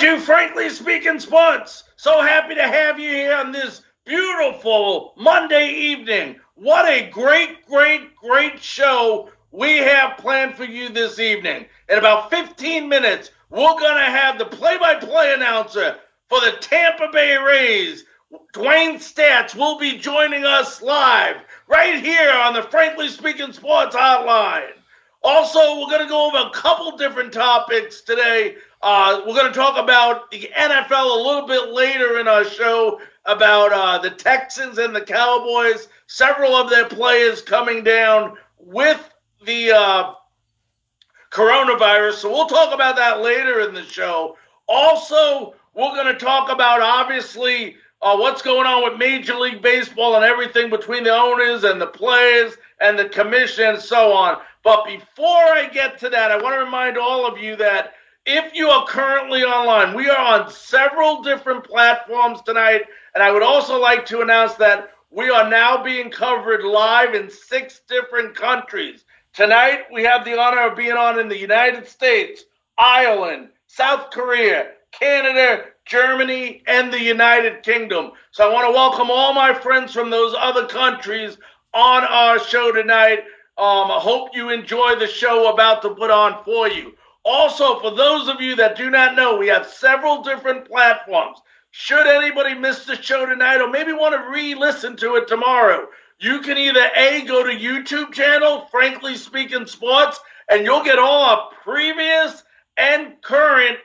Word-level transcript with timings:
to 0.00 0.18
Frankly 0.18 0.70
Speaking 0.70 1.20
Sports. 1.20 1.84
So 1.96 2.22
happy 2.22 2.54
to 2.54 2.62
have 2.62 2.98
you 2.98 3.10
here 3.10 3.34
on 3.34 3.52
this 3.52 3.82
beautiful 4.06 5.12
Monday 5.18 5.68
evening. 5.68 6.36
What 6.54 6.88
a 6.88 7.10
great, 7.10 7.66
great, 7.66 8.16
great 8.16 8.62
show 8.62 9.28
we 9.50 9.76
have 9.76 10.16
planned 10.16 10.54
for 10.54 10.64
you 10.64 10.88
this 10.88 11.18
evening. 11.18 11.66
In 11.90 11.98
about 11.98 12.30
15 12.30 12.88
minutes, 12.88 13.30
we're 13.50 13.78
going 13.78 14.02
to 14.02 14.10
have 14.10 14.38
the 14.38 14.46
play 14.46 14.78
by 14.78 14.94
play 14.94 15.34
announcer 15.34 15.96
for 16.30 16.40
the 16.40 16.56
Tampa 16.60 17.08
Bay 17.12 17.36
Rays. 17.36 18.04
Dwayne 18.54 18.96
Staats 18.96 19.54
will 19.54 19.78
be 19.78 19.98
joining 19.98 20.46
us 20.46 20.80
live 20.80 21.36
right 21.68 22.02
here 22.02 22.32
on 22.32 22.54
the 22.54 22.62
Frankly 22.62 23.08
Speaking 23.08 23.52
Sports 23.52 23.94
Hotline. 23.94 24.79
Also, 25.22 25.78
we're 25.78 25.86
going 25.86 26.02
to 26.02 26.08
go 26.08 26.28
over 26.28 26.48
a 26.48 26.50
couple 26.50 26.96
different 26.96 27.32
topics 27.32 28.00
today. 28.00 28.56
Uh, 28.80 29.20
we're 29.26 29.34
going 29.34 29.52
to 29.52 29.58
talk 29.58 29.76
about 29.76 30.30
the 30.30 30.50
NFL 30.56 31.14
a 31.14 31.22
little 31.22 31.46
bit 31.46 31.72
later 31.72 32.18
in 32.18 32.26
our 32.26 32.44
show 32.44 33.00
about 33.26 33.70
uh, 33.72 33.98
the 33.98 34.10
Texans 34.10 34.78
and 34.78 34.96
the 34.96 35.00
Cowboys. 35.00 35.88
Several 36.06 36.54
of 36.54 36.70
their 36.70 36.86
players 36.86 37.42
coming 37.42 37.84
down 37.84 38.38
with 38.58 39.12
the 39.44 39.72
uh, 39.72 40.14
coronavirus. 41.30 42.14
So 42.14 42.30
we'll 42.30 42.46
talk 42.46 42.74
about 42.74 42.96
that 42.96 43.20
later 43.20 43.60
in 43.60 43.74
the 43.74 43.84
show. 43.84 44.38
Also, 44.68 45.54
we're 45.74 45.94
going 45.94 46.12
to 46.12 46.18
talk 46.18 46.50
about 46.50 46.80
obviously 46.80 47.76
uh, 48.02 48.16
what's 48.16 48.40
going 48.40 48.66
on 48.66 48.84
with 48.84 48.98
Major 48.98 49.34
League 49.34 49.60
Baseball 49.60 50.16
and 50.16 50.24
everything 50.24 50.70
between 50.70 51.04
the 51.04 51.14
owners 51.14 51.64
and 51.64 51.78
the 51.80 51.86
players 51.86 52.54
and 52.80 52.98
the 52.98 53.08
commission 53.08 53.64
and 53.66 53.78
so 53.80 54.12
on. 54.12 54.40
But 54.62 54.84
before 54.84 55.26
I 55.26 55.68
get 55.72 55.98
to 56.00 56.08
that, 56.10 56.30
I 56.30 56.40
want 56.40 56.54
to 56.54 56.64
remind 56.64 56.98
all 56.98 57.26
of 57.26 57.38
you 57.38 57.56
that 57.56 57.94
if 58.26 58.54
you 58.54 58.68
are 58.68 58.86
currently 58.86 59.42
online, 59.42 59.94
we 59.94 60.10
are 60.10 60.18
on 60.18 60.50
several 60.50 61.22
different 61.22 61.64
platforms 61.64 62.42
tonight. 62.42 62.82
And 63.14 63.22
I 63.22 63.30
would 63.30 63.42
also 63.42 63.80
like 63.80 64.04
to 64.06 64.20
announce 64.20 64.54
that 64.54 64.90
we 65.10 65.30
are 65.30 65.48
now 65.48 65.82
being 65.82 66.10
covered 66.10 66.62
live 66.62 67.14
in 67.14 67.30
six 67.30 67.80
different 67.88 68.34
countries. 68.34 69.04
Tonight, 69.32 69.84
we 69.92 70.02
have 70.04 70.24
the 70.24 70.38
honor 70.38 70.68
of 70.68 70.76
being 70.76 70.92
on 70.92 71.18
in 71.18 71.28
the 71.28 71.38
United 71.38 71.86
States, 71.88 72.44
Ireland, 72.78 73.48
South 73.66 74.10
Korea, 74.10 74.72
Canada, 74.92 75.64
Germany, 75.86 76.62
and 76.66 76.92
the 76.92 77.02
United 77.02 77.62
Kingdom. 77.62 78.12
So 78.32 78.48
I 78.48 78.52
want 78.52 78.68
to 78.68 78.72
welcome 78.72 79.10
all 79.10 79.32
my 79.32 79.54
friends 79.54 79.92
from 79.92 80.10
those 80.10 80.34
other 80.38 80.66
countries 80.66 81.38
on 81.72 82.04
our 82.04 82.38
show 82.38 82.72
tonight. 82.72 83.24
Um, 83.60 83.90
I 83.90 83.98
hope 84.00 84.30
you 84.34 84.48
enjoy 84.48 84.94
the 84.94 85.06
show 85.06 85.52
about 85.52 85.82
to 85.82 85.90
put 85.94 86.10
on 86.10 86.42
for 86.44 86.66
you. 86.66 86.94
Also, 87.26 87.78
for 87.80 87.90
those 87.90 88.26
of 88.26 88.40
you 88.40 88.56
that 88.56 88.74
do 88.74 88.88
not 88.88 89.14
know, 89.14 89.36
we 89.36 89.48
have 89.48 89.66
several 89.66 90.22
different 90.22 90.66
platforms. 90.66 91.42
Should 91.70 92.06
anybody 92.06 92.54
miss 92.54 92.86
the 92.86 92.96
show 93.02 93.26
tonight 93.26 93.60
or 93.60 93.68
maybe 93.68 93.92
want 93.92 94.14
to 94.14 94.30
re 94.30 94.54
listen 94.54 94.96
to 94.96 95.16
it 95.16 95.28
tomorrow, 95.28 95.88
you 96.18 96.40
can 96.40 96.56
either 96.56 96.88
A, 96.96 97.20
go 97.26 97.44
to 97.44 97.52
YouTube 97.52 98.12
channel, 98.12 98.66
Frankly 98.70 99.14
Speaking 99.14 99.66
Sports, 99.66 100.18
and 100.48 100.64
you'll 100.64 100.82
get 100.82 100.98
all 100.98 101.24
our 101.24 101.50
previous 101.62 102.42
and 102.78 103.20
current 103.20 103.76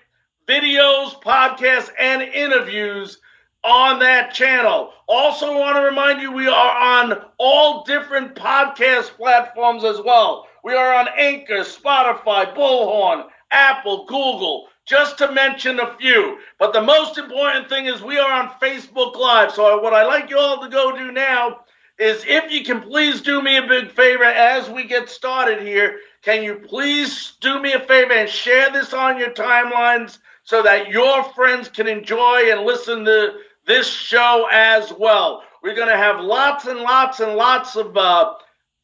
videos, 0.48 1.22
podcasts, 1.22 1.90
and 2.00 2.22
interviews 2.22 3.18
on 3.66 4.00
that 4.00 4.32
channel. 4.34 4.94
Also, 5.08 5.58
want 5.58 5.76
to 5.76 5.82
remind 5.82 6.22
you 6.22 6.32
we 6.32 6.48
are 6.48 7.02
on 7.04 7.20
all 7.40 7.84
different 7.84 8.36
podcast 8.36 9.10
platforms 9.18 9.84
as 9.84 10.00
well. 10.06 10.48
We 10.64 10.74
are 10.74 10.94
on 10.94 11.08
Anchor, 11.18 11.62
Spotify, 11.62 12.56
Bullhorn, 12.56 13.26
Apple, 13.52 14.06
Google, 14.06 14.68
just 14.86 15.18
to 15.18 15.32
mention 15.32 15.80
a 15.80 15.96
few. 15.98 16.38
But 16.60 16.74
the 16.74 16.82
most 16.82 17.18
important 17.18 17.68
thing 17.68 17.88
is 17.88 18.02
we 18.02 18.20
are 18.20 18.32
on 18.32 18.50
Facebook 18.62 19.16
Live. 19.16 19.52
So, 19.52 19.82
what 19.82 19.94
I'd 19.94 20.08
like 20.08 20.30
you 20.30 20.38
all 20.38 20.62
to 20.62 20.70
go 20.70 20.96
do 20.96 21.12
now 21.12 21.62
is 21.98 22.24
if 22.28 22.52
you 22.52 22.64
can 22.64 22.81
please 22.81 23.22
do 23.22 23.42
me 23.42 23.58
a 23.58 23.68
big 23.68 23.90
favor 23.90 24.25
as 24.25 24.70
we 24.70 24.84
get 24.84 25.09
started 25.09 25.66
here, 25.66 25.98
can 26.22 26.44
you 26.44 26.56
please 26.56 27.34
do 27.42 27.59
me 27.62 27.74
a 27.74 27.80
favor 27.80 28.14
and 28.14 28.30
share 28.30 28.70
this 28.72 28.94
on 28.94 29.18
your 29.18 29.31
timelines 29.31 30.20
so 30.44 30.62
that 30.62 30.90
your 30.90 31.24
friends 31.24 31.70
can 31.70 31.88
enjoy 31.88 32.52
and 32.52 32.62
listen 32.62 33.06
to 33.06 33.34
this 33.66 33.88
show 33.88 34.48
as 34.52 34.94
well. 34.98 35.44
We're 35.64 35.76
going 35.76 35.90
to 35.90 35.98
have 35.98 36.20
lots 36.20 36.66
and 36.66 36.80
lots 36.80 37.20
and 37.20 37.36
lots 37.36 37.76
of, 37.76 37.98
uh, 37.98 38.34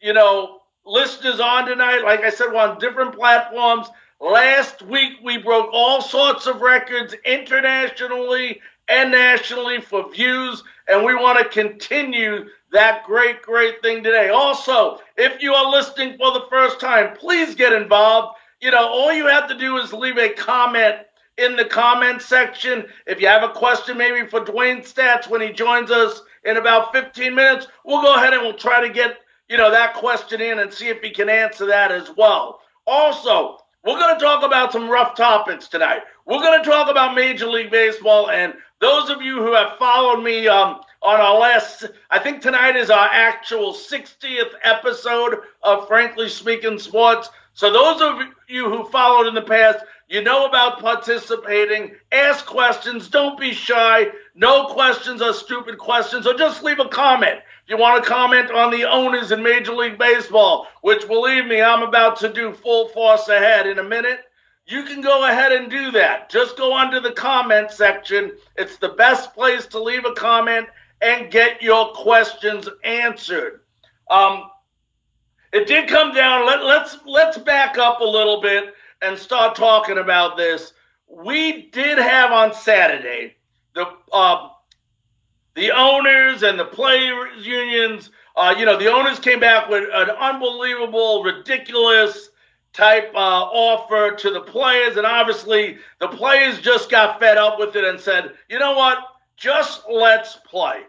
you 0.02 0.14
know, 0.14 0.60
listeners 0.86 1.40
on 1.40 1.68
tonight. 1.68 2.04
Like 2.04 2.22
I 2.22 2.30
said, 2.30 2.48
we're 2.48 2.58
on 2.58 2.80
different 2.80 3.14
platforms. 3.14 3.88
Last 4.20 4.82
week, 4.82 5.14
we 5.24 5.38
broke 5.38 5.70
all 5.72 6.02
sorts 6.02 6.48
of 6.48 6.62
records 6.62 7.16
internationally 7.26 8.62
and 8.88 9.12
nationally 9.12 9.80
for 9.82 10.12
views, 10.12 10.64
and 10.88 11.06
we 11.06 11.16
want 11.16 11.40
to 11.40 11.46
continue 11.46 12.46
that 12.72 13.04
great, 13.04 13.42
great 13.42 13.82
thing 13.82 14.04
today. 14.04 14.30
Also, 14.30 15.00
if 15.18 15.42
you 15.42 15.54
are 15.54 15.72
listening 15.72 16.18
for 16.18 16.32
the 16.34 16.46
first 16.50 16.80
time, 16.80 17.16
please 17.16 17.56
get 17.56 17.74
involved. 17.74 18.38
You 18.60 18.72
know, 18.72 18.88
all 18.88 19.14
you 19.14 19.28
have 19.28 19.48
to 19.50 19.58
do 19.58 19.78
is 19.78 19.94
leave 19.94 20.18
a 20.18 20.30
comment 20.30 20.98
in 21.42 21.56
the 21.56 21.66
comment 21.66 22.22
section. 22.22 22.86
If 23.08 23.20
you 23.20 23.28
have 23.28 23.44
a 23.44 23.54
question 23.54 23.98
maybe 23.98 24.28
for 24.28 24.42
Dwayne 24.42 24.82
Staats 24.86 25.28
when 25.28 25.42
he 25.42 25.52
joins 25.52 25.92
us 25.92 26.22
in 26.46 26.58
about 26.58 26.94
15 26.94 27.34
minutes, 27.34 27.68
we'll 27.84 28.02
go 28.02 28.16
ahead 28.16 28.34
and 28.34 28.44
we'll 28.44 28.54
try 28.54 28.86
to 28.86 28.94
get, 28.94 29.18
you 29.50 29.58
know, 29.58 29.72
that 29.72 29.96
question 29.96 30.42
in 30.42 30.60
and 30.60 30.72
see 30.72 30.88
if 30.88 31.02
he 31.02 31.10
can 31.10 31.30
answer 31.30 31.66
that 31.66 31.92
as 31.92 32.12
well. 32.16 32.62
Also, 32.86 33.58
we're 33.84 33.98
going 33.98 34.16
to 34.16 34.24
talk 34.24 34.44
about 34.44 34.72
some 34.72 34.90
rough 34.90 35.16
topics 35.16 35.68
tonight. 35.68 36.02
We're 36.26 36.42
going 36.42 36.64
to 36.64 36.70
talk 36.70 36.90
about 36.90 37.16
Major 37.16 37.48
League 37.48 37.72
Baseball, 37.72 38.30
and 38.30 38.54
those 38.80 39.10
of 39.10 39.22
you 39.22 39.38
who 39.38 39.54
have 39.54 39.78
followed 39.78 40.22
me 40.24 40.48
um, 40.48 40.82
on 41.02 41.20
our 41.20 41.38
last, 41.38 41.86
I 42.12 42.20
think 42.20 42.42
tonight 42.42 42.76
is 42.76 42.92
our 42.92 43.10
actual 43.12 43.74
60th 43.74 44.52
episode 44.64 45.40
of 45.64 45.88
Frankly 45.88 46.30
Speaking 46.30 46.78
Sports. 46.78 47.30
So 47.54 47.72
those 47.72 48.02
of 48.02 48.20
you 48.48 48.70
who 48.70 48.90
followed 48.90 49.28
in 49.28 49.36
the 49.36 49.42
past, 49.42 49.80
you 50.08 50.22
know 50.22 50.46
about 50.46 50.80
participating. 50.80 51.96
Ask 52.12 52.46
questions. 52.46 53.08
Don't 53.08 53.40
be 53.40 53.54
shy. 53.54 54.08
No 54.36 54.66
questions 54.66 55.22
are 55.22 55.34
stupid 55.34 55.78
questions, 55.78 56.26
So 56.26 56.38
just 56.38 56.64
leave 56.64 56.80
a 56.80 56.90
comment. 56.90 57.40
If 57.64 57.70
you 57.70 57.78
want 57.78 58.04
to 58.04 58.10
comment 58.10 58.52
on 58.52 58.72
the 58.72 58.90
owners 58.90 59.32
in 59.32 59.42
Major 59.44 59.74
League 59.74 59.98
Baseball, 59.98 60.68
which 60.82 61.08
believe 61.08 61.46
me, 61.46 61.62
I'm 61.62 61.84
about 61.84 62.18
to 62.20 62.32
do 62.32 62.52
full 62.52 62.90
force 62.90 63.28
ahead 63.28 63.68
in 63.68 63.80
a 63.80 63.84
minute, 63.84 64.20
you 64.66 64.84
can 64.84 65.02
go 65.02 65.26
ahead 65.26 65.52
and 65.52 65.70
do 65.70 65.92
that. 65.92 66.30
Just 66.30 66.58
go 66.58 66.76
under 66.76 67.00
the 67.00 67.12
comment 67.12 67.72
section. 67.72 68.34
It's 68.58 68.78
the 68.78 68.90
best 68.90 69.34
place 69.34 69.66
to 69.68 69.82
leave 69.82 70.06
a 70.06 70.14
comment 70.14 70.68
and 71.02 71.32
get 71.32 71.62
your 71.62 71.94
questions 71.94 72.68
answered. 72.84 73.62
Um, 74.10 74.50
it 75.54 75.68
did 75.68 75.90
come 75.90 76.14
down. 76.14 76.46
Let, 76.46 76.64
let's 76.64 76.98
let's 77.06 77.38
back 77.38 77.78
up 77.78 78.02
a 78.02 78.06
little 78.06 78.42
bit 78.42 78.74
and 79.02 79.18
start 79.18 79.56
talking 79.56 79.98
about 79.98 80.38
this. 80.38 80.74
We 81.08 81.70
did 81.72 81.98
have 81.98 82.32
on 82.32 82.54
Saturday 82.54 83.36
the 83.74 83.86
uh, 84.14 84.50
the 85.56 85.72
owners 85.72 86.44
and 86.44 86.58
the 86.60 86.66
players 86.66 87.46
unions. 87.46 88.12
Uh, 88.36 88.56
you 88.58 88.66
know, 88.66 88.78
the 88.78 88.92
owners 88.92 89.20
came 89.20 89.40
back 89.42 89.70
with 89.70 89.90
an 89.94 90.10
unbelievable, 90.12 91.24
ridiculous 91.24 92.30
type 92.72 93.12
uh, 93.14 93.18
offer 93.18 94.16
to 94.16 94.32
the 94.32 94.40
players, 94.40 94.96
and 94.96 95.06
obviously 95.06 95.78
the 96.00 96.08
players 96.08 96.62
just 96.62 96.90
got 96.90 97.20
fed 97.20 97.38
up 97.38 97.60
with 97.60 97.76
it 97.76 97.84
and 97.84 98.00
said, 98.00 98.32
"You 98.50 98.60
know 98.60 98.74
what? 98.74 99.00
Just 99.36 99.82
let's 99.90 100.38
play. 100.38 100.84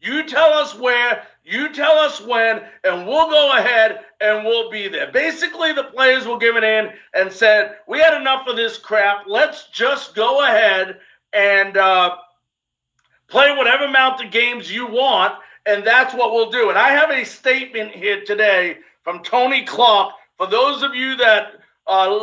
You 0.00 0.26
tell 0.26 0.52
us 0.52 0.74
where, 0.78 1.26
you 1.46 1.72
tell 1.72 1.96
us 1.98 2.20
when, 2.20 2.60
and 2.82 3.06
we'll 3.06 3.30
go 3.30 3.56
ahead 3.56 4.00
and 4.20 4.44
we'll 4.44 4.68
be 4.68 4.88
there. 4.88 5.12
Basically, 5.12 5.72
the 5.72 5.84
players 5.84 6.26
were 6.26 6.38
given 6.38 6.64
in 6.64 6.90
and 7.14 7.30
said, 7.30 7.76
We 7.86 8.00
had 8.00 8.20
enough 8.20 8.48
of 8.48 8.56
this 8.56 8.78
crap. 8.78 9.26
Let's 9.28 9.68
just 9.68 10.16
go 10.16 10.42
ahead 10.42 10.98
and 11.32 11.76
uh, 11.76 12.16
play 13.28 13.56
whatever 13.56 13.84
amount 13.84 14.24
of 14.24 14.32
games 14.32 14.72
you 14.72 14.88
want, 14.88 15.34
and 15.66 15.86
that's 15.86 16.14
what 16.14 16.32
we'll 16.32 16.50
do. 16.50 16.68
And 16.68 16.78
I 16.78 16.88
have 16.88 17.10
a 17.10 17.24
statement 17.24 17.92
here 17.92 18.24
today 18.24 18.78
from 19.04 19.22
Tony 19.22 19.64
Clark. 19.64 20.14
For 20.38 20.48
those 20.48 20.82
of 20.82 20.96
you 20.96 21.16
that 21.16 21.52
uh, 21.86 22.18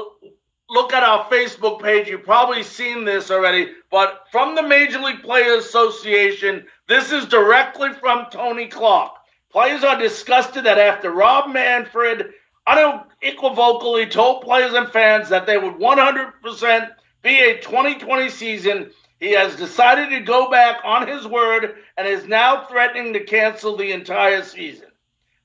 look 0.69 0.91
at 0.91 1.03
our 1.03 1.25
Facebook 1.25 1.81
page, 1.81 2.09
you've 2.09 2.23
probably 2.23 2.63
seen 2.63 3.05
this 3.05 3.31
already, 3.31 3.71
but 3.89 4.25
from 4.31 4.55
the 4.55 4.63
Major 4.63 4.99
League 4.99 5.23
Players 5.23 5.65
Association, 5.65 6.65
this 6.87 7.11
is 7.11 7.25
directly 7.25 7.93
from 7.93 8.25
Tony 8.31 8.67
Clark. 8.67 9.13
Players 9.53 9.83
are 9.83 9.99
disgusted 9.99 10.63
that 10.63 10.79
after 10.79 11.11
Rob 11.11 11.53
Manfred 11.53 12.33
unequivocally 12.65 14.07
told 14.07 14.41
players 14.41 14.73
and 14.73 14.89
fans 14.89 15.29
that 15.29 15.45
they 15.45 15.59
would 15.59 15.75
100% 15.75 16.89
be 17.21 17.39
a 17.39 17.61
2020 17.61 18.29
season, 18.29 18.89
he 19.19 19.33
has 19.33 19.55
decided 19.55 20.09
to 20.09 20.21
go 20.21 20.49
back 20.49 20.79
on 20.83 21.07
his 21.07 21.27
word 21.27 21.75
and 21.97 22.07
is 22.07 22.25
now 22.25 22.65
threatening 22.65 23.13
to 23.13 23.23
cancel 23.25 23.77
the 23.77 23.91
entire 23.91 24.41
season. 24.41 24.87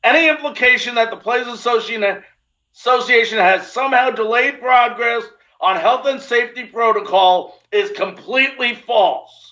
Any 0.03 0.29
implication 0.31 0.95
that 0.95 1.11
the 1.11 1.17
Players 1.17 1.47
Association 1.47 3.39
has 3.39 3.71
somehow 3.71 4.09
delayed 4.11 4.59
progress 4.59 5.25
on 5.61 5.77
health 5.77 6.07
and 6.07 6.23
safety 6.23 6.65
protocol 6.65 7.61
is 7.71 7.91
completely 7.91 8.75
false. 8.75 9.48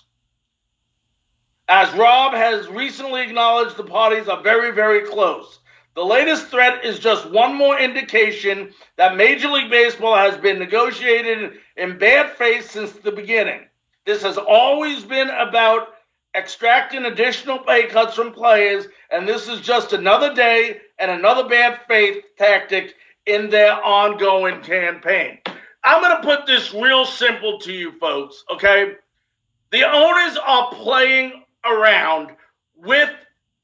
As 1.69 1.93
Rob 1.95 2.33
has 2.33 2.69
recently 2.69 3.23
acknowledged, 3.23 3.75
the 3.75 3.83
parties 3.83 4.29
are 4.29 4.41
very, 4.41 4.71
very 4.71 5.01
close. 5.01 5.59
The 5.95 6.05
latest 6.05 6.47
threat 6.47 6.85
is 6.85 6.97
just 6.97 7.29
one 7.29 7.55
more 7.55 7.77
indication 7.77 8.73
that 8.95 9.17
Major 9.17 9.49
League 9.49 9.69
Baseball 9.69 10.15
has 10.15 10.37
been 10.37 10.59
negotiated 10.59 11.59
in 11.75 11.97
bad 11.97 12.31
faith 12.37 12.71
since 12.71 12.91
the 12.93 13.11
beginning. 13.11 13.67
This 14.05 14.23
has 14.23 14.37
always 14.37 15.03
been 15.03 15.29
about 15.29 15.89
extracting 16.35 17.03
additional 17.03 17.59
pay 17.59 17.87
cuts 17.87 18.15
from 18.15 18.31
players, 18.31 18.85
and 19.11 19.27
this 19.27 19.49
is 19.49 19.59
just 19.59 19.91
another 19.91 20.33
day 20.33 20.79
and 20.99 21.11
another 21.11 21.49
bad 21.49 21.81
faith 21.85 22.23
tactic 22.37 22.93
in 23.25 23.49
their 23.49 23.73
ongoing 23.83 24.61
campaign. 24.61 25.39
I'm 25.83 26.01
going 26.01 26.15
to 26.15 26.23
put 26.23 26.45
this 26.45 26.73
real 26.73 27.05
simple 27.05 27.59
to 27.59 27.73
you 27.73 27.91
folks, 27.99 28.45
okay? 28.51 28.93
The 29.71 29.83
owners 29.83 30.37
are 30.37 30.71
playing 30.71 31.43
around 31.71 32.31
with 32.75 33.09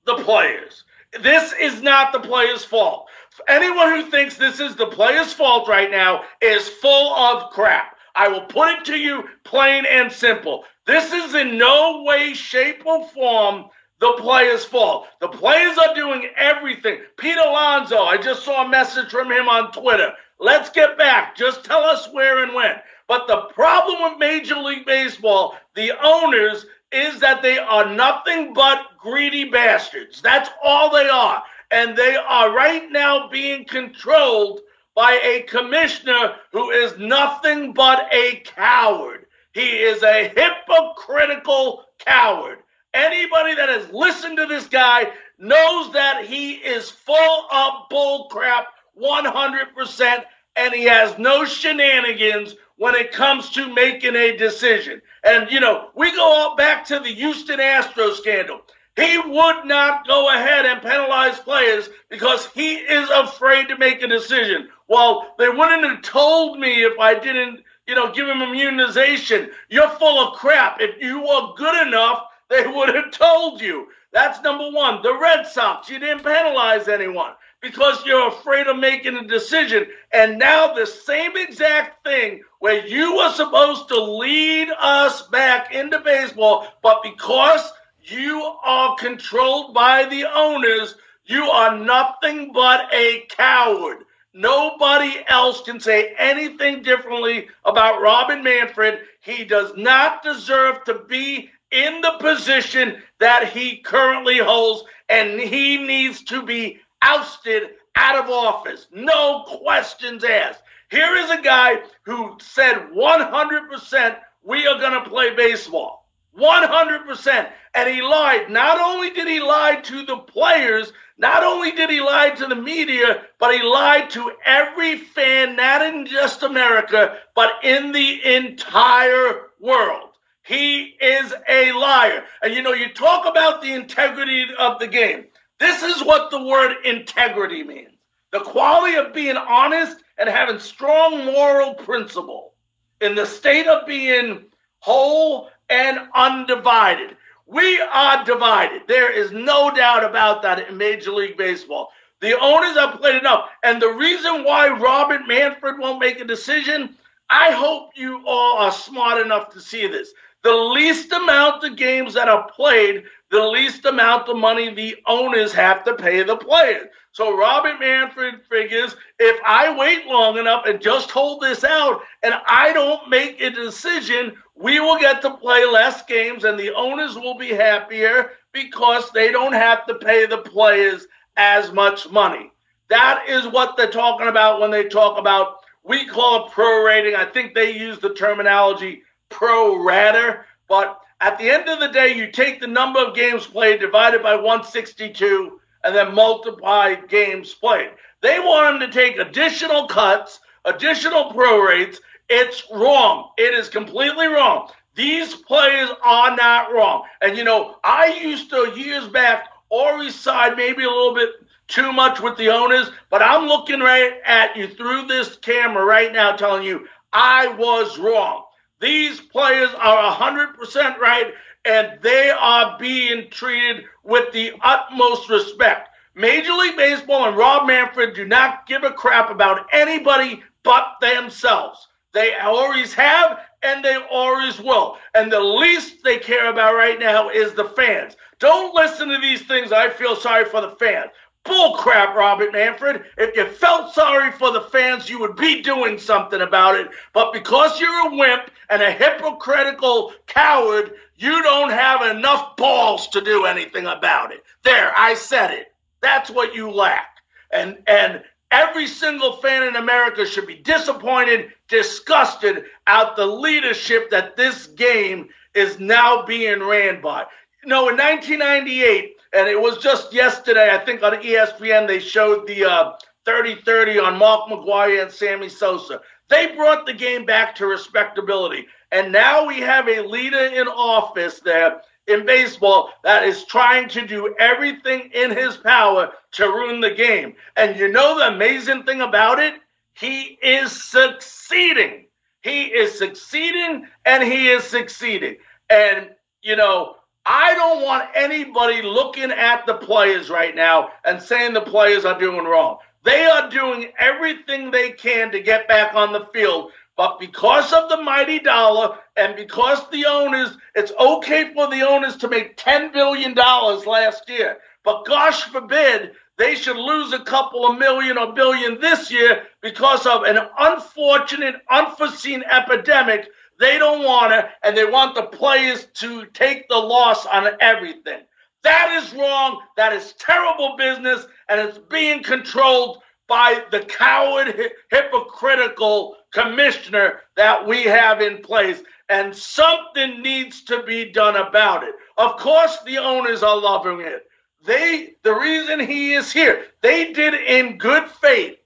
the 0.05 0.15
players. 0.15 0.83
This 1.21 1.53
is 1.59 1.81
not 1.81 2.11
the 2.11 2.19
players' 2.19 2.65
fault. 2.65 3.07
Anyone 3.47 3.89
who 3.89 4.09
thinks 4.09 4.35
this 4.35 4.59
is 4.59 4.75
the 4.75 4.87
players' 4.87 5.33
fault 5.33 5.67
right 5.67 5.91
now 5.91 6.23
is 6.41 6.67
full 6.67 7.15
of 7.15 7.51
crap. 7.51 7.97
I 8.15 8.27
will 8.27 8.41
put 8.41 8.69
it 8.69 8.85
to 8.85 8.97
you 8.97 9.23
plain 9.43 9.85
and 9.85 10.11
simple. 10.11 10.65
This 10.85 11.11
is 11.11 11.33
in 11.33 11.57
no 11.57 12.03
way, 12.03 12.33
shape, 12.33 12.85
or 12.85 13.07
form 13.09 13.69
the 13.99 14.13
players' 14.17 14.65
fault. 14.65 15.07
The 15.19 15.29
players 15.29 15.77
are 15.77 15.95
doing 15.95 16.29
everything. 16.35 16.99
Pete 17.17 17.37
Alonso, 17.37 18.03
I 18.03 18.17
just 18.17 18.43
saw 18.43 18.65
a 18.65 18.69
message 18.69 19.09
from 19.09 19.31
him 19.31 19.47
on 19.47 19.71
Twitter. 19.71 20.13
Let's 20.39 20.69
get 20.69 20.97
back. 20.97 21.35
Just 21.37 21.63
tell 21.63 21.83
us 21.83 22.11
where 22.11 22.43
and 22.43 22.53
when. 22.53 22.75
But 23.07 23.27
the 23.27 23.43
problem 23.53 24.03
with 24.03 24.19
Major 24.19 24.57
League 24.57 24.85
Baseball, 24.85 25.55
the 25.75 25.91
owners, 26.03 26.65
is 26.93 27.19
that 27.19 27.41
they 27.41 27.57
are 27.57 27.93
nothing 27.93 28.53
but 28.53 28.97
greedy 28.97 29.45
bastards. 29.45 30.21
That's 30.21 30.49
all 30.63 30.91
they 30.91 31.09
are. 31.09 31.43
And 31.71 31.97
they 31.97 32.15
are 32.15 32.53
right 32.53 32.91
now 32.91 33.27
being 33.29 33.65
controlled 33.65 34.61
by 34.95 35.19
a 35.23 35.41
commissioner 35.43 36.35
who 36.51 36.69
is 36.69 36.97
nothing 36.99 37.73
but 37.73 38.07
a 38.13 38.43
coward. 38.45 39.25
He 39.53 39.81
is 39.81 40.03
a 40.03 40.31
hypocritical 40.35 41.85
coward. 41.99 42.59
Anybody 42.93 43.55
that 43.55 43.69
has 43.69 43.89
listened 43.91 44.37
to 44.37 44.45
this 44.45 44.67
guy 44.67 45.11
knows 45.39 45.91
that 45.93 46.25
he 46.25 46.53
is 46.53 46.91
full 46.91 47.47
of 47.51 47.89
bull 47.89 48.27
crap 48.29 48.67
100% 48.99 50.23
and 50.55 50.73
he 50.73 50.83
has 50.83 51.17
no 51.17 51.45
shenanigans 51.45 52.55
when 52.77 52.95
it 52.95 53.11
comes 53.11 53.49
to 53.51 53.73
making 53.73 54.15
a 54.15 54.35
decision. 54.37 55.01
And, 55.23 55.49
you 55.51 55.59
know, 55.59 55.89
we 55.95 56.11
go 56.11 56.23
all 56.23 56.55
back 56.55 56.85
to 56.85 56.99
the 56.99 57.13
Houston 57.13 57.59
Astros 57.59 58.17
scandal. 58.17 58.61
He 58.95 59.17
would 59.17 59.65
not 59.65 60.07
go 60.07 60.29
ahead 60.29 60.65
and 60.65 60.81
penalize 60.81 61.39
players 61.39 61.89
because 62.09 62.47
he 62.47 62.75
is 62.75 63.09
afraid 63.09 63.67
to 63.69 63.77
make 63.77 64.03
a 64.03 64.07
decision. 64.07 64.69
Well, 64.87 65.33
they 65.39 65.49
wouldn't 65.49 65.83
have 65.83 66.01
told 66.03 66.59
me 66.59 66.83
if 66.83 66.99
I 66.99 67.15
didn't, 67.15 67.63
you 67.87 67.95
know, 67.95 68.11
give 68.11 68.27
him 68.27 68.41
immunization. 68.43 69.49
You're 69.69 69.89
full 69.89 70.19
of 70.19 70.37
crap. 70.37 70.79
If 70.79 71.01
you 71.01 71.21
were 71.21 71.53
good 71.55 71.87
enough, 71.87 72.25
they 72.49 72.67
would 72.75 72.93
have 72.93 73.11
told 73.11 73.61
you. 73.61 73.87
That's 74.11 74.43
number 74.43 74.69
one. 74.69 75.01
The 75.01 75.17
Red 75.17 75.47
Sox, 75.47 75.89
you 75.89 75.97
didn't 75.97 76.23
penalize 76.23 76.87
anyone 76.87 77.33
because 77.63 78.05
you're 78.05 78.27
afraid 78.27 78.67
of 78.67 78.77
making 78.77 79.15
a 79.15 79.25
decision. 79.25 79.87
And 80.11 80.37
now 80.37 80.73
the 80.73 80.85
same 80.85 81.37
exact 81.37 82.03
thing 82.03 82.41
where 82.59 82.85
you 82.85 83.15
were 83.15 83.31
supposed 83.31 83.87
to 83.87 84.03
lead 84.03 84.67
us 84.77 85.27
back 85.29 85.73
into 85.73 85.99
baseball, 86.01 86.67
but 86.83 87.01
because 87.01 87.71
you 88.03 88.41
are 88.65 88.97
controlled 88.97 89.73
by 89.73 90.03
the 90.03 90.25
owners, 90.25 90.95
you 91.25 91.45
are 91.45 91.79
nothing 91.79 92.51
but 92.51 92.93
a 92.93 93.23
coward. 93.29 93.99
Nobody 94.33 95.23
else 95.27 95.61
can 95.61 95.79
say 95.79 96.13
anything 96.17 96.81
differently 96.81 97.47
about 97.63 98.01
Robin 98.01 98.43
Manfred. 98.43 98.99
He 99.21 99.45
does 99.45 99.71
not 99.77 100.21
deserve 100.21 100.83
to 100.83 101.05
be 101.07 101.49
in 101.71 102.01
the 102.01 102.17
position 102.19 103.01
that 103.19 103.49
he 103.49 103.77
currently 103.77 104.37
holds, 104.37 104.83
and 105.07 105.39
he 105.39 105.77
needs 105.77 106.23
to 106.25 106.41
be 106.41 106.79
ousted 107.03 107.71
out 107.95 108.23
of 108.23 108.29
office. 108.29 108.87
No 108.93 109.43
questions 109.45 110.23
asked. 110.23 110.63
Here 110.89 111.15
is 111.15 111.29
a 111.29 111.41
guy 111.41 111.81
who 112.03 112.37
said 112.39 112.89
100% 112.95 114.17
we 114.43 114.67
are 114.67 114.79
going 114.79 115.03
to 115.03 115.09
play 115.09 115.35
baseball. 115.35 116.07
100%. 116.37 117.51
And 117.75 117.89
he 117.89 118.01
lied. 118.01 118.49
Not 118.49 118.79
only 118.79 119.09
did 119.09 119.27
he 119.27 119.39
lie 119.39 119.75
to 119.83 120.05
the 120.05 120.17
players, 120.17 120.91
not 121.17 121.43
only 121.43 121.71
did 121.71 121.89
he 121.89 122.01
lie 122.01 122.31
to 122.31 122.47
the 122.47 122.55
media, 122.55 123.23
but 123.39 123.53
he 123.53 123.61
lied 123.61 124.09
to 124.11 124.31
every 124.45 124.97
fan, 124.97 125.55
not 125.55 125.81
in 125.81 126.05
just 126.05 126.43
America, 126.43 127.17
but 127.35 127.51
in 127.63 127.91
the 127.91 128.35
entire 128.35 129.49
world. 129.59 130.09
He 130.43 130.95
is 130.99 131.33
a 131.47 131.71
liar. 131.71 132.23
And 132.41 132.53
you 132.53 132.61
know, 132.61 132.73
you 132.73 132.89
talk 132.93 133.25
about 133.25 133.61
the 133.61 133.73
integrity 133.73 134.45
of 134.59 134.79
the 134.79 134.87
game. 134.87 135.25
This 135.63 135.81
is 135.81 136.03
what 136.03 136.29
the 136.29 136.43
word 136.43 136.75
integrity 136.83 137.63
means 137.63 137.93
the 138.33 138.41
quality 138.41 138.97
of 138.97 139.13
being 139.13 139.37
honest 139.37 140.03
and 140.17 140.27
having 140.27 140.59
strong 140.59 141.23
moral 141.23 141.73
principle 141.75 142.53
in 142.99 143.15
the 143.15 143.25
state 143.25 143.67
of 143.67 143.87
being 143.87 144.43
whole 144.79 145.49
and 145.69 145.99
undivided. 146.15 147.15
We 147.45 147.79
are 147.79 148.25
divided. 148.25 148.81
There 148.89 149.09
is 149.09 149.31
no 149.31 149.73
doubt 149.73 150.03
about 150.03 150.41
that 150.41 150.67
in 150.67 150.75
Major 150.75 151.11
League 151.11 151.37
Baseball. 151.37 151.91
The 152.19 152.37
owners 152.37 152.75
have 152.75 152.99
played 152.99 153.15
enough. 153.15 153.49
And 153.63 153.81
the 153.81 153.93
reason 153.93 154.43
why 154.43 154.67
Robert 154.67 155.21
Manfred 155.29 155.79
won't 155.79 156.01
make 156.01 156.19
a 156.19 156.25
decision, 156.25 156.97
I 157.29 157.51
hope 157.51 157.91
you 157.95 158.21
all 158.27 158.57
are 158.57 158.71
smart 158.71 159.25
enough 159.25 159.49
to 159.53 159.61
see 159.61 159.87
this. 159.87 160.11
The 160.43 160.53
least 160.53 161.09
amount 161.13 161.63
of 161.63 161.77
games 161.77 162.15
that 162.15 162.27
are 162.27 162.49
played, 162.49 163.05
the 163.33 163.43
least 163.43 163.83
amount 163.85 164.29
of 164.29 164.37
money 164.37 164.71
the 164.71 164.95
owners 165.07 165.51
have 165.51 165.83
to 165.83 165.95
pay 165.95 166.21
the 166.21 166.37
players. 166.37 166.87
So 167.13 167.35
Robert 167.35 167.79
Manfred 167.79 168.43
figures 168.47 168.95
if 169.17 169.41
I 169.43 169.75
wait 169.75 170.05
long 170.05 170.37
enough 170.37 170.67
and 170.67 170.79
just 170.79 171.09
hold 171.09 171.41
this 171.41 171.63
out 171.63 172.01
and 172.21 172.35
I 172.47 172.71
don't 172.73 173.09
make 173.09 173.41
a 173.41 173.49
decision, 173.49 174.37
we 174.55 174.79
will 174.79 174.99
get 174.99 175.23
to 175.23 175.35
play 175.37 175.65
less 175.65 176.05
games 176.05 176.43
and 176.43 176.59
the 176.59 176.75
owners 176.75 177.15
will 177.15 177.35
be 177.35 177.49
happier 177.49 178.33
because 178.51 179.09
they 179.09 179.31
don't 179.31 179.53
have 179.53 179.87
to 179.87 179.95
pay 179.95 180.27
the 180.27 180.37
players 180.37 181.07
as 181.35 181.71
much 181.71 182.07
money. 182.11 182.51
That 182.89 183.25
is 183.27 183.47
what 183.47 183.75
they're 183.77 183.89
talking 183.89 184.27
about 184.27 184.61
when 184.61 184.69
they 184.69 184.83
talk 184.83 185.17
about, 185.17 185.55
we 185.83 186.05
call 186.05 186.45
it 186.45 186.51
prorating. 186.51 187.15
I 187.15 187.25
think 187.25 187.55
they 187.55 187.75
use 187.75 187.97
the 187.97 188.13
terminology 188.13 189.01
pro 189.29 189.83
rata, 189.83 190.41
but 190.67 190.99
at 191.23 191.37
the 191.37 191.49
end 191.49 191.69
of 191.69 191.79
the 191.79 191.87
day, 191.87 192.13
you 192.13 192.29
take 192.29 192.59
the 192.59 192.67
number 192.67 192.99
of 192.99 193.15
games 193.15 193.47
played 193.47 193.79
divided 193.79 194.21
by 194.21 194.35
162 194.35 195.57
and 195.85 195.95
then 195.95 196.13
multiply 196.13 196.95
games 196.95 197.53
played. 197.53 197.91
They 198.19 198.39
want 198.39 198.79
them 198.79 198.89
to 198.89 198.93
take 198.93 199.17
additional 199.17 199.87
cuts, 199.87 200.41
additional 200.65 201.31
prorates. 201.31 201.97
It's 202.29 202.63
wrong. 202.69 203.29
It 203.37 203.53
is 203.53 203.69
completely 203.69 204.27
wrong. 204.27 204.69
These 204.95 205.35
players 205.35 205.89
are 206.03 206.35
not 206.35 206.73
wrong. 206.73 207.03
And 207.21 207.37
you 207.37 207.45
know, 207.45 207.77
I 207.85 208.19
used 208.21 208.49
to 208.49 208.73
years 208.75 209.07
back 209.07 209.47
always 209.69 210.15
side 210.15 210.57
maybe 210.57 210.83
a 210.83 210.89
little 210.89 211.15
bit 211.15 211.29
too 211.69 211.93
much 211.93 212.19
with 212.19 212.37
the 212.37 212.49
owners, 212.49 212.91
but 213.09 213.21
I'm 213.21 213.47
looking 213.47 213.79
right 213.79 214.19
at 214.25 214.57
you 214.57 214.67
through 214.67 215.07
this 215.07 215.37
camera 215.37 215.85
right 215.85 216.11
now 216.11 216.35
telling 216.35 216.63
you 216.63 216.85
I 217.13 217.47
was 217.47 217.97
wrong. 217.97 218.43
These 218.83 219.21
players 219.21 219.69
are 219.79 220.13
100% 220.13 220.97
right, 220.97 221.33
and 221.63 221.99
they 222.01 222.29
are 222.29 222.77
being 222.77 223.29
treated 223.29 223.85
with 224.03 224.33
the 224.33 224.51
utmost 224.61 225.29
respect. 225.29 225.87
Major 226.15 226.51
League 226.51 226.75
Baseball 226.75 227.29
and 227.29 227.37
Rob 227.37 227.65
Manfred 227.65 228.13
do 228.13 228.25
not 228.25 228.67
give 228.67 228.83
a 228.83 228.91
crap 228.91 229.29
about 229.29 229.67
anybody 229.71 230.43
but 230.63 230.97
themselves. 230.99 231.87
They 232.11 232.35
always 232.35 232.93
have, 232.93 233.39
and 233.63 233.85
they 233.85 233.95
always 234.11 234.59
will. 234.59 234.97
And 235.15 235.31
the 235.31 235.39
least 235.39 236.03
they 236.03 236.17
care 236.17 236.49
about 236.49 236.75
right 236.75 236.99
now 236.99 237.29
is 237.29 237.53
the 237.53 237.69
fans. 237.69 238.17
Don't 238.39 238.75
listen 238.75 239.07
to 239.07 239.17
these 239.17 239.43
things. 239.43 239.71
I 239.71 239.89
feel 239.89 240.17
sorry 240.17 240.43
for 240.43 240.59
the 240.59 240.71
fans. 240.71 241.11
Bull 241.45 241.73
crap, 241.73 242.15
Robert 242.15 242.53
Manfred. 242.53 243.03
If 243.17 243.35
you 243.35 243.45
felt 243.45 243.93
sorry 243.93 244.31
for 244.31 244.51
the 244.51 244.61
fans, 244.61 245.09
you 245.09 245.19
would 245.19 245.35
be 245.35 245.61
doing 245.61 245.97
something 245.97 246.41
about 246.41 246.75
it. 246.75 246.89
But 247.11 247.33
because 247.33 247.79
you're 247.79 248.07
a 248.07 248.15
wimp 248.15 248.49
and 248.69 248.81
a 248.81 248.91
hypocritical 248.91 250.13
coward, 250.25 250.93
you 251.17 251.43
don't 251.43 251.71
have 251.71 252.01
enough 252.15 252.55
balls 252.55 253.07
to 253.09 253.21
do 253.21 253.45
anything 253.45 253.85
about 253.85 254.31
it. 254.31 254.43
There, 254.63 254.93
I 254.97 255.15
said 255.15 255.51
it. 255.51 255.73
That's 256.01 256.29
what 256.29 256.55
you 256.55 256.71
lack. 256.71 257.17
And 257.51 257.77
and 257.87 258.23
every 258.51 258.87
single 258.87 259.37
fan 259.37 259.63
in 259.63 259.75
America 259.75 260.25
should 260.25 260.47
be 260.47 260.55
disappointed, 260.55 261.51
disgusted 261.67 262.65
at 262.87 263.15
the 263.15 263.25
leadership 263.25 264.09
that 264.11 264.37
this 264.37 264.67
game 264.67 265.27
is 265.53 265.79
now 265.79 266.25
being 266.25 266.61
ran 266.61 267.01
by. 267.01 267.25
You 267.63 267.69
know, 267.69 267.89
in 267.89 267.97
1998, 267.97 269.15
and 269.33 269.47
it 269.47 269.59
was 269.59 269.77
just 269.79 270.13
yesterday, 270.13 270.69
I 270.71 270.83
think 270.85 271.03
on 271.03 271.13
ESPN, 271.13 271.87
they 271.87 271.99
showed 271.99 272.47
the 272.47 272.65
uh, 272.65 272.93
30 273.25 273.61
30 273.65 273.99
on 273.99 274.17
Mark 274.17 274.49
McGwire 274.49 275.03
and 275.03 275.11
Sammy 275.11 275.49
Sosa. 275.49 276.01
They 276.29 276.55
brought 276.55 276.85
the 276.85 276.93
game 276.93 277.25
back 277.25 277.55
to 277.55 277.65
respectability. 277.65 278.67
And 278.91 279.11
now 279.11 279.45
we 279.45 279.59
have 279.59 279.87
a 279.87 280.01
leader 280.01 280.45
in 280.45 280.67
office 280.67 281.39
there 281.39 281.81
in 282.07 282.25
baseball 282.25 282.91
that 283.03 283.23
is 283.23 283.45
trying 283.45 283.87
to 283.89 284.05
do 284.05 284.35
everything 284.39 285.09
in 285.13 285.31
his 285.31 285.57
power 285.57 286.11
to 286.33 286.47
ruin 286.47 286.81
the 286.81 286.91
game. 286.91 287.33
And 287.55 287.77
you 287.77 287.87
know 287.87 288.17
the 288.17 288.27
amazing 288.27 288.83
thing 288.83 289.01
about 289.01 289.39
it? 289.39 289.55
He 289.93 290.37
is 290.41 290.71
succeeding. 290.71 292.07
He 292.41 292.65
is 292.65 292.97
succeeding 292.97 293.87
and 294.05 294.23
he 294.23 294.49
is 294.49 294.63
succeeding. 294.63 295.37
And, 295.69 296.09
you 296.41 296.55
know, 296.55 296.97
I 297.25 297.53
don't 297.53 297.81
want 297.83 298.09
anybody 298.15 298.81
looking 298.81 299.31
at 299.31 299.65
the 299.65 299.75
players 299.75 300.29
right 300.29 300.55
now 300.55 300.89
and 301.05 301.21
saying 301.21 301.53
the 301.53 301.61
players 301.61 302.03
are 302.03 302.19
doing 302.19 302.45
wrong. 302.45 302.77
They 303.03 303.25
are 303.25 303.49
doing 303.49 303.91
everything 303.99 304.71
they 304.71 304.91
can 304.91 305.31
to 305.31 305.41
get 305.41 305.67
back 305.67 305.93
on 305.95 306.13
the 306.13 306.27
field. 306.33 306.71
But 306.95 307.19
because 307.19 307.73
of 307.73 307.89
the 307.89 308.01
mighty 308.01 308.39
dollar 308.39 308.97
and 309.15 309.35
because 309.35 309.89
the 309.89 310.05
owners, 310.05 310.57
it's 310.75 310.91
okay 310.99 311.53
for 311.53 311.69
the 311.69 311.87
owners 311.87 312.17
to 312.17 312.27
make 312.27 312.57
$10 312.57 312.93
billion 312.93 313.33
last 313.33 314.29
year. 314.29 314.57
But 314.83 315.05
gosh 315.05 315.43
forbid 315.43 316.11
they 316.37 316.55
should 316.55 316.77
lose 316.77 317.13
a 317.13 317.23
couple 317.23 317.65
of 317.65 317.77
million 317.77 318.17
or 318.17 318.33
billion 318.33 318.79
this 318.79 319.11
year 319.11 319.43
because 319.61 320.05
of 320.05 320.23
an 320.23 320.39
unfortunate, 320.59 321.55
unforeseen 321.69 322.43
epidemic. 322.51 323.27
They 323.63 323.77
don't 323.77 324.03
want 324.03 324.33
it, 324.33 324.45
and 324.63 324.75
they 324.75 324.83
want 324.83 325.15
the 325.15 325.23
players 325.23 325.85
to 325.93 326.25
take 326.33 326.67
the 326.67 326.75
loss 326.75 327.25
on 327.25 327.47
everything. 327.61 328.19
That 328.61 329.01
is 329.01 329.13
wrong. 329.13 329.61
That 329.77 329.93
is 329.93 330.15
terrible 330.19 330.75
business, 330.77 331.25
and 331.47 331.61
it's 331.61 331.77
being 331.77 332.23
controlled 332.23 333.01
by 333.29 333.63
the 333.71 333.79
coward, 333.79 334.73
hypocritical 334.91 336.17
commissioner 336.33 337.21
that 337.37 337.65
we 337.65 337.83
have 337.83 338.19
in 338.19 338.39
place. 338.39 338.83
And 339.07 339.33
something 339.33 340.21
needs 340.21 340.65
to 340.65 340.83
be 340.83 341.13
done 341.13 341.37
about 341.37 341.83
it. 341.85 341.95
Of 342.17 342.35
course, 342.35 342.79
the 342.85 342.97
owners 342.97 343.43
are 343.43 343.57
loving 343.57 344.01
it. 344.01 344.23
They, 344.65 345.13
the 345.23 345.35
reason 345.35 345.79
he 345.79 346.15
is 346.15 346.33
here, 346.33 346.65
they 346.81 347.13
did 347.13 347.33
in 347.33 347.77
good 347.77 348.09
faith. 348.09 348.57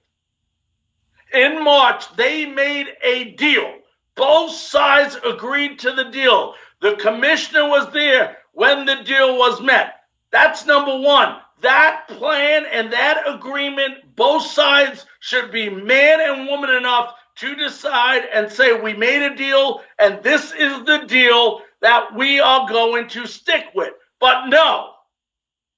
In 1.32 1.62
March, 1.62 2.04
they 2.16 2.46
made 2.46 2.88
a 3.04 3.36
deal. 3.36 3.77
Both 4.18 4.50
sides 4.50 5.16
agreed 5.24 5.78
to 5.78 5.92
the 5.92 6.06
deal. 6.10 6.54
The 6.80 6.96
commissioner 6.96 7.68
was 7.68 7.90
there 7.92 8.36
when 8.52 8.84
the 8.84 8.96
deal 9.04 9.38
was 9.38 9.62
met. 9.62 9.94
That's 10.32 10.66
number 10.66 10.98
one. 10.98 11.36
That 11.60 12.06
plan 12.08 12.66
and 12.70 12.92
that 12.92 13.22
agreement, 13.26 14.16
both 14.16 14.44
sides 14.44 15.06
should 15.20 15.52
be 15.52 15.70
man 15.70 16.20
and 16.20 16.48
woman 16.48 16.70
enough 16.70 17.14
to 17.36 17.54
decide 17.54 18.24
and 18.34 18.50
say, 18.50 18.78
we 18.78 18.92
made 18.92 19.24
a 19.24 19.36
deal 19.36 19.82
and 20.00 20.20
this 20.24 20.52
is 20.52 20.84
the 20.84 21.04
deal 21.06 21.62
that 21.80 22.12
we 22.14 22.40
are 22.40 22.68
going 22.68 23.08
to 23.10 23.24
stick 23.24 23.66
with. 23.76 23.94
But 24.18 24.48
no, 24.48 24.94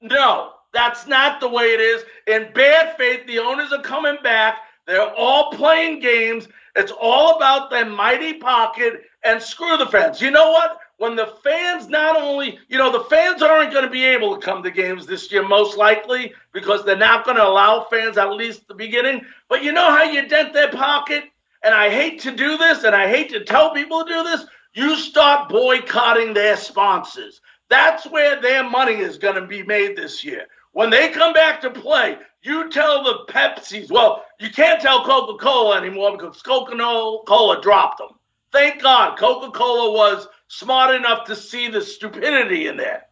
no, 0.01 0.53
that's 0.73 1.07
not 1.07 1.41
the 1.41 1.49
way 1.49 1.65
it 1.65 1.81
is. 1.81 2.05
In 2.27 2.53
bad 2.55 2.97
faith, 2.97 3.27
the 3.27 3.39
owners 3.39 3.71
are 3.73 3.83
coming 3.83 4.17
back. 4.23 4.61
They're 4.87 5.15
all 5.15 5.53
playing 5.53 6.01
games. 6.01 6.49
It's 6.77 6.93
all 6.93 7.37
about 7.37 7.71
their 7.71 7.87
mighty 7.87 8.35
pocket 8.35 9.03
and 9.25 9.43
screw 9.43 9.77
the 9.77 9.87
fans. 9.87 10.21
You 10.21 10.31
know 10.31 10.51
what? 10.51 10.79
when 11.01 11.17
the 11.17 11.33
fans 11.43 11.89
not 11.89 12.15
only, 12.15 12.59
you 12.69 12.77
know, 12.77 12.93
the 12.93 13.09
fans 13.09 13.41
aren't 13.41 13.73
going 13.73 13.87
to 13.87 13.91
be 13.91 14.05
able 14.05 14.37
to 14.37 14.45
come 14.45 14.63
to 14.63 14.71
games 14.71 15.07
this 15.07 15.33
year, 15.33 15.43
most 15.43 15.79
likely, 15.79 16.35
because 16.53 16.85
they're 16.85 16.95
not 16.95 17.25
going 17.25 17.39
to 17.39 17.47
allow 17.47 17.87
fans 17.89 18.19
at 18.19 18.35
least 18.35 18.69
the 18.69 18.75
beginning. 18.75 19.25
But 19.49 19.65
you 19.65 19.73
know 19.73 19.87
how 19.87 20.03
you 20.03 20.29
dent 20.29 20.53
their 20.53 20.71
pocket? 20.71 21.25
And 21.63 21.73
I 21.73 21.89
hate 21.89 22.21
to 22.21 22.31
do 22.31 22.59
this, 22.59 22.85
and 22.85 22.95
I 22.95 23.09
hate 23.09 23.31
to 23.31 23.43
tell 23.43 23.73
people 23.73 24.05
to 24.05 24.13
do 24.13 24.23
this. 24.25 24.45
You 24.75 24.95
start 24.95 25.49
boycotting 25.49 26.35
their 26.35 26.59
sponsors. 26.59 27.41
That's 27.71 28.07
where 28.07 28.39
their 28.39 28.69
money 28.69 28.97
is 28.97 29.17
going 29.17 29.37
to 29.37 29.47
be 29.47 29.63
made 29.63 29.97
this 29.97 30.23
year. 30.23 30.49
When 30.73 30.91
they 30.91 31.09
come 31.09 31.33
back 31.33 31.63
to 31.63 31.71
play, 31.71 32.19
you 32.43 32.71
tell 32.71 33.03
the 33.05 33.33
Pepsis, 33.33 33.91
well, 33.91 34.25
you 34.39 34.51
can't 34.51 34.81
tell 34.81 35.05
Coca 35.05 35.43
Cola 35.43 35.77
anymore 35.77 36.17
because 36.17 36.41
Coca 36.43 36.77
Cola 36.77 37.61
dropped 37.61 37.99
them. 37.99 38.09
Thank 38.53 38.83
God 38.83 39.19
Coca 39.19 39.51
Cola 39.51 39.93
was 39.93 40.27
smart 40.49 40.95
enough 40.95 41.27
to 41.27 41.37
see 41.37 41.69
the 41.69 41.81
stupidity 41.81 42.67
in 42.67 42.77
there. 42.77 43.05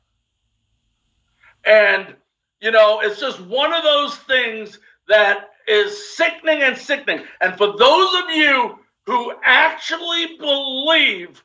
And, 1.64 2.14
you 2.61 2.70
know, 2.70 3.00
it's 3.00 3.20
just 3.20 3.40
one 3.40 3.73
of 3.73 3.85
those 3.85 4.16
things 4.16 4.78
that 5.08 5.50
is 5.66 6.16
sickening 6.16 6.62
and 6.62 6.76
sickening. 6.76 7.25
And 7.40 7.56
for 7.56 7.76
those 7.76 8.23
of 8.23 8.30
you 8.30 8.78
who 9.06 9.35
actually 9.44 10.38
believe 10.38 11.44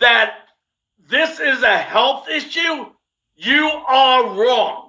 that 0.00 0.34
this 1.08 1.38
is 1.40 1.62
a 1.62 1.78
health 1.78 2.28
issue, 2.28 2.86
you 3.36 3.66
are 3.66 4.24
wrong. 4.34 4.83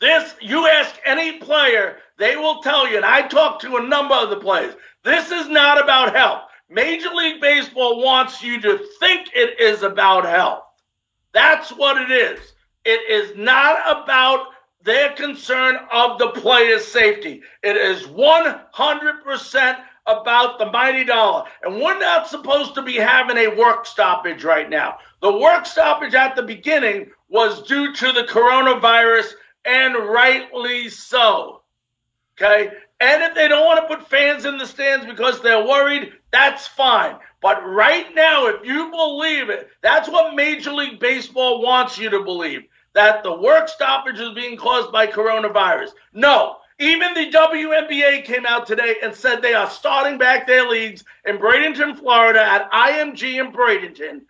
This, 0.00 0.34
you 0.40 0.68
ask 0.68 0.94
any 1.04 1.38
player, 1.38 1.96
they 2.18 2.36
will 2.36 2.62
tell 2.62 2.88
you, 2.88 2.96
and 2.96 3.04
I 3.04 3.26
talked 3.26 3.62
to 3.62 3.76
a 3.76 3.86
number 3.86 4.14
of 4.14 4.30
the 4.30 4.36
players, 4.36 4.74
this 5.04 5.30
is 5.30 5.48
not 5.48 5.82
about 5.82 6.14
health. 6.14 6.42
Major 6.70 7.08
League 7.10 7.40
Baseball 7.40 8.02
wants 8.02 8.42
you 8.42 8.60
to 8.60 8.78
think 9.00 9.30
it 9.34 9.58
is 9.58 9.82
about 9.82 10.24
health. 10.24 10.62
That's 11.32 11.70
what 11.70 12.00
it 12.00 12.10
is. 12.10 12.38
It 12.84 13.00
is 13.10 13.36
not 13.36 13.80
about 13.86 14.46
their 14.82 15.12
concern 15.14 15.78
of 15.92 16.18
the 16.18 16.28
player's 16.28 16.84
safety. 16.84 17.42
It 17.62 17.76
is 17.76 18.06
100% 18.06 19.76
about 20.06 20.58
the 20.58 20.70
mighty 20.70 21.04
dollar. 21.04 21.44
And 21.62 21.76
we're 21.76 21.98
not 21.98 22.28
supposed 22.28 22.74
to 22.74 22.82
be 22.82 22.94
having 22.94 23.36
a 23.36 23.54
work 23.56 23.86
stoppage 23.86 24.44
right 24.44 24.68
now. 24.68 24.98
The 25.20 25.36
work 25.36 25.66
stoppage 25.66 26.14
at 26.14 26.36
the 26.36 26.42
beginning 26.42 27.10
was 27.28 27.62
due 27.62 27.92
to 27.94 28.12
the 28.12 28.22
coronavirus, 28.24 29.32
and 29.64 29.94
rightly 29.94 30.88
so. 30.88 31.62
Okay? 32.40 32.70
And 33.00 33.22
if 33.22 33.34
they 33.34 33.48
don't 33.48 33.64
want 33.64 33.80
to 33.80 33.94
put 33.96 34.08
fans 34.08 34.44
in 34.44 34.58
the 34.58 34.66
stands 34.66 35.06
because 35.06 35.40
they're 35.40 35.64
worried, 35.64 36.12
that's 36.32 36.66
fine. 36.66 37.16
But 37.40 37.64
right 37.64 38.06
now, 38.14 38.46
if 38.46 38.64
you 38.64 38.90
believe 38.90 39.50
it, 39.50 39.68
that's 39.82 40.08
what 40.08 40.34
Major 40.34 40.72
League 40.72 40.98
Baseball 40.98 41.62
wants 41.62 41.98
you 41.98 42.10
to 42.10 42.24
believe 42.24 42.62
that 42.94 43.22
the 43.22 43.32
work 43.32 43.68
stoppage 43.68 44.18
is 44.18 44.34
being 44.34 44.56
caused 44.56 44.90
by 44.90 45.06
coronavirus. 45.06 45.90
No. 46.12 46.56
Even 46.80 47.14
the 47.14 47.30
WNBA 47.30 48.24
came 48.24 48.46
out 48.46 48.66
today 48.66 48.96
and 49.02 49.14
said 49.14 49.40
they 49.40 49.54
are 49.54 49.70
starting 49.70 50.18
back 50.18 50.46
their 50.46 50.68
leagues 50.68 51.04
in 51.24 51.38
Bradenton, 51.38 51.96
Florida 51.96 52.40
at 52.40 52.70
IMG 52.72 53.40
in 53.40 53.52
Bradenton 53.52 54.22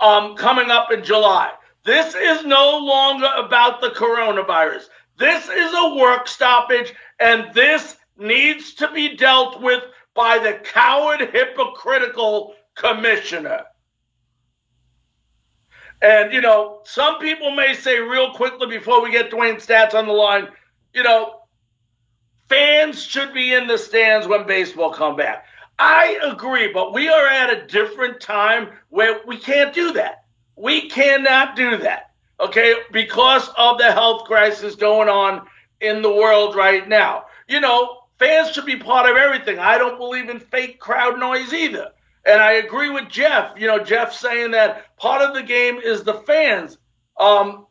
um, 0.00 0.36
coming 0.36 0.70
up 0.70 0.90
in 0.92 1.04
July. 1.04 1.50
This 1.84 2.14
is 2.14 2.44
no 2.44 2.78
longer 2.78 3.28
about 3.36 3.80
the 3.80 3.90
coronavirus. 3.90 4.84
This 5.18 5.48
is 5.48 5.72
a 5.74 5.94
work 5.96 6.28
stoppage, 6.28 6.94
and 7.18 7.52
this 7.54 7.96
needs 8.18 8.74
to 8.74 8.90
be 8.92 9.16
dealt 9.16 9.60
with 9.62 9.84
by 10.14 10.38
the 10.38 10.54
coward, 10.64 11.20
hypocritical 11.32 12.54
commissioner. 12.74 13.62
And, 16.02 16.32
you 16.32 16.40
know, 16.40 16.80
some 16.84 17.18
people 17.18 17.50
may 17.54 17.74
say, 17.74 17.98
real 17.98 18.32
quickly 18.32 18.66
before 18.66 19.02
we 19.02 19.10
get 19.10 19.30
Dwayne 19.30 19.56
Staats 19.56 19.94
on 19.94 20.06
the 20.06 20.12
line, 20.12 20.48
you 20.94 21.02
know, 21.02 21.40
fans 22.48 23.02
should 23.02 23.34
be 23.34 23.52
in 23.54 23.66
the 23.66 23.78
stands 23.78 24.26
when 24.26 24.46
baseball 24.46 24.90
come 24.92 25.16
back. 25.16 25.44
I 25.78 26.18
agree, 26.22 26.72
but 26.72 26.92
we 26.92 27.08
are 27.08 27.26
at 27.26 27.50
a 27.50 27.66
different 27.66 28.20
time 28.20 28.70
where 28.88 29.20
we 29.26 29.38
can't 29.38 29.74
do 29.74 29.92
that. 29.92 30.24
We 30.56 30.88
cannot 30.88 31.56
do 31.56 31.78
that 31.78 32.10
okay, 32.40 32.74
because 32.92 33.48
of 33.56 33.78
the 33.78 33.92
health 33.92 34.24
crisis 34.24 34.74
going 34.74 35.08
on 35.08 35.46
in 35.80 36.02
the 36.02 36.12
world 36.12 36.56
right 36.56 36.88
now. 36.88 37.24
You 37.48 37.60
know, 37.60 37.98
fans 38.18 38.52
should 38.52 38.66
be 38.66 38.76
part 38.76 39.10
of 39.10 39.16
everything. 39.16 39.58
I 39.58 39.78
don't 39.78 39.98
believe 39.98 40.28
in 40.28 40.40
fake 40.40 40.80
crowd 40.80 41.18
noise 41.18 41.52
either. 41.52 41.90
And 42.26 42.40
I 42.40 42.52
agree 42.52 42.90
with 42.90 43.08
Jeff. 43.08 43.58
You 43.58 43.66
know, 43.66 43.82
Jeff 43.82 44.12
saying 44.12 44.50
that 44.52 44.96
part 44.96 45.22
of 45.22 45.34
the 45.34 45.42
game 45.42 45.78
is 45.78 46.02
the 46.02 46.14
fans. 46.14 46.78
Um, 47.18 47.66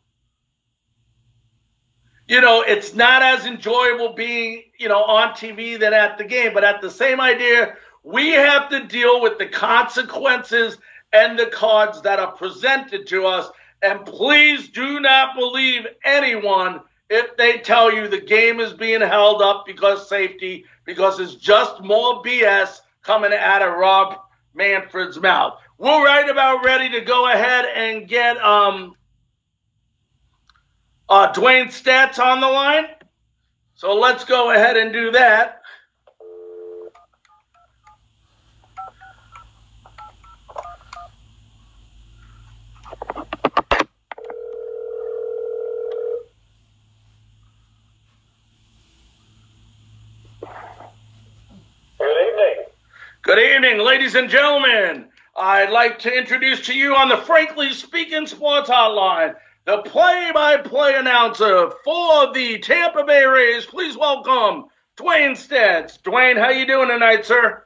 you 2.28 2.42
know, 2.42 2.62
it's 2.62 2.94
not 2.94 3.22
as 3.22 3.46
enjoyable 3.46 4.14
being, 4.14 4.64
you 4.78 4.88
know, 4.88 5.04
on 5.04 5.34
TV 5.34 5.80
than 5.80 5.94
at 5.94 6.18
the 6.18 6.24
game. 6.24 6.54
But 6.54 6.64
at 6.64 6.82
the 6.82 6.92
same 6.92 7.20
idea, 7.20 7.76
we 8.04 8.30
have 8.32 8.70
to 8.70 8.86
deal 8.86 9.22
with 9.22 9.38
the 9.38 9.48
consequences 9.48 10.78
and 11.14 11.38
the 11.38 11.48
cards 11.48 12.02
that 12.02 12.20
are 12.20 12.32
presented 12.32 13.08
to 13.08 13.26
us 13.26 13.50
and 13.82 14.06
please 14.06 14.70
do 14.70 15.00
not 15.00 15.36
believe 15.36 15.88
anyone 16.04 16.82
if 17.10 17.36
they 17.38 17.58
tell 17.60 17.92
you 17.92 18.08
the 18.08 18.22
game 18.22 18.60
is 18.60 18.74
being 18.74 19.02
held 19.02 19.42
up 19.42 19.66
because 19.66 20.08
safety, 20.08 20.66
because 20.86 21.20
it's 21.20 21.36
just 21.36 21.82
more 21.82 22.22
BS 22.22 22.80
coming 23.02 23.34
out 23.34 23.62
of 23.62 23.78
Rob 23.78 24.20
Manfred's 24.54 25.20
mouth. 25.20 25.60
We're 25.78 26.06
right 26.06 26.30
about 26.30 26.64
ready 26.64 26.90
to 26.90 27.02
go 27.02 27.32
ahead 27.32 27.66
and 27.66 28.08
get 28.08 28.38
um, 28.38 28.96
uh, 31.08 31.32
Dwayne 31.34 31.68
Staats 31.68 32.20
on 32.20 32.42
the 32.42 32.48
line. 32.48 32.86
So 33.76 33.96
let's 33.96 34.26
go 34.26 34.52
ahead 34.52 34.78
and 34.78 34.92
do 34.92 35.12
that. 35.12 35.59
Good 53.30 53.54
evening, 53.54 53.78
ladies 53.78 54.16
and 54.16 54.28
gentlemen. 54.28 55.06
I'd 55.38 55.70
like 55.70 56.00
to 56.00 56.12
introduce 56.12 56.66
to 56.66 56.74
you 56.74 56.96
on 56.96 57.10
the 57.10 57.18
Frankly 57.18 57.72
Speaking 57.74 58.26
Sports 58.26 58.72
Hotline 58.72 59.36
the 59.66 59.84
play-by-play 59.84 60.96
announcer 60.96 61.70
for 61.84 62.34
the 62.34 62.58
Tampa 62.58 63.04
Bay 63.04 63.24
Rays. 63.26 63.68
Please 63.68 63.96
welcome 63.96 64.66
Dwayne 64.98 65.38
Staats. 65.38 66.02
Dwayne, 66.02 66.40
how 66.40 66.50
you 66.50 66.66
doing 66.66 66.88
tonight, 66.88 67.24
sir? 67.24 67.64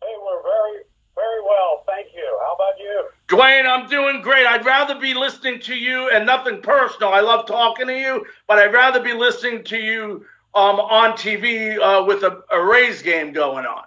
Hey, 0.00 0.14
we're 0.24 0.42
very, 0.42 0.84
very 1.14 1.42
well, 1.42 1.84
thank 1.86 2.06
you. 2.14 2.38
How 2.46 2.54
about 2.54 2.78
you? 2.78 3.08
Dwayne, 3.28 3.68
I'm 3.68 3.90
doing 3.90 4.22
great. 4.22 4.46
I'd 4.46 4.64
rather 4.64 4.98
be 4.98 5.12
listening 5.12 5.60
to 5.60 5.74
you 5.74 6.08
and 6.08 6.24
nothing 6.24 6.62
personal. 6.62 7.12
I 7.12 7.20
love 7.20 7.46
talking 7.46 7.88
to 7.88 8.00
you, 8.00 8.24
but 8.46 8.58
I'd 8.58 8.72
rather 8.72 9.02
be 9.02 9.12
listening 9.12 9.62
to 9.64 9.76
you 9.76 10.24
um, 10.54 10.80
on 10.80 11.12
TV 11.18 11.78
uh, 11.78 12.02
with 12.06 12.22
a, 12.22 12.42
a 12.50 12.64
Rays 12.64 13.02
game 13.02 13.34
going 13.34 13.66
on 13.66 13.84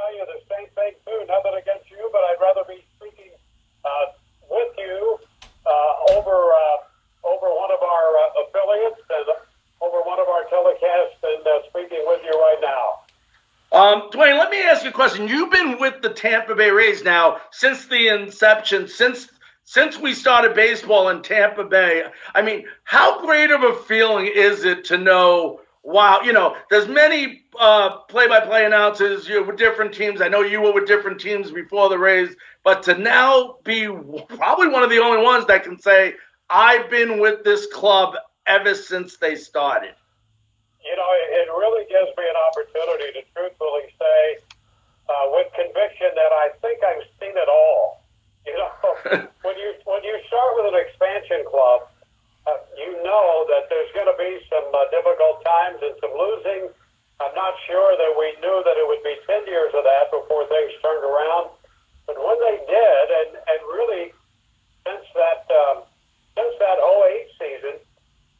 tell 0.00 0.16
you 0.16 0.24
the 0.24 0.40
same 0.48 0.68
thing 0.72 0.92
too. 1.04 1.18
Nothing 1.28 1.60
against 1.60 1.90
you, 1.90 2.08
but 2.12 2.24
I'd 2.24 2.40
rather 2.40 2.64
be 2.64 2.80
speaking 2.96 3.32
uh, 3.84 4.06
with 4.48 4.72
you 4.78 5.18
uh, 5.66 6.16
over 6.16 6.32
uh, 6.32 7.28
over 7.28 7.52
one 7.52 7.70
of 7.70 7.82
our 7.84 8.06
uh, 8.16 8.42
affiliates 8.48 9.04
and 9.10 9.36
over 9.80 10.00
one 10.02 10.18
of 10.18 10.28
our 10.28 10.44
telecasts 10.48 11.20
and 11.22 11.46
uh, 11.46 11.68
speaking 11.68 12.02
with 12.06 12.20
you 12.24 12.32
right 12.32 12.60
now. 12.60 13.00
Um, 13.72 14.10
Dwayne, 14.10 14.38
let 14.38 14.50
me 14.50 14.60
ask 14.62 14.82
you 14.82 14.90
a 14.90 14.92
question. 14.92 15.28
You've 15.28 15.52
been 15.52 15.78
with 15.78 16.02
the 16.02 16.10
Tampa 16.10 16.56
Bay 16.56 16.70
Rays 16.70 17.04
now 17.04 17.40
since 17.52 17.86
the 17.86 18.08
inception, 18.08 18.88
since 18.88 19.28
since 19.64 19.96
we 19.98 20.14
started 20.14 20.54
baseball 20.54 21.10
in 21.10 21.22
Tampa 21.22 21.64
Bay. 21.64 22.04
I 22.34 22.42
mean, 22.42 22.64
how 22.82 23.24
great 23.24 23.52
of 23.52 23.62
a 23.62 23.74
feeling 23.74 24.26
is 24.26 24.64
it 24.64 24.86
to 24.86 24.98
know 24.98 25.60
wow, 25.90 26.20
you 26.22 26.32
know, 26.32 26.56
there's 26.70 26.88
many 26.88 27.44
uh, 27.58 27.98
play-by-play 28.08 28.64
announcers 28.64 29.28
you 29.28 29.40
know, 29.40 29.46
with 29.46 29.58
different 29.58 29.92
teams. 29.92 30.20
I 30.20 30.28
know 30.28 30.42
you 30.42 30.60
were 30.60 30.72
with 30.72 30.86
different 30.86 31.20
teams 31.20 31.50
before 31.50 31.88
the 31.88 31.98
Rays, 31.98 32.34
but 32.64 32.82
to 32.84 32.96
now 32.96 33.56
be 33.64 33.86
probably 33.86 34.68
one 34.68 34.82
of 34.82 34.90
the 34.90 34.98
only 34.98 35.22
ones 35.22 35.46
that 35.46 35.64
can 35.64 35.78
say, 35.78 36.14
I've 36.48 36.90
been 36.90 37.20
with 37.20 37.44
this 37.44 37.66
club 37.72 38.14
ever 38.46 38.74
since 38.74 39.16
they 39.16 39.36
started. 39.36 39.94
You 40.84 40.96
know, 40.96 41.10
it 41.12 41.48
really 41.48 41.84
gives 41.86 42.10
me 42.16 42.24
an 42.24 42.38
opportunity 42.50 43.20
to 43.20 43.22
truthfully 43.34 43.86
say, 43.98 44.38
uh, 45.08 45.30
with 45.30 45.52
conviction, 45.54 46.08
that 46.14 46.32
I 46.32 46.48
think 46.62 46.82
I've 46.82 47.04
seen 47.20 47.36
it 47.36 47.48
all. 47.48 48.02
You 48.46 48.56
know, 48.56 48.70
when 49.42 49.58
you 49.58 49.74
when 49.84 50.02
you 50.02 50.16
start 50.26 50.50
with 50.56 50.72
an 50.72 50.80
expansion 50.80 51.44
club, 51.46 51.82
uh, 52.48 52.56
you 52.76 52.96
know 53.04 53.44
that 53.52 53.68
there's 53.68 53.92
going 53.92 54.08
to 54.08 54.16
be 54.16 54.40
some 54.48 54.64
uh, 54.72 54.88
difficult 54.88 55.44
times 55.44 55.78
and 55.84 55.92
some 56.00 56.14
losing. 56.16 56.72
I'm 57.20 57.36
not 57.36 57.52
sure 57.68 57.92
that 58.00 58.12
we 58.16 58.32
knew 58.40 58.64
that 58.64 58.80
it 58.80 58.86
would 58.88 59.04
be 59.04 59.12
10 59.28 59.44
years 59.44 59.76
of 59.76 59.84
that 59.84 60.08
before 60.08 60.48
things 60.48 60.72
turned 60.80 61.04
around. 61.04 61.52
But 62.08 62.16
when 62.16 62.38
they 62.40 62.64
did, 62.64 63.04
and, 63.12 63.30
and 63.36 63.60
really 63.68 64.16
since 64.88 65.04
that 65.12 65.44
um, 65.52 65.84
since 66.32 66.56
that 66.58 66.80
08 66.80 67.28
season, 67.36 67.76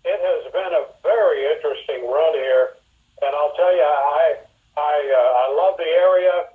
it 0.09 0.19
has 0.25 0.43
been 0.49 0.73
a 0.73 0.89
very 1.05 1.45
interesting 1.53 2.09
run 2.09 2.33
here. 2.41 2.81
And 3.21 3.37
I'll 3.37 3.53
tell 3.53 3.75
you, 3.77 3.85
I 3.85 4.41
I 4.81 4.95
uh, 5.13 5.31
I 5.45 5.47
love 5.53 5.77
the 5.77 5.87
area. 5.87 6.49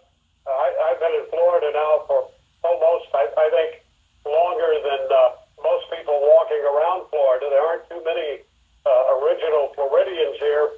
I, 0.50 0.68
I've 0.90 1.00
been 1.00 1.14
in 1.14 1.26
Florida 1.30 1.70
now 1.78 2.10
for 2.10 2.26
almost 2.66 3.06
I, 3.14 3.30
I 3.38 3.48
think 3.54 3.86
longer 4.26 4.82
than. 4.82 5.06
Uh, 5.14 5.45
most 5.66 5.90
people 5.90 6.14
walking 6.22 6.62
around 6.62 7.10
Florida. 7.10 7.50
There 7.50 7.66
aren't 7.66 7.90
too 7.90 8.02
many 8.06 8.46
uh, 8.86 9.18
original 9.18 9.74
Floridians 9.74 10.38
here, 10.38 10.70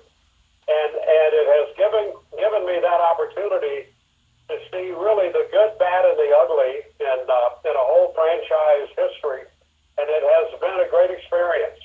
and 0.71 0.91
and 0.95 1.29
it 1.35 1.47
has 1.51 1.67
given 1.75 2.05
given 2.39 2.63
me 2.63 2.79
that 2.79 2.99
opportunity 3.03 3.91
to 4.47 4.55
see 4.71 4.95
really 4.95 5.27
the 5.35 5.43
good, 5.51 5.75
bad, 5.77 6.07
and 6.07 6.15
the 6.15 6.31
ugly 6.39 6.73
in 7.03 7.19
uh, 7.27 7.67
in 7.67 7.75
a 7.75 7.85
whole 7.91 8.15
franchise 8.15 8.87
history, 8.95 9.43
and 9.99 10.07
it 10.07 10.23
has 10.23 10.47
been 10.63 10.79
a 10.79 10.89
great 10.89 11.11
experience. 11.11 11.79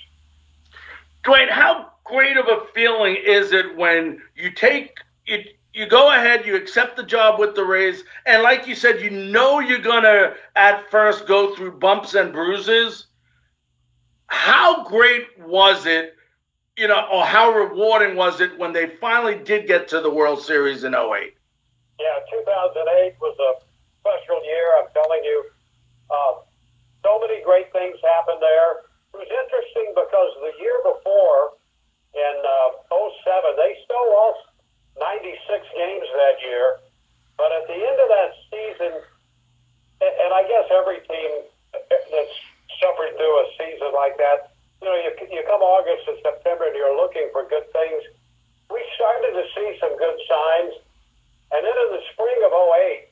Dwayne, 1.25 1.51
how 1.51 1.91
great 2.05 2.37
of 2.37 2.47
a 2.47 2.67
feeling 2.75 3.17
is 3.17 3.53
it 3.53 3.77
when 3.77 4.23
you 4.35 4.51
take 4.51 4.99
it? 5.27 5.59
You 5.75 5.87
go 5.87 6.13
ahead, 6.13 6.45
you 6.45 6.55
accept 6.55 6.97
the 6.97 7.03
job 7.03 7.39
with 7.41 7.55
the 7.55 7.65
Rays, 7.65 8.05
and 8.27 8.43
like 8.43 8.67
you 8.67 8.75
said, 8.75 9.01
you 9.01 9.11
know 9.11 9.59
you're 9.59 9.79
gonna 9.79 10.35
at 10.55 10.91
first 10.91 11.27
go 11.27 11.55
through 11.55 11.79
bumps 11.79 12.15
and 12.15 12.33
bruises. 12.33 13.07
How 14.27 14.85
great 14.85 15.39
was 15.41 15.87
it, 15.87 16.15
you 16.77 16.89
know, 16.89 17.07
or 17.13 17.25
how 17.25 17.53
rewarding 17.53 18.17
was 18.17 18.41
it 18.41 18.59
when 18.59 18.73
they 18.73 18.97
finally 19.01 19.37
did 19.37 19.67
get 19.67 19.89
to 19.89 20.01
the 20.01 20.11
World 20.11 20.43
Series 20.43 20.85
in 20.85 20.95
08? 20.95 21.35
Yeah, 22.01 22.19
2008 22.31 23.15
was 23.21 23.37
a 23.39 23.65
special 24.01 24.45
year. 24.45 24.67
I'm 24.81 24.89
telling 24.93 25.25
you, 25.25 25.45
uh, 26.11 26.33
so 27.03 27.21
many 27.21 27.43
great 27.45 27.73
things 27.73 27.97
happened 28.03 28.41
there. 28.41 28.89
It 29.13 29.25
was 29.25 29.29
interesting 29.29 29.93
because 29.97 30.33
the 30.41 30.53
year 30.61 30.77
before, 30.85 31.57
in 32.13 32.37
uh, 32.45 32.97
07, 33.25 33.57
they 33.57 33.77
still 33.85 34.09
lost 34.13 34.52
96 34.99 35.39
games 35.77 36.09
that 36.13 36.37
year. 36.45 36.81
But 37.37 37.51
at 37.53 37.65
the 37.67 37.79
end 37.79 37.99
of 37.99 38.09
that 38.09 38.31
season, 38.53 38.93
and 40.03 40.31
I 40.35 40.43
guess 40.47 40.67
every 40.71 41.01
team 41.07 41.31
that's 41.73 42.37
suffered 42.81 43.15
through 43.17 43.37
a 43.41 43.47
season 43.59 43.91
like 43.95 44.19
that, 44.19 44.53
you 44.83 44.91
know, 44.91 44.99
you, 44.99 45.11
you 45.31 45.43
come 45.47 45.63
August 45.63 46.11
and 46.11 46.19
September 46.23 46.67
and 46.67 46.75
you're 46.75 46.97
looking 46.99 47.31
for 47.31 47.47
good 47.47 47.71
things. 47.71 48.03
We 48.67 48.83
started 48.99 49.31
to 49.39 49.45
see 49.55 49.79
some 49.79 49.95
good 49.95 50.19
signs. 50.27 50.75
And 51.55 51.63
then 51.63 51.77
in 51.77 51.89
the 51.95 52.03
spring 52.11 52.39
of 52.43 52.51
08, 52.51 53.07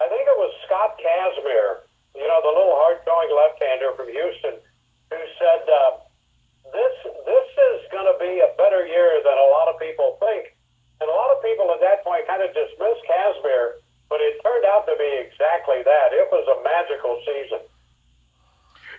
I 0.00 0.06
think 0.08 0.24
it 0.24 0.38
was 0.38 0.52
Scott 0.64 0.96
Kazmir, 0.96 1.84
you 2.16 2.24
know, 2.24 2.40
the 2.40 2.54
little 2.54 2.78
hard-throwing 2.80 3.28
left-hander 3.28 3.92
from 3.92 4.08
Houston, 4.08 4.56
who 5.10 5.20
said, 5.36 5.62
uh, 5.68 6.00
this, 6.72 6.94
this 7.04 7.48
is 7.74 7.78
going 7.92 8.08
to 8.08 8.16
be 8.16 8.40
a 8.40 8.50
better 8.56 8.86
year 8.86 9.20
than 9.20 9.36
a 9.36 9.48
lot 9.52 9.68
of 9.68 9.76
people 9.76 10.16
think. 10.22 10.51
And 11.02 11.10
a 11.10 11.14
lot 11.14 11.34
of 11.34 11.42
people 11.42 11.66
at 11.74 11.80
that 11.80 12.04
point 12.04 12.26
kind 12.28 12.42
of 12.42 12.54
dismissed 12.54 13.02
Kazmir, 13.10 13.82
but 14.08 14.20
it 14.20 14.38
turned 14.44 14.64
out 14.66 14.86
to 14.86 14.94
be 14.94 15.10
exactly 15.26 15.82
that. 15.82 16.14
It 16.14 16.30
was 16.30 16.46
a 16.46 16.62
magical 16.62 17.20
season. 17.26 17.58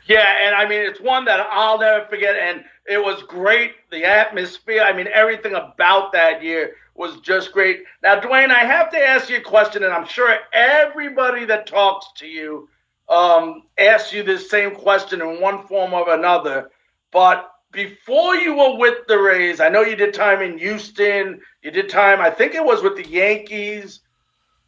Yeah, 0.06 0.36
and 0.44 0.54
I 0.54 0.68
mean, 0.68 0.82
it's 0.82 1.00
one 1.00 1.24
that 1.26 1.48
I'll 1.50 1.80
never 1.80 2.06
forget. 2.08 2.36
And 2.36 2.66
it 2.86 3.02
was 3.02 3.24
great. 3.24 3.72
The 3.90 4.04
atmosphere, 4.04 4.82
I 4.82 4.92
mean, 4.92 5.08
everything 5.14 5.54
about 5.54 6.12
that 6.12 6.44
year 6.44 6.76
was 6.94 7.22
just 7.22 7.54
great. 7.54 7.84
Now, 8.02 8.20
Dwayne, 8.20 8.52
I 8.52 8.66
have 8.66 8.92
to 8.92 9.00
ask 9.00 9.30
you 9.30 9.38
a 9.38 9.42
question, 9.42 9.84
and 9.84 9.94
I'm 9.94 10.06
sure 10.06 10.36
everybody 10.52 11.46
that 11.46 11.68
talks 11.68 12.08
to 12.18 12.28
you 12.28 12.68
um, 13.08 13.64
asks 13.78 14.12
you 14.12 14.24
this 14.24 14.50
same 14.50 14.76
question 14.76 15.22
in 15.22 15.40
one 15.40 15.66
form 15.68 15.94
or 15.94 16.14
another. 16.14 16.70
But 17.12 17.50
before 17.74 18.36
you 18.36 18.54
were 18.56 18.78
with 18.78 19.08
the 19.08 19.20
Rays, 19.20 19.60
I 19.60 19.68
know 19.68 19.82
you 19.82 19.96
did 19.96 20.14
time 20.14 20.42
in 20.42 20.58
Houston. 20.60 21.42
You 21.64 21.72
did 21.72 21.90
time, 21.90 22.22
I 22.22 22.30
think 22.30 22.54
it 22.54 22.64
was 22.64 22.84
with 22.84 22.96
the 22.96 23.08
Yankees. 23.08 24.02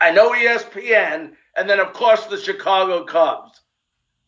I 0.02 0.12
know 0.12 0.32
ESPN, 0.32 1.34
and 1.56 1.70
then 1.70 1.80
of 1.80 1.94
course 1.94 2.26
the 2.26 2.38
Chicago 2.38 3.06
Cubs. 3.06 3.62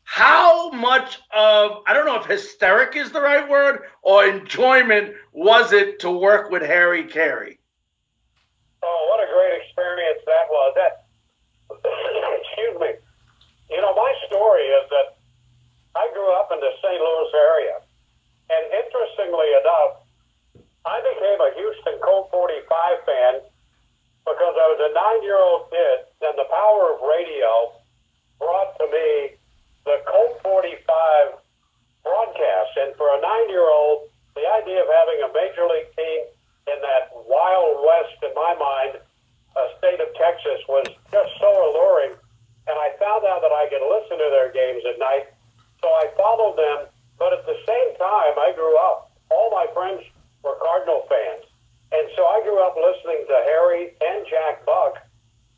How 0.04 0.70
much 0.70 1.20
of 1.36 1.84
I 1.86 1.94
don't 1.94 2.06
know 2.06 2.16
if 2.16 2.26
hysteric 2.26 2.96
is 2.96 3.12
the 3.12 3.20
right 3.20 3.50
word 3.50 3.82
or 4.04 4.26
enjoyment 4.26 5.14
was 5.34 5.74
it 5.74 6.00
to 6.00 6.10
work 6.10 6.50
with 6.50 6.62
Harry 6.62 7.04
Caray? 7.04 7.58
Oh, 8.84 9.08
what 9.10 9.20
a 9.20 9.28
great 9.34 9.62
experience 9.62 10.22
that 10.26 10.48
was! 10.50 10.74
That 10.78 11.06
excuse 11.76 12.80
me. 12.80 12.94
You 13.70 13.82
know, 13.82 13.94
my 13.94 14.14
story 14.28 14.64
is 14.64 14.90
that 14.90 15.18
I 15.96 16.08
grew 16.14 16.32
up 16.40 16.50
in 16.54 16.60
the 16.62 16.72
St. 16.82 17.02
Louis 17.02 17.32
area 17.36 17.74
and 18.50 18.64
interestingly 18.72 19.50
enough, 19.60 20.08
I 20.88 21.04
became 21.04 21.40
a 21.44 21.52
Houston 21.56 22.00
Colt 22.00 22.32
45 22.32 23.04
fan 23.04 23.34
because 24.24 24.56
I 24.56 24.68
was 24.72 24.80
a 24.84 24.92
nine-year-old 24.92 25.72
kid, 25.72 25.98
and 26.24 26.36
the 26.36 26.48
power 26.52 26.96
of 26.96 27.04
radio 27.04 27.72
brought 28.40 28.76
to 28.80 28.86
me 28.88 29.40
the 29.88 30.04
Colt 30.04 30.40
45 30.44 31.40
broadcast. 32.04 32.72
And 32.76 32.96
for 32.96 33.08
a 33.08 33.20
nine-year-old, 33.20 34.12
the 34.36 34.44
idea 34.60 34.84
of 34.84 34.90
having 34.92 35.20
a 35.28 35.30
major 35.32 35.66
league 35.68 35.92
team 35.96 36.20
in 36.68 36.78
that 36.84 37.12
wild 37.28 37.84
west, 37.84 38.20
in 38.24 38.36
my 38.36 38.52
mind, 38.56 39.00
uh, 39.56 39.68
state 39.80 40.00
of 40.00 40.12
Texas 40.16 40.60
was 40.68 40.88
just 41.12 41.32
so 41.40 41.52
alluring. 41.52 42.16
And 42.68 42.76
I 42.76 42.92
found 43.00 43.24
out 43.24 43.40
that 43.42 43.56
I 43.56 43.72
could 43.72 43.84
listen 43.84 44.20
to 44.20 44.30
their 44.32 44.52
games 44.52 44.84
at 44.84 45.00
night, 45.00 45.32
so 45.80 45.88
I 45.88 46.12
followed 46.16 46.60
them. 46.60 46.92
But 47.18 47.34
at 47.34 47.46
the 47.46 47.58
same 47.66 47.90
time, 47.98 48.34
I 48.38 48.54
grew 48.54 48.78
up. 48.78 49.12
All 49.30 49.50
my 49.52 49.68
friends 49.74 50.06
were 50.44 50.56
Cardinal 50.62 51.04
fans, 51.10 51.46
and 51.92 52.06
so 52.16 52.26
I 52.26 52.42
grew 52.44 52.62
up 52.64 52.78
listening 52.78 53.26
to 53.28 53.36
Harry 53.50 53.92
and 54.00 54.26
Jack 54.30 54.66
Buck 54.66 55.02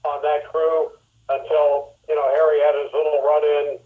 on 0.05 0.21
that 0.23 0.47
crew 0.49 0.89
until 1.29 1.93
you 2.07 2.15
know 2.15 2.27
Harry 2.33 2.59
had 2.63 2.73
his 2.79 2.89
little 2.95 3.21
run-in 3.21 3.77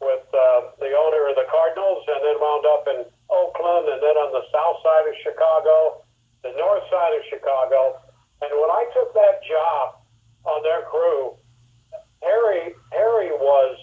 with 0.00 0.24
uh, 0.32 0.74
the 0.80 0.92
owner 0.96 1.28
of 1.28 1.36
the 1.36 1.46
Cardinals, 1.48 2.04
and 2.08 2.20
then 2.24 2.36
wound 2.40 2.64
up 2.66 2.84
in 2.88 2.98
Oakland, 3.30 3.88
and 3.88 4.00
then 4.02 4.16
on 4.16 4.32
the 4.32 4.44
south 4.52 4.80
side 4.82 5.06
of 5.08 5.14
Chicago, 5.22 6.02
the 6.42 6.52
north 6.56 6.84
side 6.90 7.14
of 7.14 7.22
Chicago. 7.28 8.00
And 8.42 8.50
when 8.56 8.72
I 8.72 8.88
took 8.96 9.12
that 9.14 9.44
job 9.44 10.00
on 10.44 10.62
their 10.64 10.82
crew, 10.88 11.36
Harry 12.22 12.74
Harry 12.92 13.30
was 13.32 13.76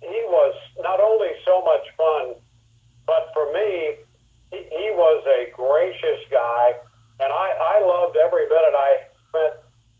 he 0.00 0.20
was 0.28 0.54
not 0.80 1.00
only 1.00 1.30
so 1.44 1.62
much 1.64 1.84
fun, 1.96 2.34
but 3.06 3.30
for 3.34 3.52
me, 3.52 4.02
he, 4.50 4.58
he 4.68 4.88
was 4.94 5.22
a 5.26 5.50
gracious 5.54 6.20
guy, 6.30 6.74
and 7.20 7.32
I, 7.32 7.78
I 7.78 7.86
loved 7.86 8.16
every 8.16 8.48
minute 8.48 8.76
I 8.76 8.90
spent 9.28 9.54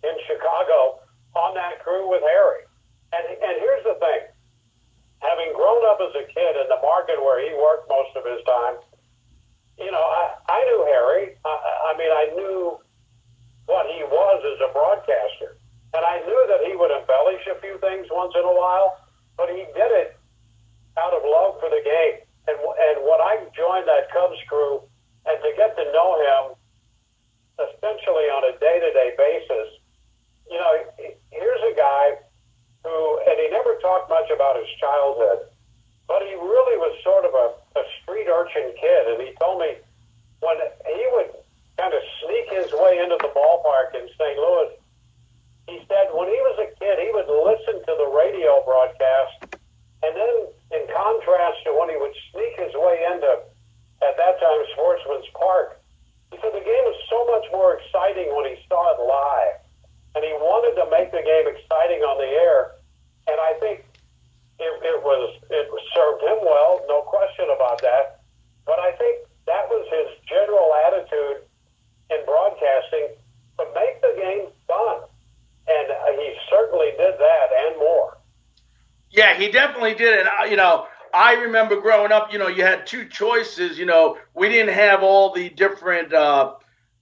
in 0.04 0.16
Chicago 0.26 1.00
on 1.34 1.54
that 1.54 1.82
crew 1.82 2.10
with 2.10 2.22
Harry. 2.22 2.64
And 3.12 3.24
and 3.28 3.54
here's 3.60 3.84
the 3.84 3.96
thing 4.00 4.32
having 5.22 5.54
grown 5.54 5.82
up 5.86 6.02
as 6.02 6.12
a 6.18 6.26
kid 6.26 6.52
in 6.58 6.66
the 6.66 6.80
market 6.82 7.16
where 7.22 7.38
he 7.38 7.54
worked 7.54 7.86
most 7.88 8.10
of 8.18 8.26
his 8.26 8.42
time, 8.42 8.76
you 9.78 9.90
know, 9.90 10.02
I, 10.02 10.34
I 10.50 10.58
knew 10.66 10.82
Harry. 10.90 11.38
I, 11.46 11.54
I 11.54 11.90
mean, 11.96 12.10
I 12.10 12.26
knew 12.34 12.76
what 13.66 13.86
he 13.86 14.02
was 14.02 14.38
as 14.42 14.58
a 14.66 14.70
broadcaster. 14.74 15.56
And 15.94 16.02
I 16.02 16.18
knew 16.26 16.42
that 16.50 16.66
he 16.66 16.74
would 16.74 16.90
embellish 16.90 17.46
a 17.46 17.56
few 17.62 17.78
things 17.78 18.10
once 18.10 18.34
in 18.34 18.42
a 18.42 18.54
while, 18.54 18.98
but 19.38 19.48
he 19.48 19.62
did 19.78 19.92
it 19.94 20.18
out 20.98 21.14
of 21.14 21.22
love 21.22 21.60
for 21.60 21.70
the 21.70 21.80
game. 21.84 22.26
And, 22.48 22.59
and 22.59 22.96
when 23.07 23.20
I 23.20 23.42
joined 23.55 23.87
that 23.87 24.11
Cubs 24.11 24.38
crew, 24.48 24.83
and 25.26 25.38
to 25.38 25.50
get 25.57 25.76
to 25.76 25.85
know 25.94 26.11
him 26.18 26.42
essentially 27.62 28.26
on 28.35 28.42
a 28.50 28.59
day 28.59 28.81
to 28.83 28.90
day 28.90 29.11
basis, 29.14 29.78
you 30.50 30.59
know, 30.59 30.72
here's 31.31 31.64
a 31.64 31.74
guy 31.76 32.18
who, 32.85 33.20
and 33.24 33.37
he 33.38 33.48
never 33.50 33.78
talked 33.78 34.11
much 34.11 34.28
about 34.28 34.59
his 34.59 34.68
childhood, 34.78 35.48
but 36.09 36.22
he 36.26 36.35
really 36.35 36.76
was 36.76 36.92
sort 37.02 37.24
of 37.24 37.33
a, 37.33 37.46
a 37.78 37.85
street 38.02 38.26
urchin 38.26 38.74
kid. 38.76 39.02
And 39.14 39.22
he 39.22 39.33
told 39.38 39.62
me 39.62 39.78
when 40.44 40.59
he 40.85 41.02
would 41.14 41.31
kind 41.78 41.94
of 41.94 42.02
sneak 42.20 42.50
his 42.50 42.68
way 42.74 42.98
into 42.98 43.16
the 43.22 43.31
ballpark 43.33 43.94
in 43.94 44.11
St. 44.18 44.37
Louis, 44.37 44.76
he 45.70 45.78
said 45.87 46.11
when 46.12 46.28
he 46.28 46.40
was 46.42 46.59
a 46.59 46.68
kid, 46.76 46.98
he 46.98 47.11
would 47.14 47.31
listen 47.31 47.81
to 47.87 47.94
the 47.96 48.09
radio 48.11 48.61
broadcast. 48.66 49.57
And 50.02 50.12
then, 50.18 50.35
in 50.74 50.83
contrast 50.90 51.62
to 51.64 51.70
when 51.78 51.88
he 51.88 51.96
would 51.96 52.12
sneak 52.35 52.59
his 52.59 52.74
way 52.74 53.07
into, 53.07 53.46
at 54.02 54.18
that 54.18 54.35
time, 54.42 54.61
Sportsman's 54.74 55.31
Park, 55.38 55.78
he 56.35 56.37
said 56.42 56.50
the 56.50 56.66
game 56.66 56.85
was 56.90 56.98
so 57.07 57.22
much 57.31 57.46
more 57.55 57.78
exciting 57.78 58.35
when 58.35 58.50
he 58.50 58.59
saw 58.66 58.83
it 58.90 59.00
live 59.07 59.62
and 60.14 60.24
he 60.24 60.33
wanted 60.33 60.76
to 60.76 60.87
make 60.90 61.11
the 61.11 61.24
game 61.24 61.46
exciting 61.48 62.05
on 62.05 62.18
the 62.20 62.28
air. 62.28 62.76
And 63.28 63.38
I 63.40 63.52
think 63.61 63.85
it, 64.59 64.72
it 64.83 65.00
was 65.02 65.37
it 65.50 65.66
served 65.94 66.22
him 66.22 66.38
well, 66.44 66.85
no 66.88 67.02
question 67.02 67.48
about 67.55 67.81
that. 67.83 68.20
But 68.66 68.78
I 68.78 68.92
think 68.92 69.26
that 69.46 69.68
was 69.68 69.87
his 69.88 70.09
general 70.28 70.68
attitude 70.87 71.48
in 72.11 72.18
broadcasting 72.26 73.16
to 73.59 73.64
make 73.74 74.00
the 74.00 74.14
game 74.16 74.46
fun, 74.68 75.00
and 75.68 76.20
he 76.20 76.35
certainly 76.50 76.92
did 76.98 77.14
that 77.18 77.48
and 77.66 77.78
more. 77.78 78.18
Yeah, 79.11 79.37
he 79.37 79.50
definitely 79.50 79.94
did 79.94 80.18
it. 80.18 80.26
You 80.50 80.57
know, 80.57 80.87
I 81.12 81.35
remember 81.52 81.80
growing 81.80 82.12
up. 82.12 82.32
You 82.32 82.38
know, 82.38 82.48
you 82.48 82.62
had 82.64 82.86
two 82.86 83.04
choices. 83.04 83.78
You 83.78 83.86
know, 83.86 84.16
we 84.34 84.48
didn't 84.48 84.74
have 84.74 85.02
all 85.02 85.32
the 85.32 85.50
different. 85.50 86.12
Uh, 86.12 86.54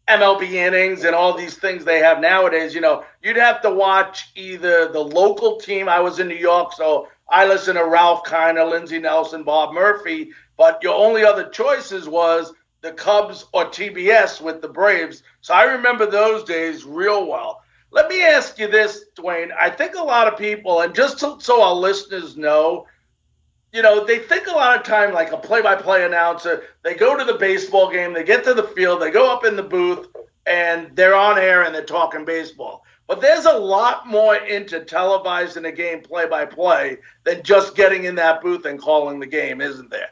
MLB 0.08 0.54
innings 0.54 1.04
and 1.04 1.14
all 1.14 1.36
these 1.36 1.56
things 1.56 1.84
they 1.84 2.00
have 2.00 2.20
nowadays, 2.20 2.74
you 2.74 2.80
know, 2.80 3.04
you'd 3.22 3.36
have 3.36 3.62
to 3.62 3.70
watch 3.70 4.32
either 4.34 4.90
the 4.90 4.98
local 4.98 5.60
team. 5.60 5.88
I 5.88 6.00
was 6.00 6.18
in 6.18 6.26
New 6.26 6.34
York, 6.34 6.72
so 6.72 7.06
I 7.28 7.46
listened 7.46 7.78
to 7.78 7.84
Ralph 7.84 8.24
Kiner, 8.24 8.68
Lindsey 8.68 8.98
Nelson, 8.98 9.44
Bob 9.44 9.72
Murphy, 9.72 10.32
but 10.56 10.82
your 10.82 10.96
only 10.96 11.22
other 11.22 11.48
choices 11.50 12.08
was 12.08 12.52
the 12.80 12.90
Cubs 12.92 13.46
or 13.52 13.66
TBS 13.66 14.40
with 14.40 14.60
the 14.60 14.68
Braves. 14.68 15.22
So 15.42 15.54
I 15.54 15.64
remember 15.64 16.06
those 16.06 16.42
days 16.42 16.84
real 16.84 17.28
well. 17.28 17.62
Let 17.92 18.08
me 18.08 18.22
ask 18.22 18.58
you 18.58 18.66
this, 18.68 19.04
Dwayne. 19.16 19.50
I 19.56 19.70
think 19.70 19.94
a 19.94 20.02
lot 20.02 20.26
of 20.26 20.36
people, 20.36 20.80
and 20.80 20.92
just 20.92 21.20
so 21.20 21.62
our 21.62 21.74
listeners 21.74 22.36
know, 22.36 22.86
you 23.72 23.82
know, 23.82 24.04
they 24.04 24.18
think 24.18 24.46
a 24.46 24.52
lot 24.52 24.76
of 24.76 24.84
time 24.84 25.12
like 25.12 25.32
a 25.32 25.36
play-by-play 25.36 26.04
announcer. 26.04 26.64
They 26.82 26.94
go 26.94 27.16
to 27.16 27.24
the 27.24 27.38
baseball 27.38 27.90
game, 27.90 28.12
they 28.12 28.24
get 28.24 28.44
to 28.44 28.54
the 28.54 28.64
field, 28.64 29.00
they 29.00 29.10
go 29.10 29.32
up 29.32 29.44
in 29.44 29.56
the 29.56 29.62
booth, 29.62 30.08
and 30.46 30.90
they're 30.96 31.14
on 31.14 31.38
air 31.38 31.62
and 31.62 31.74
they're 31.74 31.84
talking 31.84 32.24
baseball. 32.24 32.84
But 33.06 33.20
there's 33.20 33.46
a 33.46 33.58
lot 33.58 34.06
more 34.06 34.36
into 34.36 34.80
televising 34.80 35.66
a 35.66 35.72
game 35.72 36.00
play-by-play 36.02 36.98
than 37.24 37.42
just 37.42 37.74
getting 37.74 38.04
in 38.04 38.14
that 38.16 38.42
booth 38.42 38.64
and 38.66 38.78
calling 38.78 39.18
the 39.18 39.26
game, 39.26 39.60
isn't 39.60 39.90
there? 39.90 40.10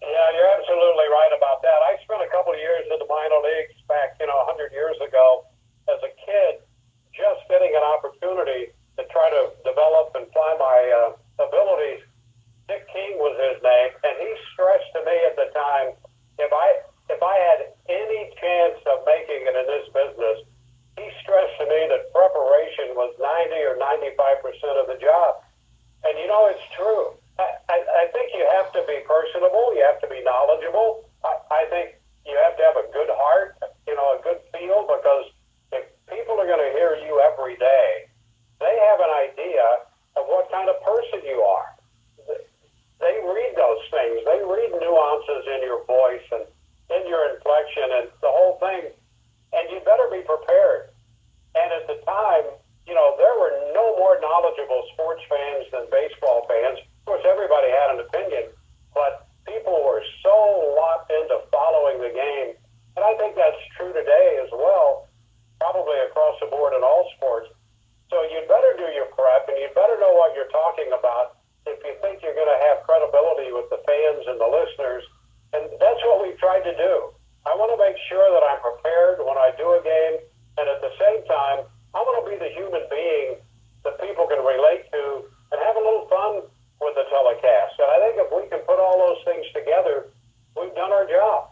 Yeah, 0.00 0.28
you're 0.36 0.52
absolutely 0.60 1.08
right 1.08 1.32
about 1.36 1.62
that. 1.62 1.80
I 1.88 1.96
spent 2.04 2.20
a 2.20 2.28
couple 2.28 2.52
of 2.52 2.58
years 2.58 2.84
in 2.92 2.98
the 2.98 3.08
minor 3.08 3.40
leagues 3.40 3.80
back, 3.88 4.16
you 4.20 4.26
know, 4.26 4.36
100 4.44 4.72
years 4.72 4.96
ago 5.00 5.44
as 5.88 6.00
a 6.04 6.12
kid, 6.24 6.60
just 7.16 7.40
getting 7.48 7.72
an 7.72 7.84
opportunity 7.84 8.72
to 8.96 9.02
try 9.08 9.28
to 9.28 9.52
develop 9.64 10.12
and 10.16 10.28
fly 10.32 10.56
my 10.60 10.80
uh, 10.92 11.44
abilities 11.48 12.04
Dick 12.68 12.88
King 12.88 13.20
was 13.20 13.36
his 13.36 13.60
name, 13.60 13.92
and 14.08 14.14
he 14.16 14.30
stressed 14.52 14.88
to 14.96 15.04
me 15.04 15.16
at 15.28 15.36
the 15.36 15.52
time, 15.52 15.92
if 16.40 16.48
I 16.52 16.68
if 17.12 17.20
I 17.20 17.36
had 17.36 17.60
any 17.92 18.32
chance 18.40 18.80
of 18.88 19.04
making 19.04 19.44
it 19.44 19.52
in 19.52 19.66
this 19.68 19.86
business, 19.92 20.48
he 20.96 21.04
stressed 21.20 21.60
to 21.60 21.68
me 21.68 21.80
that 21.92 22.08
preparation 22.16 22.96
was 22.96 23.12
90 23.20 23.52
or 23.68 23.76
95 23.76 24.40
percent 24.40 24.76
of 24.80 24.88
the 24.88 24.96
job. 24.96 25.44
And 26.08 26.16
you 26.16 26.24
know, 26.24 26.48
it's 26.48 26.64
true. 26.72 27.12
I, 27.36 27.60
I, 27.68 27.76
I 27.76 28.04
think 28.16 28.32
you 28.32 28.48
have 28.56 28.72
to 28.72 28.82
be 28.88 29.04
personable. 29.04 29.76
You 29.76 29.84
have 29.84 30.00
to 30.00 30.08
be 30.08 30.24
knowledgeable. 30.24 31.04
I, 31.20 31.36
I 31.52 31.62
think 31.68 32.00
you 32.24 32.32
have 32.48 32.56
to 32.56 32.62
have 32.64 32.80
a 32.80 32.88
good 32.96 33.12
heart, 33.12 33.60
you 33.84 33.92
know, 33.92 34.16
a 34.16 34.20
good 34.24 34.40
feel, 34.56 34.88
because 34.88 35.28
if 35.76 35.84
people 36.08 36.40
are 36.40 36.48
going 36.48 36.64
to 36.64 36.72
hear 36.72 36.96
you 37.04 37.20
every 37.20 37.60
day, 37.60 38.08
they 38.60 38.72
have 38.88 39.00
an 39.04 39.12
idea 39.28 39.84
of 40.16 40.24
what 40.32 40.48
kind 40.48 40.72
of 40.72 40.80
person 40.80 41.20
you 41.26 41.44
are 41.44 41.73
they 43.04 43.20
read 43.20 43.52
those 43.52 43.84
things. 43.92 44.24
They 44.24 44.40
read 44.40 44.72
nuances 44.80 45.44
in 45.44 45.60
your 45.60 45.84
voice 45.84 46.24
and 46.32 46.48
in 46.88 47.04
your 47.04 47.36
inflection 47.36 47.84
and 48.00 48.08
the 48.24 48.32
whole 48.32 48.56
thing. 48.56 48.88
And 49.52 49.64
you 49.68 49.84
better 49.84 50.08
be 50.08 50.24
prepared. 50.24 50.90
And 51.54 51.68
at 51.70 51.84
the 51.86 52.00
time, 52.08 52.48
you 52.88 52.96
know, 52.96 53.14
there 53.20 53.36
were 53.36 53.52
no 53.76 53.94
more 54.00 54.16
knowledgeable 54.24 54.88
sports 54.96 55.22
fans 55.28 55.68
than 55.70 55.84
baseball 55.92 56.48
fans. 56.48 56.80
Of 56.80 57.04
course, 57.04 57.24
everybody 57.28 57.68
had 57.68 57.94
an 57.96 58.00
opinion, 58.08 58.50
but 58.96 59.28
people 59.44 59.84
were 59.84 60.02
so 60.24 60.74
locked 60.76 61.12
into 61.12 61.44
following 61.52 62.00
the 62.00 62.12
game. 62.12 62.56
And 62.96 63.04
I 63.04 63.12
think 63.20 63.36
that's 63.36 63.60
true 63.76 63.92
today 63.92 64.40
as 64.40 64.50
well, 64.52 65.08
probably 65.60 66.00
across 66.08 66.40
the 66.40 66.48
board 66.48 66.72
in 66.72 66.82
all 66.82 67.08
sports. 67.16 67.52
So 68.08 68.22
you'd 68.32 68.48
better 68.48 68.76
do 68.76 68.88
your 68.96 69.08
prep 69.12 69.48
and 69.48 69.56
you'd 69.60 69.74
better 69.74 69.96
know 70.00 70.12
what 70.16 70.36
you're 70.36 70.52
talking 70.52 70.88
about 70.92 71.33
if 71.66 71.78
you 71.84 71.94
think 72.02 72.22
you're 72.22 72.36
going 72.36 72.50
to 72.50 72.62
have 72.68 72.84
credibility 72.84 73.52
with 73.52 73.68
the 73.70 73.80
fans 73.84 74.24
and 74.28 74.38
the 74.40 74.50
listeners. 74.50 75.04
And 75.52 75.64
that's 75.80 76.02
what 76.04 76.22
we've 76.22 76.38
tried 76.38 76.66
to 76.66 76.74
do. 76.76 77.14
I 77.46 77.54
want 77.54 77.72
to 77.72 77.78
make 77.78 77.96
sure 78.08 78.24
that 78.32 78.42
I'm 78.44 78.60
prepared 78.60 79.20
when 79.20 79.36
I 79.36 79.52
do 79.56 79.76
a 79.76 79.82
game, 79.84 80.24
and 80.56 80.66
at 80.68 80.80
the 80.80 80.92
same 80.98 81.24
time, 81.28 81.68
I 81.94 82.00
want 82.00 82.24
to 82.24 82.30
be 82.30 82.36
the 82.40 82.50
human 82.52 82.82
being 82.90 83.36
that 83.84 84.00
people 84.00 84.26
can 84.26 84.40
relate 84.40 84.90
to 84.90 85.28
and 85.52 85.60
have 85.60 85.76
a 85.76 85.84
little 85.84 86.08
fun 86.08 86.42
with 86.80 86.94
the 86.96 87.04
telecast. 87.08 87.74
And 87.78 87.88
I 87.88 87.98
think 88.00 88.14
if 88.18 88.30
we 88.32 88.48
can 88.48 88.60
put 88.66 88.80
all 88.80 88.98
those 88.98 89.22
things 89.24 89.46
together, 89.54 90.08
we've 90.58 90.74
done 90.74 90.92
our 90.92 91.06
job. 91.06 91.50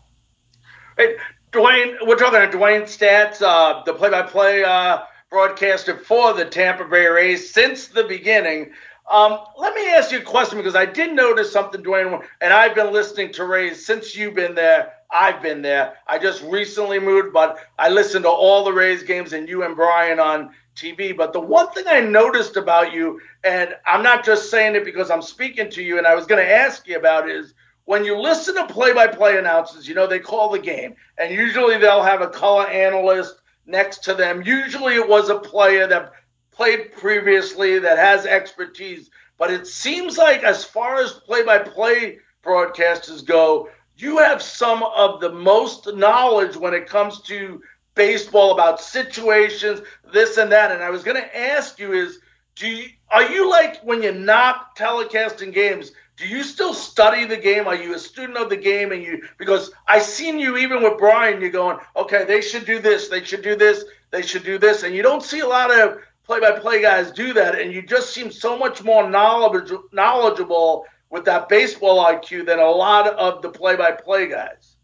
Hey, 0.96 1.16
Dwayne, 1.53 1.96
we're 2.07 2.16
talking 2.16 2.40
to 2.40 2.57
Dwayne 2.57 2.83
Staats, 2.83 3.40
uh, 3.40 3.83
the 3.85 3.94
play-by-play 3.94 4.64
uh, 4.64 5.03
broadcaster 5.31 5.96
for 5.96 6.33
the 6.33 6.44
Tampa 6.44 6.85
Bay 6.85 7.07
Rays 7.07 7.53
since 7.53 7.88
the 7.88 8.05
beginning. 8.05 8.72
Um, 9.12 9.40
let 9.59 9.75
me 9.75 9.90
ask 9.90 10.11
you 10.11 10.20
a 10.20 10.22
question 10.22 10.57
because 10.57 10.75
I 10.75 10.87
did 10.87 11.14
notice 11.14 11.53
something, 11.53 11.83
Dwayne, 11.83 12.25
and 12.40 12.51
I've 12.51 12.75
been 12.75 12.94
listening 12.94 13.31
to 13.35 13.44
Rays 13.44 13.85
since 13.85 14.16
you've 14.16 14.33
been 14.33 14.55
there. 14.55 14.94
I've 15.11 15.42
been 15.42 15.61
there. 15.61 15.98
I 16.07 16.18
just 16.18 16.42
recently 16.44 16.98
moved, 16.98 17.35
but 17.35 17.59
I 17.79 17.90
listened 17.90 18.25
to 18.25 18.31
all 18.31 18.64
the 18.64 18.72
Rays 18.72 19.03
games 19.03 19.35
and 19.35 19.46
you 19.46 19.64
and 19.64 19.77
Brian 19.77 20.18
on 20.18 20.55
TV. 20.75 21.14
But 21.14 21.35
the 21.35 21.40
one 21.40 21.70
thing 21.72 21.85
I 21.87 22.01
noticed 22.01 22.57
about 22.57 22.94
you, 22.94 23.20
and 23.44 23.75
I'm 23.85 24.03
not 24.03 24.25
just 24.25 24.51
saying 24.51 24.77
it 24.77 24.85
because 24.87 25.11
I'm 25.11 25.20
speaking 25.20 25.68
to 25.72 25.83
you, 25.83 25.98
and 25.98 26.07
I 26.07 26.14
was 26.14 26.25
going 26.25 26.42
to 26.42 26.51
ask 26.51 26.88
you 26.88 26.96
about, 26.96 27.29
is 27.29 27.53
when 27.85 28.07
you 28.07 28.18
listen 28.18 28.55
to 28.55 28.66
play-by-play 28.66 29.37
announcers, 29.37 29.87
you 29.87 29.94
know 29.94 30.07
they 30.07 30.20
call 30.20 30.48
the 30.48 30.59
game, 30.59 30.94
and 31.18 31.35
usually 31.35 31.77
they'll 31.77 32.03
have 32.03 32.22
a 32.22 32.29
color 32.29 32.66
analyst 32.66 33.42
next 33.66 34.05
to 34.05 34.14
them. 34.14 34.42
Usually 34.42 34.94
it 34.94 35.07
was 35.07 35.29
a 35.29 35.38
player 35.38 35.87
that 35.87 36.12
played 36.52 36.92
previously 36.92 37.78
that 37.78 37.98
has 37.98 38.26
expertise. 38.26 39.10
But 39.38 39.50
it 39.50 39.66
seems 39.66 40.18
like, 40.18 40.44
as 40.44 40.64
far 40.64 40.96
as 40.96 41.12
play 41.12 41.42
by 41.42 41.58
play 41.58 42.18
broadcasters 42.44 43.24
go, 43.24 43.68
you 43.96 44.18
have 44.18 44.42
some 44.42 44.82
of 44.82 45.20
the 45.20 45.32
most 45.32 45.92
knowledge 45.94 46.56
when 46.56 46.74
it 46.74 46.88
comes 46.88 47.20
to 47.22 47.62
baseball 47.94 48.52
about 48.52 48.80
situations, 48.80 49.80
this 50.12 50.36
and 50.36 50.50
that. 50.52 50.70
And 50.70 50.82
I 50.82 50.90
was 50.90 51.02
going 51.02 51.20
to 51.20 51.38
ask 51.38 51.78
you 51.78 51.92
is, 51.92 52.20
do 52.54 52.68
you, 52.68 52.88
are 53.10 53.28
you 53.30 53.48
like 53.50 53.82
when 53.82 54.02
you're 54.02 54.12
not 54.12 54.76
telecasting 54.76 55.52
games? 55.52 55.92
Do 56.16 56.28
you 56.28 56.42
still 56.42 56.74
study 56.74 57.24
the 57.24 57.36
game? 57.36 57.66
Are 57.66 57.74
you 57.74 57.94
a 57.94 57.98
student 57.98 58.38
of 58.38 58.50
the 58.50 58.56
game? 58.56 58.92
And 58.92 59.02
you 59.02 59.22
because 59.38 59.72
I 59.88 59.98
seen 59.98 60.38
you 60.38 60.56
even 60.58 60.82
with 60.82 60.98
Brian, 60.98 61.40
you're 61.40 61.50
going, 61.50 61.78
okay, 61.96 62.24
they 62.24 62.40
should 62.40 62.66
do 62.66 62.78
this, 62.78 63.08
they 63.08 63.24
should 63.24 63.42
do 63.42 63.56
this, 63.56 63.84
they 64.10 64.22
should 64.22 64.44
do 64.44 64.58
this, 64.58 64.82
and 64.82 64.94
you 64.94 65.02
don't 65.02 65.22
see 65.22 65.40
a 65.40 65.48
lot 65.48 65.70
of 65.72 65.98
play-by-play 66.24 66.82
guys 66.82 67.11
do 67.11 67.32
that, 67.35 67.58
and 67.58 67.72
you 67.72 67.82
just 67.82 68.12
seem 68.14 68.30
so 68.30 68.58
much 68.58 68.82
more 68.82 69.08
knowledgeable 69.08 70.87
with 71.11 71.24
that 71.24 71.48
baseball 71.48 72.04
IQ 72.04 72.46
than 72.46 72.58
a 72.58 72.70
lot 72.70 73.06
of 73.08 73.42
the 73.42 73.50
play-by-play 73.50 74.28
guys. 74.28 74.76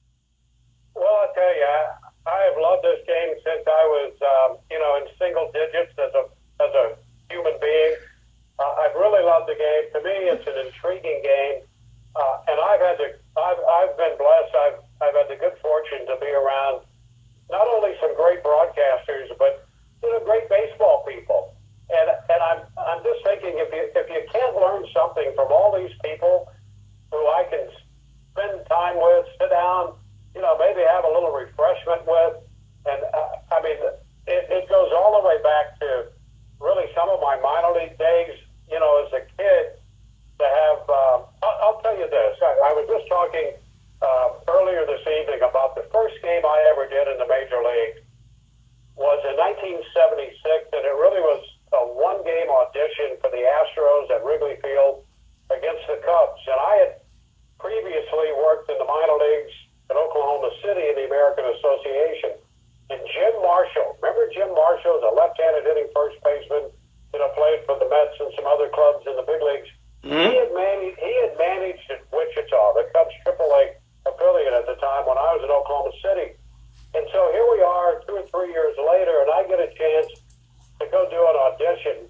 Well, 0.94 1.06
I 1.06 1.26
tell 1.34 1.54
you, 1.56 1.64
I, 1.64 1.80
I 2.26 2.38
have 2.50 2.58
loved 2.60 2.84
this 2.84 3.00
game 3.06 3.32
since 3.44 3.64
I 3.66 3.84
was, 3.86 4.12
um, 4.20 4.58
you 4.70 4.78
know, 4.78 4.98
in 4.98 5.06
single 5.18 5.50
digits 5.52 5.94
as 5.96 6.12
a 6.12 6.26
as 6.58 6.74
a 6.74 6.84
human 7.30 7.54
being. 7.60 7.94
Uh, 8.58 8.74
I've 8.82 8.94
really 8.98 9.22
loved 9.22 9.48
the 9.48 9.54
game. 9.54 9.84
To 9.94 9.98
me, 10.02 10.26
it's 10.26 10.42
an 10.42 10.58
intriguing 10.66 11.22
game, 11.22 11.62
uh, 12.18 12.50
and 12.50 12.58
I've 12.58 12.82
had 12.82 12.98
the 12.98 13.14
I've 13.38 13.62
I've 13.62 13.94
been 13.96 14.18
blessed. 14.18 14.54
I've 14.58 14.78
I've 15.00 15.14
had 15.14 15.28
the 15.30 15.38
good 15.38 15.54
fortune 15.62 16.02
to 16.10 16.18
be 16.18 16.26
around 16.34 16.82
not 17.48 17.66
only 17.70 17.94
some 18.02 18.14
great 18.16 18.42
broadcasters, 18.42 19.30
but 19.38 19.67
you 20.02 20.08
know, 20.10 20.20
great 20.24 20.48
baseball 20.48 21.04
people. 21.06 21.54
And 21.88 22.08
and 22.28 22.40
I'm 22.42 22.60
I'm 22.76 23.00
just 23.02 23.24
thinking 23.24 23.56
if 23.56 23.72
you 23.72 23.82
if 23.96 24.06
you 24.08 24.22
can't 24.32 24.54
learn 24.56 24.84
something 24.92 25.32
from 25.34 25.48
all 25.50 25.72
these 25.72 25.94
people 26.04 26.52
who 27.10 27.16
I 27.16 27.48
can 27.48 27.64
spend 28.32 28.60
time 28.68 29.00
with, 29.00 29.24
sit 29.40 29.48
down, 29.48 29.96
you 30.34 30.42
know, 30.42 30.52
maybe 30.60 30.84
have 30.84 31.04
a 31.04 31.12
little 31.12 31.32
refreshment 31.32 32.04
with, 32.04 32.44
and 32.84 33.00
uh, 33.08 33.56
I 33.56 33.58
mean, 33.64 33.80
it, 34.28 34.42
it 34.52 34.68
goes 34.68 34.92
all 34.92 35.16
the 35.16 35.24
way 35.24 35.40
back 35.40 35.80
to 35.80 36.12
really 36.60 36.92
some 36.94 37.08
of 37.08 37.24
my 37.24 37.40
minor 37.40 37.72
league 37.80 37.96
days. 37.96 38.36
You 38.68 38.78
know, 38.78 39.08
as 39.08 39.12
a 39.16 39.24
kid, 39.40 39.80
to 40.38 40.44
have. 40.44 40.80
Uh, 40.84 41.16
I'll, 41.40 41.56
I'll 41.64 41.80
tell 41.80 41.96
you 41.96 42.04
this. 42.04 42.36
I, 42.44 42.52
I 42.68 42.70
was 42.76 42.84
just 42.84 43.08
talking 43.08 43.56
uh, 44.02 44.28
earlier 44.46 44.86
this 44.86 45.02
evening 45.02 45.40
about 45.42 45.74
the 45.74 45.88
first 45.90 46.20
game 46.22 46.44
I 46.44 46.68
ever 46.68 46.84
did 46.86 47.08
in 47.08 47.18
the 47.18 47.26
major 47.26 47.58
league 47.64 48.04
was 48.98 49.22
in 49.22 49.38
1976, 49.38 50.74
and 50.74 50.82
it 50.82 50.96
really 50.98 51.22
was 51.22 51.38
a 51.70 51.82
one-game 51.86 52.50
audition 52.50 53.14
for 53.22 53.30
the 53.30 53.46
Astros 53.46 54.10
at 54.10 54.26
Wrigley 54.26 54.58
Field 54.58 55.06
against 55.54 55.86
the 55.86 56.02
Cubs. 56.02 56.42
And 56.50 56.58
I 56.58 56.74
had 56.82 56.92
previously 57.62 58.34
worked 58.42 58.66
in 58.66 58.76
the 58.76 58.88
minor 58.90 59.18
leagues 59.22 59.54
in 59.86 59.94
Oklahoma 59.94 60.50
City 60.66 60.82
in 60.82 60.98
the 60.98 61.06
American 61.06 61.46
Association. 61.46 62.42
And 62.90 62.98
Jim 63.14 63.38
Marshall, 63.38 63.94
remember 64.02 64.26
Jim 64.34 64.50
Marshall, 64.50 64.98
the 64.98 65.14
left-handed 65.14 65.62
hitting 65.62 65.88
first 65.94 66.18
baseman, 66.26 66.66
you 67.14 67.18
know, 67.22 67.30
played 67.38 67.62
for 67.70 67.78
the 67.78 67.86
Mets 67.86 68.18
and 68.18 68.34
some 68.34 68.50
other 68.50 68.66
clubs 68.74 69.06
in 69.06 69.14
the 69.14 69.22
big 69.22 69.38
leagues. 69.38 69.70
Mm-hmm. 70.02 70.26
He 70.26 70.32
had 70.42 70.50
managed. 70.50 70.98
He 70.98 71.12
had 71.22 71.32
managed 71.38 71.86
at 71.90 72.02
Wichita, 72.10 72.62
the 72.74 72.86
Cubs 72.90 73.14
AAA 73.22 73.78
affiliate 74.06 74.54
at 74.54 74.66
the 74.66 74.78
time 74.82 75.06
when 75.06 75.18
I 75.18 75.38
was 75.38 75.42
in 75.46 75.50
Oklahoma 75.50 75.94
City. 76.02 76.38
And 76.94 77.04
so 77.12 77.30
here 77.32 77.44
we 77.52 77.60
are, 77.60 78.00
two 78.06 78.16
or 78.16 78.26
three 78.32 78.50
years 78.52 78.76
later, 78.78 79.20
and 79.20 79.30
I 79.30 79.44
get 79.44 79.60
a 79.60 79.68
chance 79.76 80.08
to 80.80 80.86
go 80.88 81.04
do 81.10 81.20
an 81.20 81.36
audition 81.36 82.08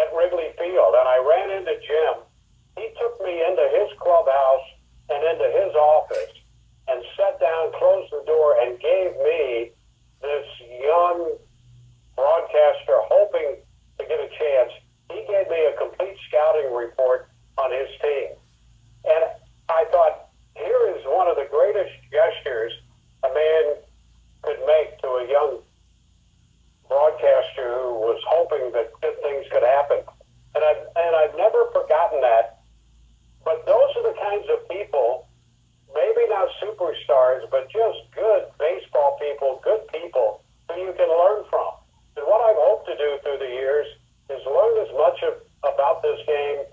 at 0.00 0.08
Wrigley 0.16 0.48
Field. 0.56 0.96
And 0.96 1.08
I 1.08 1.18
ran 1.20 1.50
into 1.52 1.76
Jim. 1.84 2.24
He 2.78 2.88
took 2.96 3.20
me 3.20 3.44
into 3.44 3.68
his 3.68 3.92
clubhouse 4.00 4.66
and 5.12 5.20
into 5.20 5.48
his 5.52 5.74
office 5.76 6.32
and 6.88 7.04
sat 7.16 7.38
down, 7.38 7.72
closed 7.76 8.10
the 8.12 8.24
door, 8.24 8.56
and 8.64 8.80
gave 8.80 9.12
me 9.20 9.70
this 10.22 10.46
young 10.80 11.36
broadcaster 12.16 12.96
hoping 13.12 13.60
to 13.98 14.02
get 14.08 14.20
a 14.20 14.28
chance. 14.40 14.72
He 15.12 15.20
gave 15.28 15.48
me 15.52 15.68
a 15.68 15.76
complete 15.76 16.16
scouting 16.28 16.72
report 16.72 17.28
on 17.58 17.70
his 17.70 17.88
team. 18.00 18.28
And 19.04 19.24
I 19.68 19.84
thought, 19.92 20.32
here 20.56 20.96
is 20.96 21.04
one 21.04 21.28
of 21.28 21.36
the 21.36 21.46
greatest 21.50 21.92
gestures 22.08 22.72
a 23.24 23.30
man 23.30 23.64
could 24.42 24.58
make 24.66 24.98
to 24.98 25.08
a 25.22 25.24
young 25.30 25.62
broadcaster 26.88 27.78
who 27.78 27.94
was 28.02 28.20
hoping 28.26 28.72
that 28.72 28.90
good 29.00 29.16
things 29.22 29.46
could 29.50 29.62
happen. 29.62 30.02
And 30.54 30.62
I've, 30.64 30.82
and 30.96 31.12
I've 31.16 31.36
never 31.36 31.70
forgotten 31.72 32.20
that. 32.20 32.60
But 33.44 33.64
those 33.66 33.90
are 33.96 34.06
the 34.10 34.18
kinds 34.18 34.46
of 34.50 34.68
people, 34.68 35.26
maybe 35.94 36.28
not 36.28 36.50
superstars, 36.62 37.48
but 37.50 37.70
just 37.70 37.98
good 38.14 38.50
baseball 38.58 39.18
people, 39.18 39.62
good 39.64 39.86
people 39.94 40.42
who 40.68 40.82
you 40.82 40.92
can 40.98 41.08
learn 41.08 41.46
from. 41.48 41.78
And 42.16 42.26
what 42.26 42.42
I've 42.42 42.58
hoped 42.58 42.86
to 42.86 42.96
do 42.98 43.18
through 43.22 43.38
the 43.38 43.50
years 43.54 43.86
is 44.30 44.42
learn 44.46 44.74
as 44.82 44.92
much 44.94 45.18
of, 45.22 45.34
about 45.62 46.02
this 46.02 46.18
game 46.26 46.66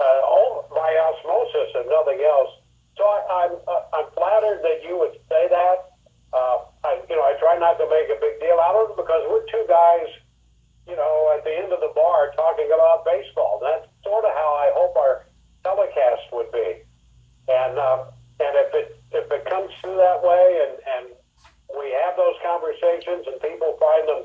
uh, 0.00 0.20
all 0.24 0.66
by 0.72 0.88
osmosis 0.88 1.70
and 1.76 1.86
nothing 1.88 2.18
else 2.24 2.50
so 2.96 3.04
I, 3.04 3.20
I'm 3.44 3.54
uh, 3.64 3.96
I'm 3.96 4.08
flattered 4.12 4.60
that 4.62 4.84
you 4.84 4.98
would 4.98 5.16
say 5.28 5.48
that. 5.48 5.96
Uh, 6.32 6.68
I 6.84 7.00
you 7.08 7.16
know 7.16 7.24
I 7.24 7.36
try 7.40 7.56
not 7.56 7.80
to 7.80 7.86
make 7.88 8.08
a 8.12 8.18
big 8.20 8.40
deal 8.40 8.60
out 8.60 8.76
of 8.76 8.92
it 8.92 8.96
because 8.96 9.24
we're 9.28 9.44
two 9.48 9.64
guys, 9.68 10.08
you 10.88 10.96
know, 10.96 11.32
at 11.36 11.44
the 11.44 11.52
end 11.52 11.72
of 11.72 11.80
the 11.80 11.92
bar 11.96 12.32
talking 12.36 12.68
about 12.68 13.04
baseball. 13.04 13.60
That's 13.64 13.88
sort 14.04 14.24
of 14.24 14.32
how 14.36 14.50
I 14.60 14.68
hope 14.76 14.96
our 14.96 15.24
telecast 15.64 16.28
would 16.32 16.52
be. 16.52 16.84
And 17.48 17.78
um, 17.80 18.12
and 18.40 18.52
if 18.60 18.70
it 18.76 18.88
if 19.12 19.26
it 19.32 19.44
comes 19.48 19.72
through 19.80 19.96
that 19.96 20.20
way 20.20 20.68
and 20.68 20.74
and 20.76 21.04
we 21.72 21.88
have 22.04 22.16
those 22.20 22.36
conversations 22.44 23.24
and 23.24 23.40
people 23.40 23.80
find 23.80 24.04
them 24.04 24.22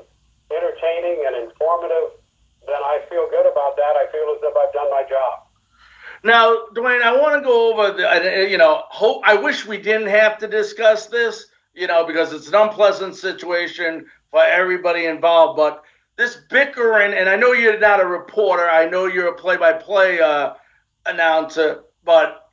entertaining 0.52 1.24
and 1.24 1.48
informative, 1.48 2.20
then 2.68 2.80
I 2.84 3.00
feel 3.08 3.24
good 3.32 3.48
about 3.48 3.80
that. 3.80 3.96
I 3.96 4.04
feel 4.12 4.28
as 4.36 4.40
if 4.44 4.52
I've 4.52 4.72
done 4.76 4.92
my 4.92 5.04
job. 5.08 5.48
Now, 6.24 6.66
Dwayne, 6.74 7.02
I 7.02 7.16
want 7.16 7.40
to 7.40 7.46
go 7.46 7.72
over. 7.72 7.96
The, 7.96 8.48
you 8.50 8.58
know, 8.58 8.82
hope. 8.88 9.22
I 9.24 9.36
wish 9.58 9.66
we 9.66 9.82
didn't 9.82 10.08
have 10.08 10.38
to 10.38 10.48
discuss 10.48 11.06
this. 11.06 11.46
You 11.74 11.86
know, 11.86 12.04
because 12.04 12.32
it's 12.32 12.48
an 12.48 12.56
unpleasant 12.56 13.14
situation 13.14 14.06
for 14.32 14.42
everybody 14.42 15.06
involved. 15.06 15.56
But 15.56 15.84
this 16.16 16.38
bickering, 16.50 17.12
and 17.12 17.28
I 17.28 17.36
know 17.36 17.52
you're 17.52 17.78
not 17.78 18.00
a 18.00 18.06
reporter. 18.06 18.68
I 18.68 18.88
know 18.88 19.06
you're 19.06 19.28
a 19.28 19.34
play-by-play 19.34 20.20
uh, 20.20 20.54
announcer, 21.06 21.84
but 22.04 22.50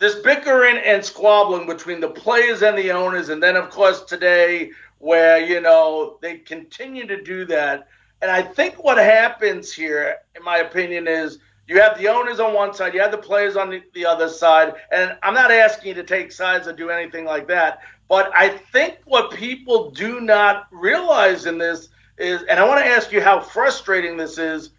this 0.00 0.16
bickering 0.16 0.78
and 0.78 1.04
squabbling 1.04 1.68
between 1.68 2.00
the 2.00 2.10
players 2.10 2.62
and 2.62 2.76
the 2.76 2.90
owners, 2.90 3.28
and 3.28 3.40
then 3.40 3.54
of 3.54 3.70
course 3.70 4.02
today, 4.02 4.72
where 4.98 5.38
you 5.38 5.60
know 5.60 6.18
they 6.20 6.38
continue 6.38 7.06
to 7.06 7.22
do 7.22 7.44
that. 7.44 7.86
And 8.22 8.30
I 8.30 8.42
think 8.42 8.82
what 8.82 8.98
happens 8.98 9.72
here, 9.72 10.16
in 10.34 10.42
my 10.42 10.58
opinion, 10.58 11.06
is 11.06 11.38
you 11.66 11.80
have 11.80 11.98
the 11.98 12.08
owners 12.08 12.40
on 12.40 12.52
one 12.52 12.74
side, 12.74 12.94
you 12.94 13.00
have 13.00 13.10
the 13.10 13.18
players 13.18 13.56
on 13.56 13.70
the, 13.70 13.82
the 13.94 14.04
other 14.04 14.28
side, 14.28 14.74
and 14.92 15.16
I'm 15.22 15.34
not 15.34 15.50
asking 15.50 15.88
you 15.88 15.94
to 15.94 16.02
take 16.02 16.30
sides 16.30 16.68
or 16.68 16.72
do 16.72 16.90
anything 16.90 17.24
like 17.24 17.48
that. 17.48 17.80
But 18.08 18.30
I 18.34 18.50
think 18.50 18.98
what 19.06 19.30
people 19.32 19.90
do 19.90 20.20
not 20.20 20.66
realize 20.70 21.46
in 21.46 21.56
this 21.56 21.88
is, 22.18 22.42
and 22.42 22.60
I 22.60 22.68
want 22.68 22.80
to 22.80 22.86
ask 22.86 23.12
you 23.12 23.20
how 23.20 23.40
frustrating 23.40 24.16
this 24.16 24.36
is. 24.36 24.70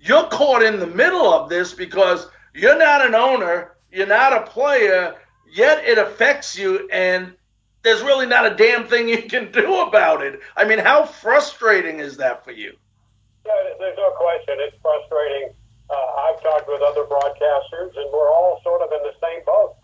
You're 0.00 0.28
caught 0.28 0.62
in 0.62 0.78
the 0.78 0.86
middle 0.86 1.32
of 1.32 1.48
this 1.48 1.74
because 1.74 2.28
you're 2.54 2.78
not 2.78 3.04
an 3.04 3.16
owner, 3.16 3.76
you're 3.90 4.06
not 4.06 4.32
a 4.32 4.46
player, 4.46 5.16
yet 5.50 5.84
it 5.84 5.98
affects 5.98 6.56
you, 6.56 6.88
and 6.92 7.34
there's 7.82 8.02
really 8.02 8.26
not 8.26 8.50
a 8.50 8.54
damn 8.54 8.86
thing 8.86 9.08
you 9.08 9.22
can 9.22 9.50
do 9.50 9.80
about 9.80 10.22
it. 10.22 10.40
I 10.56 10.64
mean, 10.64 10.78
how 10.78 11.04
frustrating 11.04 11.98
is 11.98 12.16
that 12.18 12.44
for 12.44 12.52
you? 12.52 12.76
Yeah, 13.44 13.52
there's 13.80 13.96
no 13.96 14.10
question. 14.10 14.56
It's 14.60 14.76
frustrating 14.80 15.52
uh, 15.88 16.08
I've 16.28 16.40
talked 16.44 16.68
with 16.68 16.84
other 16.84 17.08
broadcasters, 17.08 17.96
and 17.96 18.08
we're 18.12 18.28
all 18.28 18.60
sort 18.62 18.84
of 18.84 18.92
in 18.92 19.02
the 19.04 19.16
same 19.20 19.40
boat. 19.44 19.76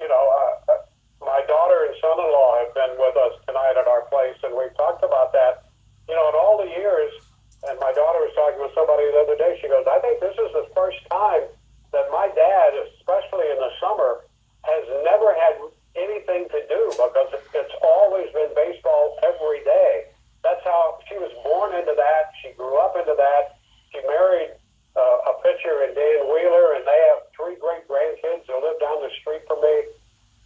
You 0.00 0.08
know, 0.08 0.24
uh, 0.24 0.72
uh, 0.72 0.82
my 1.20 1.44
daughter 1.44 1.88
and 1.88 1.94
son-in-law 2.00 2.50
have 2.64 2.72
been 2.72 2.94
with 2.96 3.16
us 3.16 3.34
tonight 3.44 3.76
at 3.76 3.84
our 3.84 4.08
place, 4.08 4.36
and 4.42 4.56
we've 4.56 4.74
talked 4.76 5.04
about 5.04 5.32
that. 5.36 5.68
You 6.08 6.16
know, 6.16 6.28
in 6.32 6.36
all 6.36 6.56
the 6.60 6.68
years, 6.72 7.12
and 7.68 7.76
my 7.80 7.92
daughter 7.92 8.20
was 8.24 8.32
talking 8.36 8.60
with 8.60 8.72
somebody 8.72 9.04
the 9.08 9.20
other 9.24 9.36
day. 9.36 9.56
She 9.60 9.68
goes, 9.68 9.84
"I 9.84 10.00
think 10.00 10.20
this 10.20 10.36
is 10.36 10.52
the 10.52 10.68
first 10.72 11.00
time 11.12 11.48
that 11.92 12.08
my 12.10 12.28
dad, 12.32 12.70
especially 12.96 13.48
in 13.52 13.58
the 13.60 13.72
summer, 13.80 14.24
has 14.64 14.84
never 15.04 15.32
had 15.32 15.60
anything 15.96 16.48
to 16.50 16.60
do 16.68 16.82
because 16.96 17.30
it's 17.54 17.76
always 17.80 18.32
been 18.32 18.50
baseball 18.56 19.16
every 19.22 19.62
day. 19.64 20.08
That's 20.42 20.64
how 20.64 20.98
she 21.08 21.16
was 21.16 21.32
born 21.44 21.72
into 21.72 21.94
that. 21.96 22.32
She 22.42 22.52
grew 22.52 22.76
up 22.80 22.96
into 22.96 23.14
that. 23.16 23.56
She 23.92 24.00
married 24.04 24.58
uh, 24.94 25.30
a 25.30 25.32
pitcher 25.42 25.82
in 25.86 25.94
Dan 25.94 26.30
Wheeler, 26.30 26.78
and 26.78 26.86
they 26.86 27.00
have 27.14 27.26
three 27.34 27.58
great 27.58 27.86
grandkids 27.90 28.46
who 28.46 28.58
live 28.62 28.78
down 28.78 29.02
the 29.02 29.10
street 29.20 29.42
from 29.46 29.60
me. 29.60 29.90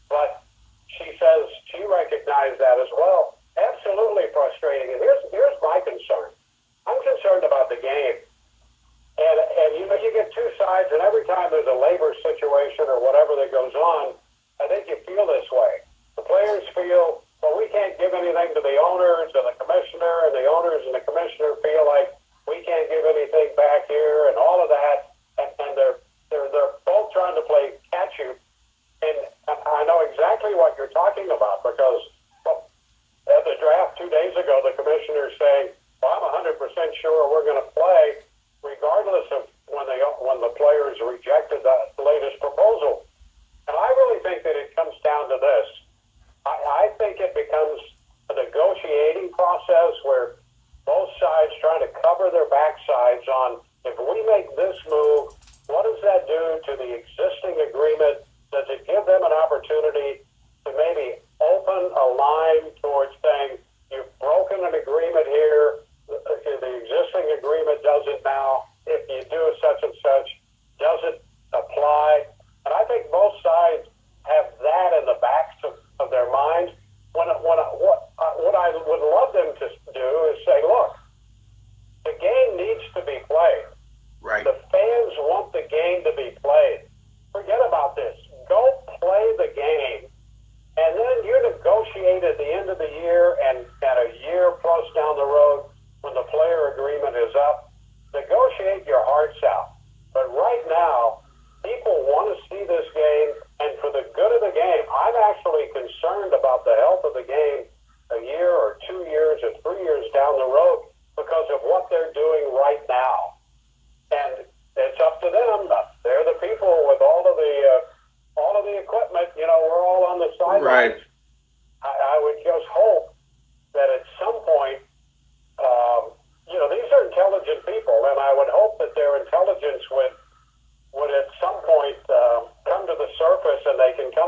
But 0.08 0.42
she 0.88 1.12
says 1.20 1.42
she 1.68 1.84
recognized 1.84 2.58
that 2.60 2.80
as 2.80 2.90
well. 2.96 3.36
Absolutely 3.56 4.32
frustrating. 4.32 4.96
And 4.96 5.00
here's 5.00 5.22
here's 5.30 5.58
my 5.60 5.84
concern. 5.84 6.32
I'm 6.88 7.00
concerned 7.04 7.44
about 7.44 7.68
the 7.68 7.76
game. 7.76 8.24
And, 9.18 9.38
and 9.42 9.70
you 9.82 9.84
know, 9.90 9.98
you 9.98 10.14
get 10.14 10.30
two 10.30 10.46
sides, 10.54 10.94
and 10.94 11.02
every 11.02 11.26
time 11.26 11.50
there's 11.50 11.66
a 11.66 11.74
labor 11.74 12.14
situation 12.22 12.86
or 12.86 13.02
whatever 13.02 13.34
that 13.34 13.50
goes 13.50 13.74
on, 13.74 14.14
I 14.62 14.70
think 14.70 14.86
you 14.86 14.94
feel 15.02 15.26
this 15.26 15.50
way. 15.50 15.82
The 16.14 16.22
players 16.22 16.62
feel, 16.70 17.26
well, 17.42 17.58
we 17.58 17.66
can't 17.74 17.98
give 17.98 18.14
anything 18.14 18.54
to 18.54 18.62
the 18.62 18.78
owners 18.78 19.34
and 19.34 19.42
the 19.42 19.58
commissioner, 19.58 20.30
and 20.30 20.38
the 20.38 20.46
owners 20.46 20.86
and 20.86 20.94
the 20.94 21.02
commissioner 21.02 21.58
feel 21.66 21.82
like 21.82 22.14
we 22.46 22.62
can't 22.62 22.86
give 22.86 23.02
anything 23.10 23.58
back 23.58 23.90
here. 23.90 23.97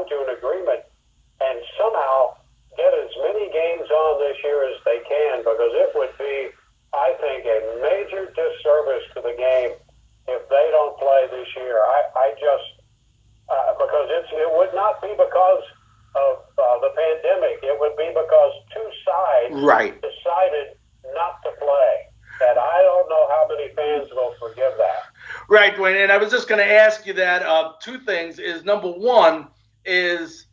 Come 0.00 0.08
to 0.08 0.24
an 0.24 0.36
agreement, 0.36 0.80
and 1.40 1.60
somehow 1.76 2.36
get 2.76 2.92
as 2.94 3.10
many 3.20 3.52
games 3.52 3.88
on 3.90 4.20
this 4.20 4.36
year 4.44 4.64
as 4.64 4.80
they 4.84 5.00
can, 5.04 5.38
because 5.44 5.72
it 5.76 5.90
would 5.94 6.16
be, 6.16 6.48
I 6.94 7.12
think, 7.20 7.44
a 7.44 7.58
major 7.82 8.32
disservice 8.32 9.04
to 9.14 9.20
the 9.20 9.34
game 9.36 9.76
if 10.28 10.42
they 10.48 10.66
don't 10.72 10.96
play 10.98 11.28
this 11.30 11.48
year. 11.56 11.76
I, 11.76 12.00
I 12.16 12.26
just 12.32 12.68
uh, 13.48 13.74
because 13.76 14.08
it's 14.08 14.28
it 14.32 14.50
would 14.56 14.72
not 14.74 15.02
be 15.02 15.12
because 15.12 15.64
of 16.16 16.32
uh, 16.56 16.78
the 16.80 16.92
pandemic. 16.96 17.60
It 17.62 17.76
would 17.78 17.96
be 17.96 18.08
because 18.08 18.52
two 18.72 18.88
sides 19.04 19.62
right. 19.62 19.94
decided 20.00 20.78
not 21.12 21.42
to 21.44 21.50
play. 21.58 21.94
And 22.42 22.58
I 22.58 22.82
don't 22.82 23.08
know 23.10 23.28
how 23.28 23.46
many 23.50 23.68
fans 23.74 24.08
will 24.12 24.34
forgive 24.40 24.72
that. 24.78 25.12
Right, 25.48 25.76
Dwayne. 25.76 26.02
And 26.02 26.10
I 26.10 26.16
was 26.16 26.30
just 26.30 26.48
going 26.48 26.58
to 26.58 26.72
ask 26.72 27.06
you 27.06 27.12
that. 27.14 27.42
Uh, 27.42 27.72
two 27.82 27.98
things 27.98 28.38
is 28.38 28.64
number 28.64 28.88
one 28.88 29.48
is 29.90 30.46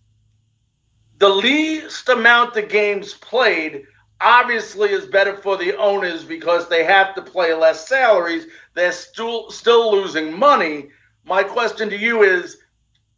the 1.19 1.30
least 1.30 2.10
amount 2.10 2.58
of 2.58 2.69
games 2.69 3.13
played 3.13 3.86
obviously 4.19 4.89
is 4.89 5.06
better 5.06 5.38
for 5.38 5.58
the 5.58 5.78
owners 5.78 6.23
because 6.23 6.67
they 6.67 6.84
have 6.84 7.13
to 7.15 7.21
play 7.21 7.54
less 7.54 7.88
salaries. 7.88 8.47
They're 8.73 8.91
still 8.91 9.52
still 9.52 9.91
losing 9.91 10.38
money. 10.38 10.89
My 11.26 11.43
question 11.43 11.89
to 11.89 11.97
you 11.97 12.23
is: 12.23 12.58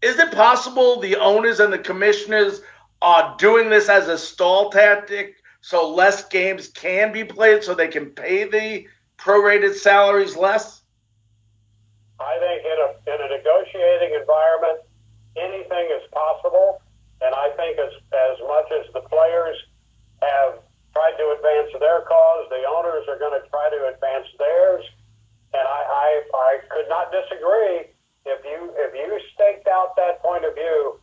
Is 0.02 0.20
it 0.20 0.32
possible 0.32 1.00
the 1.00 1.16
owners 1.16 1.60
and 1.60 1.72
the 1.72 1.80
commissioners 1.80 2.62
are 3.02 3.36
doing 3.38 3.70
this 3.70 3.88
as 3.90 4.08
a 4.08 4.18
stall 4.18 4.70
tactic 4.70 5.36
so 5.62 5.90
less 5.90 6.28
games 6.28 6.68
can 6.70 7.12
be 7.12 7.24
played 7.24 7.64
so 7.64 7.74
they 7.74 7.88
can 7.88 8.08
pay 8.08 8.44
the 8.44 8.88
prorated 9.18 9.74
salaries 9.74 10.36
less? 10.36 10.82
I 12.20 12.38
think 12.40 12.66
in 12.66 12.72
a, 12.72 13.16
in 13.16 13.32
a 13.32 13.38
negotiating 13.38 14.20
environment, 14.20 14.80
anything 15.40 15.86
is 15.96 16.04
possible. 16.12 16.82
And 17.22 17.36
I 17.36 17.52
think 17.56 17.80
as, 17.80 17.94
as 18.12 18.38
much 18.48 18.70
as 18.72 18.86
the 18.94 19.04
players 19.08 19.58
have 20.22 20.60
tried 20.94 21.16
to 21.16 21.26
advance 21.36 21.72
their 21.80 22.02
cause, 22.08 22.48
the 22.50 22.64
owners 22.68 23.08
are 23.08 23.20
going 23.20 23.36
to 23.40 23.44
try 23.50 23.70
to 23.72 23.80
advance 23.96 24.28
theirs. 24.38 24.86
And 25.54 25.66
I, 25.66 25.82
I, 25.88 26.10
I 26.36 26.52
could 26.70 26.88
not 26.88 27.12
disagree. 27.12 27.92
If 28.26 28.44
you 28.46 28.72
if 28.76 28.94
you 28.94 29.20
staked 29.34 29.68
out 29.68 29.96
that 29.96 30.22
point 30.22 30.46
of 30.46 30.54
view, 30.54 31.00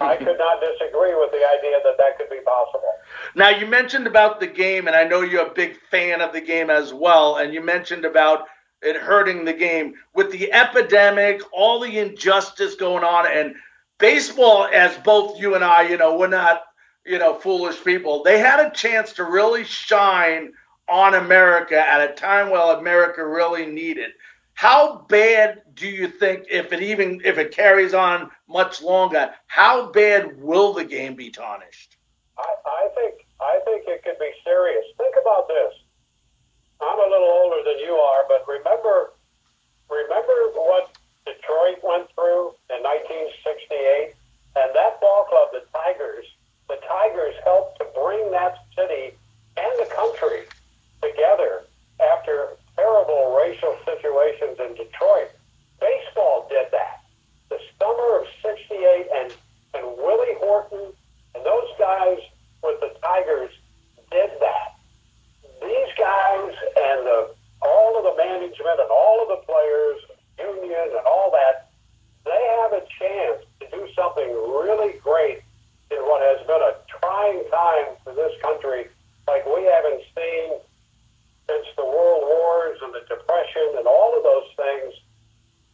I 0.00 0.16
could 0.24 0.38
not 0.38 0.60
disagree 0.60 1.14
with 1.14 1.30
the 1.30 1.42
idea 1.58 1.78
that 1.84 1.96
that 1.98 2.16
could 2.16 2.30
be 2.30 2.40
possible. 2.44 2.92
Now, 3.34 3.50
you 3.50 3.66
mentioned 3.66 4.06
about 4.06 4.40
the 4.40 4.46
game, 4.46 4.86
and 4.86 4.96
I 4.96 5.04
know 5.04 5.20
you're 5.22 5.46
a 5.46 5.54
big 5.54 5.76
fan 5.90 6.20
of 6.20 6.32
the 6.32 6.40
game 6.40 6.70
as 6.70 6.94
well, 6.94 7.36
and 7.36 7.52
you 7.52 7.60
mentioned 7.60 8.04
about 8.04 8.48
it 8.82 8.96
hurting 8.96 9.44
the 9.44 9.52
game. 9.52 9.94
With 10.14 10.30
the 10.30 10.52
epidemic, 10.52 11.42
all 11.52 11.80
the 11.80 11.98
injustice 11.98 12.74
going 12.74 13.04
on, 13.04 13.26
and 13.26 13.54
baseball, 13.98 14.68
as 14.72 14.96
both 14.98 15.40
you 15.40 15.54
and 15.54 15.64
I, 15.64 15.88
you 15.88 15.96
know, 15.96 16.16
we're 16.16 16.28
not, 16.28 16.62
you 17.04 17.18
know, 17.18 17.34
foolish 17.34 17.82
people. 17.82 18.22
They 18.22 18.38
had 18.38 18.60
a 18.60 18.70
chance 18.70 19.12
to 19.14 19.24
really 19.24 19.64
shine 19.64 20.52
on 20.88 21.14
America 21.14 21.78
at 21.78 22.10
a 22.10 22.14
time 22.14 22.50
while 22.50 22.70
America 22.70 23.26
really 23.26 23.66
needed. 23.66 24.10
How 24.54 25.06
bad 25.08 25.62
do 25.74 25.86
you 25.86 26.08
think, 26.08 26.46
if 26.50 26.72
it 26.72 26.82
even 26.82 27.20
if 27.24 27.38
it 27.38 27.52
carries 27.52 27.94
on 27.94 28.30
much 28.48 28.82
longer, 28.82 29.32
how 29.46 29.92
bad 29.92 30.40
will 30.40 30.72
the 30.72 30.84
game 30.84 31.14
be 31.14 31.30
tarnished? 31.30 31.96
I, 32.36 32.42
I 32.66 32.88
think 32.94 33.26
I 33.40 33.60
think 33.64 33.84
it 33.86 34.02
could 34.02 34.18
be 34.18 34.32
serious. 34.44 34.84
Think 34.96 35.14
about 35.20 35.46
this. 35.46 35.74
I'm 36.80 36.98
a 36.98 37.10
little 37.10 37.32
older 37.42 37.62
than 37.64 37.78
you 37.80 37.94
are, 37.94 38.24
but 38.28 38.46
remember 38.46 39.10
remember 39.90 40.52
what 40.54 40.96
Detroit 41.26 41.82
went 41.82 42.08
through 42.14 42.54
in 42.70 42.80
1968, 42.84 44.14
and 44.56 44.68
that 44.74 45.00
ball 45.00 45.24
club, 45.28 45.48
the 45.52 45.64
Tigers, 45.72 46.26
the 46.68 46.78
Tigers 46.86 47.34
helped 47.44 47.78
to 47.78 47.86
bring 47.94 48.30
that 48.30 48.56
city 48.76 49.16
and 49.56 49.72
the 49.80 49.90
country 49.92 50.44
together 51.02 51.64
after 52.00 52.56
terrible 52.76 53.34
racial 53.36 53.76
situations 53.84 54.58
in 54.60 54.74
Detroit. 54.74 55.30
Baseball 55.80 56.46
did 56.48 56.70
that. 56.70 57.02
The 57.48 57.58
summer 57.78 58.20
of 58.20 58.26
68 58.42 59.08
and, 59.14 59.32
and 59.74 59.84
Willie 59.96 60.38
Horton 60.38 60.92
and 61.34 61.44
those 61.44 61.68
guys 61.78 62.18
with 62.62 62.80
the 62.80 62.94
Tigers 63.02 63.50
did 64.10 64.30
that. 64.40 64.77
These 65.62 65.92
guys 65.98 66.54
and 66.76 67.06
the, 67.06 67.34
all 67.62 67.98
of 67.98 68.04
the 68.04 68.16
management 68.16 68.78
and 68.80 68.90
all 68.90 69.22
of 69.22 69.28
the 69.28 69.40
players, 69.46 69.98
union 70.38 70.94
and 70.94 71.06
all 71.06 71.30
that, 71.32 71.70
they 72.24 72.42
have 72.62 72.72
a 72.72 72.84
chance 72.98 73.44
to 73.60 73.66
do 73.70 73.88
something 73.94 74.28
really 74.28 74.98
great 75.02 75.42
in 75.90 75.98
what 76.04 76.20
has 76.22 76.46
been 76.46 76.60
a 76.60 76.74
trying 77.00 77.42
time 77.50 77.96
for 78.04 78.14
this 78.14 78.32
country 78.42 78.86
like 79.26 79.44
we 79.46 79.64
haven't 79.64 80.02
seen 80.16 80.60
since 81.48 81.66
the 81.76 81.84
world 81.84 82.24
wars 82.24 82.78
and 82.82 82.92
the 82.92 83.04
depression 83.08 83.76
and 83.76 83.86
all 83.86 84.16
of 84.16 84.22
those 84.22 84.48
things, 84.56 84.92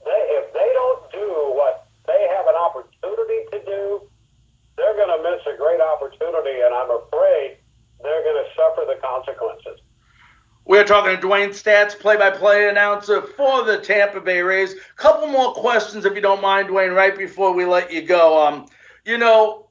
they, 0.04 0.22
if 0.38 0.52
they 0.54 0.70
don't 0.74 1.10
do 1.10 1.28
what 1.58 1.86
they 2.06 2.28
have 2.30 2.46
an 2.46 2.54
opportunity 2.54 3.40
to 3.50 3.58
do, 3.66 4.02
they're 4.76 4.94
going 4.94 5.10
to 5.10 5.22
miss 5.22 5.42
a 5.46 5.56
great 5.56 5.80
opportunity, 5.80 6.62
and 6.62 6.74
I'm 6.74 6.90
afraid 6.90 7.58
they're 8.04 8.22
going 8.22 8.44
to 8.44 8.50
suffer 8.54 8.86
the 8.86 9.00
consequences. 9.00 9.80
We're 10.66 10.84
talking 10.84 11.18
to 11.18 11.26
Dwayne 11.26 11.50
Staats, 11.50 11.98
play-by-play 11.98 12.68
announcer 12.68 13.20
for 13.20 13.64
the 13.64 13.78
Tampa 13.78 14.20
Bay 14.20 14.40
Rays. 14.40 14.74
Couple 14.96 15.26
more 15.28 15.52
questions, 15.52 16.04
if 16.04 16.14
you 16.14 16.22
don't 16.22 16.40
mind, 16.40 16.68
Dwayne, 16.68 16.94
right 16.94 17.16
before 17.16 17.52
we 17.52 17.64
let 17.66 17.92
you 17.92 18.00
go. 18.00 18.46
Um, 18.46 18.66
you 19.04 19.18
know, 19.18 19.64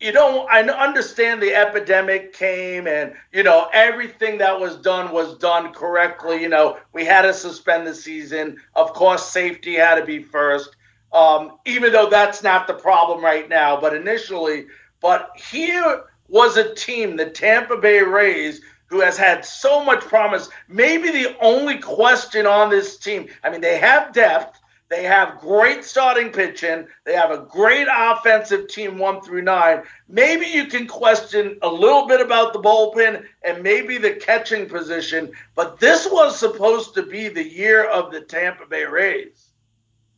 you 0.00 0.12
don't. 0.12 0.46
I 0.50 0.60
understand 0.60 1.40
the 1.40 1.54
epidemic 1.54 2.34
came, 2.34 2.86
and 2.86 3.14
you 3.32 3.42
know 3.42 3.70
everything 3.72 4.36
that 4.38 4.58
was 4.58 4.76
done 4.76 5.12
was 5.12 5.38
done 5.38 5.72
correctly. 5.72 6.42
You 6.42 6.50
know, 6.50 6.78
we 6.92 7.06
had 7.06 7.22
to 7.22 7.32
suspend 7.32 7.86
the 7.86 7.94
season. 7.94 8.58
Of 8.74 8.92
course, 8.92 9.26
safety 9.26 9.76
had 9.76 9.94
to 9.94 10.04
be 10.04 10.22
first. 10.22 10.76
Um, 11.12 11.58
even 11.64 11.92
though 11.92 12.10
that's 12.10 12.42
not 12.42 12.66
the 12.66 12.74
problem 12.74 13.24
right 13.24 13.48
now, 13.48 13.80
but 13.80 13.94
initially, 13.94 14.66
but 15.00 15.30
here 15.36 16.04
was 16.28 16.56
a 16.56 16.74
team, 16.74 17.16
the 17.16 17.30
Tampa 17.30 17.76
Bay 17.76 18.00
Rays, 18.00 18.60
who 18.86 19.00
has 19.00 19.16
had 19.16 19.44
so 19.44 19.84
much 19.84 20.00
promise. 20.00 20.48
Maybe 20.68 21.10
the 21.10 21.36
only 21.40 21.78
question 21.78 22.46
on 22.46 22.70
this 22.70 22.96
team, 22.96 23.28
I 23.42 23.50
mean, 23.50 23.60
they 23.60 23.78
have 23.78 24.12
depth, 24.12 24.60
they 24.88 25.02
have 25.02 25.38
great 25.38 25.84
starting 25.84 26.30
pitching, 26.30 26.86
they 27.04 27.14
have 27.14 27.30
a 27.30 27.46
great 27.50 27.88
offensive 27.90 28.68
team 28.68 28.98
one 28.98 29.20
through 29.22 29.42
nine. 29.42 29.82
Maybe 30.08 30.46
you 30.46 30.66
can 30.66 30.86
question 30.86 31.58
a 31.62 31.68
little 31.68 32.06
bit 32.06 32.20
about 32.20 32.52
the 32.52 32.60
bullpen 32.60 33.24
and 33.42 33.62
maybe 33.62 33.98
the 33.98 34.12
catching 34.12 34.68
position, 34.68 35.32
but 35.54 35.80
this 35.80 36.06
was 36.10 36.38
supposed 36.38 36.94
to 36.94 37.02
be 37.02 37.28
the 37.28 37.42
year 37.42 37.86
of 37.86 38.12
the 38.12 38.20
Tampa 38.20 38.66
Bay 38.66 38.84
Rays. 38.84 39.50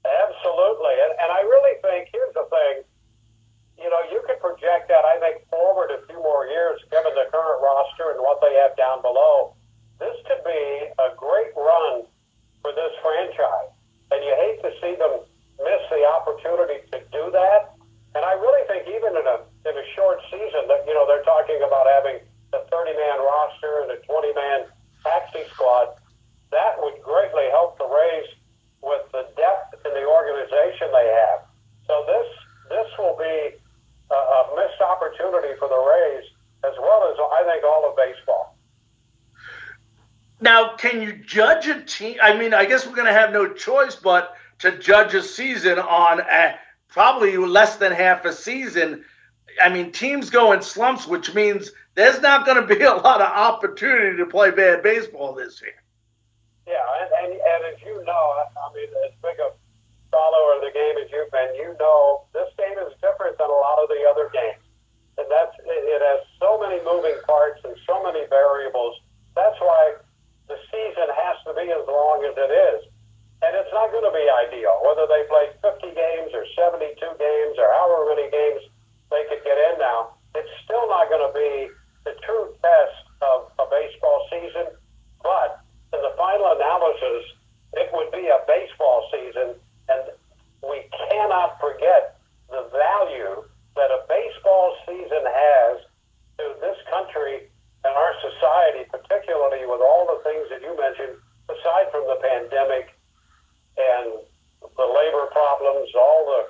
Absolutely. 0.04 0.94
And, 1.02 1.12
and 1.12 1.32
I 1.32 1.40
really 1.40 1.80
think, 1.82 2.08
here's 2.12 2.34
the 2.34 2.46
thing 2.50 2.82
you 3.86 3.94
know, 3.94 4.02
you 4.10 4.18
could 4.26 4.42
project 4.42 4.90
that, 4.90 5.06
I 5.06 5.22
think, 5.22 5.46
forward 5.46 5.94
a 5.94 6.02
few 6.10 6.18
more 6.18 6.42
years, 6.50 6.82
given 6.90 7.14
the 7.14 7.30
current 7.30 7.62
roster 7.62 8.10
and 8.10 8.18
what 8.18 8.42
they 8.42 8.50
have 8.58 8.74
down 8.74 8.98
below. 8.98 9.54
This 10.02 10.18
could 10.26 10.42
be 10.42 10.90
a 10.90 11.14
great 11.14 11.54
run 11.54 12.02
for 12.66 12.74
this 12.74 12.90
franchise. 12.98 13.70
And 14.10 14.26
you 14.26 14.34
hate 14.34 14.58
to 14.66 14.74
see 14.82 14.98
them 14.98 15.22
miss 15.62 15.82
the 15.86 16.02
opportunity 16.02 16.82
to 16.90 16.98
do 17.14 17.30
that. 17.30 17.78
And 18.18 18.26
I 18.26 18.34
really 18.34 18.66
think 18.66 18.90
even 18.90 19.14
in 19.14 19.22
a 19.22 19.46
in 19.70 19.74
a 19.78 19.86
short 19.94 20.18
season 20.34 20.66
that 20.66 20.82
you 20.82 20.94
know 20.94 21.06
they're 21.06 21.22
talking 21.22 21.62
about 21.62 21.86
having 21.86 22.26
a 22.58 22.60
30 22.66 22.90
man 22.90 23.18
roster 23.22 23.86
and 23.86 23.94
a 23.94 23.98
20 24.02 24.34
man 24.34 24.66
taxi 25.06 25.46
squad. 25.54 25.94
That 26.50 26.74
would 26.82 26.98
greatly 27.06 27.46
help 27.54 27.78
the 27.78 27.86
Rays 27.86 28.30
with 28.82 29.06
the 29.14 29.30
depth 29.38 29.78
in 29.86 29.94
the 29.94 30.06
organization 30.10 30.90
they 30.90 31.06
have. 31.06 31.46
So 31.86 32.02
this 32.02 32.28
this 32.70 32.90
will 32.98 33.14
be 33.14 33.62
a, 34.10 34.14
a 34.14 34.40
missed 34.56 34.80
opportunity 34.80 35.58
for 35.58 35.68
the 35.68 35.76
Rays, 35.76 36.24
as 36.64 36.74
well 36.80 37.10
as 37.10 37.16
I 37.18 37.50
think 37.50 37.64
all 37.64 37.88
of 37.88 37.96
baseball. 37.96 38.56
Now, 40.40 40.76
can 40.76 41.00
you 41.00 41.14
judge 41.14 41.66
a 41.66 41.82
team? 41.82 42.18
I 42.22 42.36
mean, 42.36 42.52
I 42.52 42.66
guess 42.66 42.86
we're 42.86 42.94
going 42.94 43.06
to 43.06 43.12
have 43.12 43.32
no 43.32 43.52
choice 43.52 43.96
but 43.96 44.36
to 44.58 44.78
judge 44.78 45.14
a 45.14 45.22
season 45.22 45.78
on 45.78 46.20
a, 46.20 46.58
probably 46.88 47.36
less 47.36 47.76
than 47.76 47.92
half 47.92 48.24
a 48.24 48.32
season. 48.32 49.04
I 49.62 49.70
mean, 49.70 49.92
teams 49.92 50.28
go 50.28 50.52
in 50.52 50.60
slumps, 50.60 51.06
which 51.06 51.34
means 51.34 51.72
there's 51.94 52.20
not 52.20 52.44
going 52.44 52.66
to 52.66 52.74
be 52.74 52.82
a 52.84 52.94
lot 52.94 53.22
of 53.22 53.32
opportunity 53.32 54.18
to 54.18 54.26
play 54.26 54.50
bad 54.50 54.82
baseball 54.82 55.34
this 55.34 55.62
year. 55.62 55.72
Yeah, 56.66 56.74
and, 57.00 57.32
and, 57.32 57.40
and 57.40 57.74
as 57.74 57.80
you 57.82 58.04
know, 58.04 58.12
I, 58.12 58.44
I 58.60 58.74
mean, 58.74 58.88
as 59.06 59.12
big 59.22 59.38
a 59.40 59.50
follower 60.16 60.56
of 60.56 60.64
the 60.64 60.72
game 60.72 60.96
as 60.96 61.12
you've 61.12 61.28
been, 61.28 61.52
you 61.60 61.76
know 61.76 62.24
this 62.32 62.48
game 62.56 62.80
is 62.88 62.96
different 63.04 63.36
than 63.36 63.52
a 63.52 63.60
lot 63.60 63.76
of 63.84 63.92
the 63.92 64.00
other 64.08 64.32
games. 64.32 64.64
And 65.20 65.28
that's 65.28 65.52
it 65.60 66.00
has 66.00 66.24
so 66.40 66.56
many 66.56 66.80
moving 66.80 67.20
parts 67.28 67.60
and 67.68 67.76
so 67.84 68.00
many 68.00 68.24
variables. 68.32 68.96
That's 69.36 69.60
why 69.60 70.00
the 70.48 70.56
season 70.72 71.08
has 71.12 71.36
to 71.44 71.52
be 71.52 71.68
as 71.68 71.84
long 71.84 72.24
as 72.24 72.32
it 72.32 72.52
is. 72.72 72.88
And 73.44 73.52
it's 73.52 73.72
not 73.76 73.92
going 73.92 74.08
to 74.08 74.16
be 74.16 74.24
ideal, 74.48 74.80
whether 74.80 75.04
they 75.04 75.28
play 75.28 75.52
50 75.60 75.92
games 75.92 76.32
or 76.32 76.48
72 76.56 76.96
games 76.96 77.54
or 77.60 77.68
however 77.76 78.16
many 78.16 78.32
games 78.32 78.64
they 79.12 79.28
could 79.28 79.44
get 79.44 79.60
in 79.60 79.76
now. 79.76 80.16
It's 80.32 80.48
still 80.64 80.88
not 80.88 81.12
going 81.12 81.24
to 81.28 81.34
be 81.36 81.68
the 82.08 82.16
true 82.24 82.56
test 82.64 83.04
of 83.20 83.52
a 83.60 83.68
baseball 83.68 84.24
season. 84.32 84.72
But 85.20 85.60
in 85.92 86.00
the 86.00 86.16
final 86.16 86.56
analysis, 86.56 87.24
it 87.76 87.92
would 87.92 88.08
be 88.12 88.24
a 88.32 88.40
baseball 88.48 89.04
season 89.12 89.60
and 89.88 90.02
we 90.62 90.82
cannot 91.10 91.58
forget 91.60 92.18
the 92.50 92.68
value 92.72 93.44
that 93.76 93.90
a 93.92 94.00
baseball 94.08 94.76
season 94.86 95.24
has 95.24 95.84
to 96.38 96.44
this 96.60 96.78
country 96.90 97.48
and 97.84 97.94
our 97.94 98.14
society, 98.18 98.88
particularly 98.90 99.64
with 99.66 99.80
all 99.80 100.08
the 100.10 100.18
things 100.26 100.48
that 100.50 100.60
you 100.60 100.74
mentioned, 100.74 101.16
aside 101.46 101.86
from 101.92 102.06
the 102.10 102.18
pandemic 102.18 102.90
and 103.78 104.26
the 104.60 104.88
labor 104.88 105.30
problems, 105.30 105.88
all 105.94 106.26
the, 106.26 106.40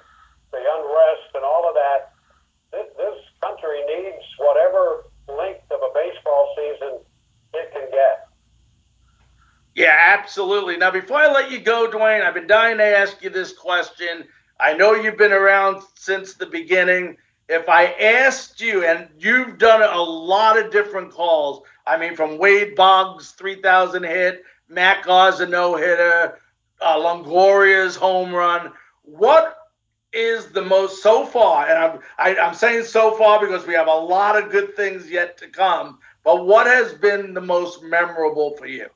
the 0.56 0.62
unrest 0.62 1.28
and 1.34 1.44
all 1.44 1.68
of 1.68 1.74
that. 1.74 2.14
This, 2.72 2.88
this 2.96 3.18
country 3.42 3.84
needs 3.84 4.24
whatever 4.38 5.04
length 5.28 5.68
of 5.70 5.82
a 5.82 5.92
baseball 5.92 6.54
season 6.56 6.92
it 7.52 7.72
can 7.72 7.90
get. 7.90 8.28
Yeah, 9.74 10.15
absolutely. 10.26 10.76
Now, 10.76 10.90
before 10.90 11.18
I 11.18 11.30
let 11.30 11.52
you 11.52 11.60
go, 11.60 11.88
Dwayne, 11.88 12.20
I've 12.20 12.34
been 12.34 12.48
dying 12.48 12.78
to 12.78 12.84
ask 12.84 13.22
you 13.22 13.30
this 13.30 13.52
question. 13.52 14.24
I 14.58 14.72
know 14.72 14.92
you've 14.92 15.16
been 15.16 15.30
around 15.30 15.84
since 15.94 16.34
the 16.34 16.46
beginning. 16.46 17.16
If 17.48 17.68
I 17.68 17.92
asked 17.92 18.60
you, 18.60 18.84
and 18.84 19.06
you've 19.20 19.56
done 19.56 19.82
a 19.82 20.02
lot 20.02 20.58
of 20.58 20.72
different 20.72 21.12
calls, 21.12 21.62
I 21.86 21.96
mean, 21.96 22.16
from 22.16 22.38
Wade 22.38 22.74
Boggs' 22.74 23.30
3,000 23.38 24.02
hit, 24.02 24.42
Matt 24.68 25.04
Garza 25.04 25.46
no 25.46 25.76
hitter, 25.76 26.40
uh, 26.80 26.98
Longoria's 26.98 27.94
home 27.94 28.34
run, 28.34 28.72
what 29.02 29.56
is 30.12 30.46
the 30.46 30.62
most 30.62 31.04
so 31.04 31.24
far? 31.24 31.68
And 31.68 31.78
I'm 31.78 32.00
I, 32.18 32.30
am 32.30 32.36
i 32.38 32.48
am 32.48 32.54
saying 32.54 32.82
so 32.82 33.14
far 33.14 33.38
because 33.38 33.64
we 33.64 33.74
have 33.74 33.86
a 33.86 33.94
lot 33.94 34.42
of 34.42 34.50
good 34.50 34.74
things 34.74 35.08
yet 35.08 35.38
to 35.38 35.46
come. 35.46 36.00
But 36.24 36.46
what 36.46 36.66
has 36.66 36.94
been 36.94 37.32
the 37.32 37.40
most 37.40 37.84
memorable 37.84 38.56
for 38.56 38.66
you? 38.66 38.88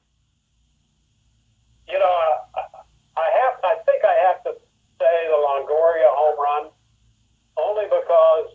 You 1.91 1.99
know, 1.99 2.15
I 3.19 3.27
have, 3.43 3.55
I 3.67 3.75
think 3.83 4.01
I 4.07 4.15
have 4.31 4.39
to 4.47 4.53
say 4.99 5.15
the 5.27 5.39
Longoria 5.39 6.11
home 6.15 6.39
run 6.39 6.65
only 7.59 7.87
because 7.91 8.55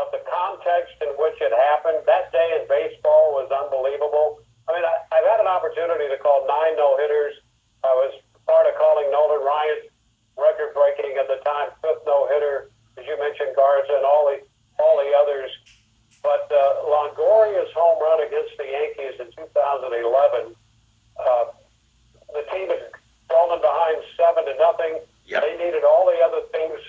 of 0.00 0.08
the 0.10 0.24
context 0.24 0.96
in 1.04 1.12
which 1.20 1.36
it 1.44 1.52
happened. 1.52 2.00
That 2.08 2.32
day 2.32 2.48
in 2.56 2.64
baseball 2.64 3.36
was 3.36 3.52
unbelievable. 3.52 4.40
I 4.66 4.72
mean, 4.72 4.86
I, 4.88 4.94
I've 5.12 5.28
had 5.28 5.40
an 5.44 5.50
opportunity 5.50 6.08
to 6.08 6.16
call 6.16 6.48
nine 6.48 6.80
no 6.80 6.96
hitters. 6.96 7.36
I 7.84 7.92
was 7.92 8.16
part 8.48 8.64
of 8.64 8.74
calling 8.80 9.12
Nolan 9.12 9.44
Ryan's 9.44 9.92
record 10.40 10.72
breaking 10.72 11.20
at 11.20 11.28
the 11.28 11.44
time 11.44 11.76
fifth 11.84 12.08
no 12.08 12.24
hitter, 12.32 12.72
as 12.96 13.04
you 13.04 13.14
mentioned, 13.20 13.52
Garza 13.52 13.92
and 13.92 14.06
all 14.08 14.32
the 14.32 14.40
all 14.80 14.96
the 14.96 15.12
others. 15.12 15.52
But 16.24 16.48
uh, 16.48 16.88
Longoria's 16.88 17.68
home 17.76 18.00
run 18.00 18.24
against 18.24 18.56
the 18.56 18.64
Yankees 18.64 19.20
in 19.20 19.28
2011 19.36 20.54
uh, 21.18 21.44
the 22.32 22.44
team 22.52 22.68
had 22.68 22.92
fallen 23.28 23.60
behind 23.60 24.02
seven 24.16 24.44
to 24.44 24.54
nothing. 24.58 25.00
Yep. 25.26 25.42
They 25.42 25.54
needed 25.56 25.84
all 25.84 26.06
the 26.06 26.18
other 26.20 26.44
things 26.52 26.80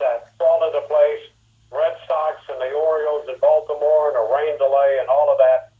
that 0.00 0.32
fall 0.38 0.64
into 0.66 0.80
place. 0.88 1.22
Red 1.70 1.96
Sox 2.06 2.36
and 2.52 2.60
the 2.60 2.72
Orioles 2.72 3.24
in 3.28 3.38
Baltimore 3.40 4.12
and 4.12 4.16
a 4.20 4.26
rain 4.28 4.58
delay 4.58 4.98
and 5.00 5.08
all 5.08 5.32
of 5.32 5.38
that. 5.38 5.72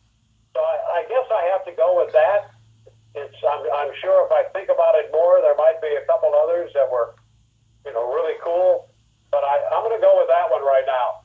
So 0.54 0.60
I, 0.60 1.04
I 1.04 1.08
guess 1.08 1.26
I 1.28 1.42
have 1.52 1.64
to 1.66 1.72
go 1.72 2.00
with 2.00 2.12
that. 2.12 2.50
It's 3.14 3.36
I'm, 3.44 3.60
I'm 3.60 3.92
sure 4.00 4.24
if 4.24 4.32
I 4.32 4.48
think 4.56 4.70
about 4.72 4.96
it 4.96 5.12
more, 5.12 5.40
there 5.42 5.56
might 5.56 5.80
be 5.82 5.92
a 6.00 6.06
couple 6.06 6.32
others 6.32 6.70
that 6.72 6.90
were, 6.90 7.14
you 7.84 7.92
know, 7.92 8.08
really 8.08 8.38
cool. 8.42 8.88
But 9.30 9.44
I, 9.44 9.68
I'm 9.72 9.84
going 9.84 9.98
to 9.98 10.00
go 10.00 10.16
with 10.18 10.28
that 10.28 10.50
one 10.50 10.62
right 10.62 10.84
now. 10.86 11.20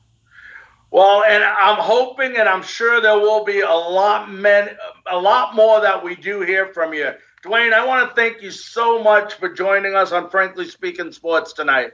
Well, 0.92 1.24
and 1.24 1.44
I'm 1.44 1.80
hoping, 1.80 2.38
and 2.38 2.48
I'm 2.48 2.64
sure 2.64 3.02
there 3.02 3.20
will 3.20 3.44
be 3.44 3.60
a 3.60 3.74
lot, 3.74 4.32
men, 4.32 4.70
a 5.10 5.18
lot 5.18 5.56
more 5.56 5.82
that 5.82 6.02
we 6.02 6.16
do 6.16 6.42
hear 6.42 6.68
from 6.68 6.94
you. 6.94 7.12
Dwayne, 7.44 7.74
I 7.74 7.86
want 7.86 8.10
to 8.10 8.16
thank 8.16 8.42
you 8.42 8.52
so 8.52 9.02
much 9.02 9.36
for 9.36 9.50
joining 9.50 9.96
us 9.96 10.12
on 10.12 10.30
Frankly 10.30 10.68
Speaking 10.68 11.12
Sports 11.12 11.54
tonight. 11.54 11.92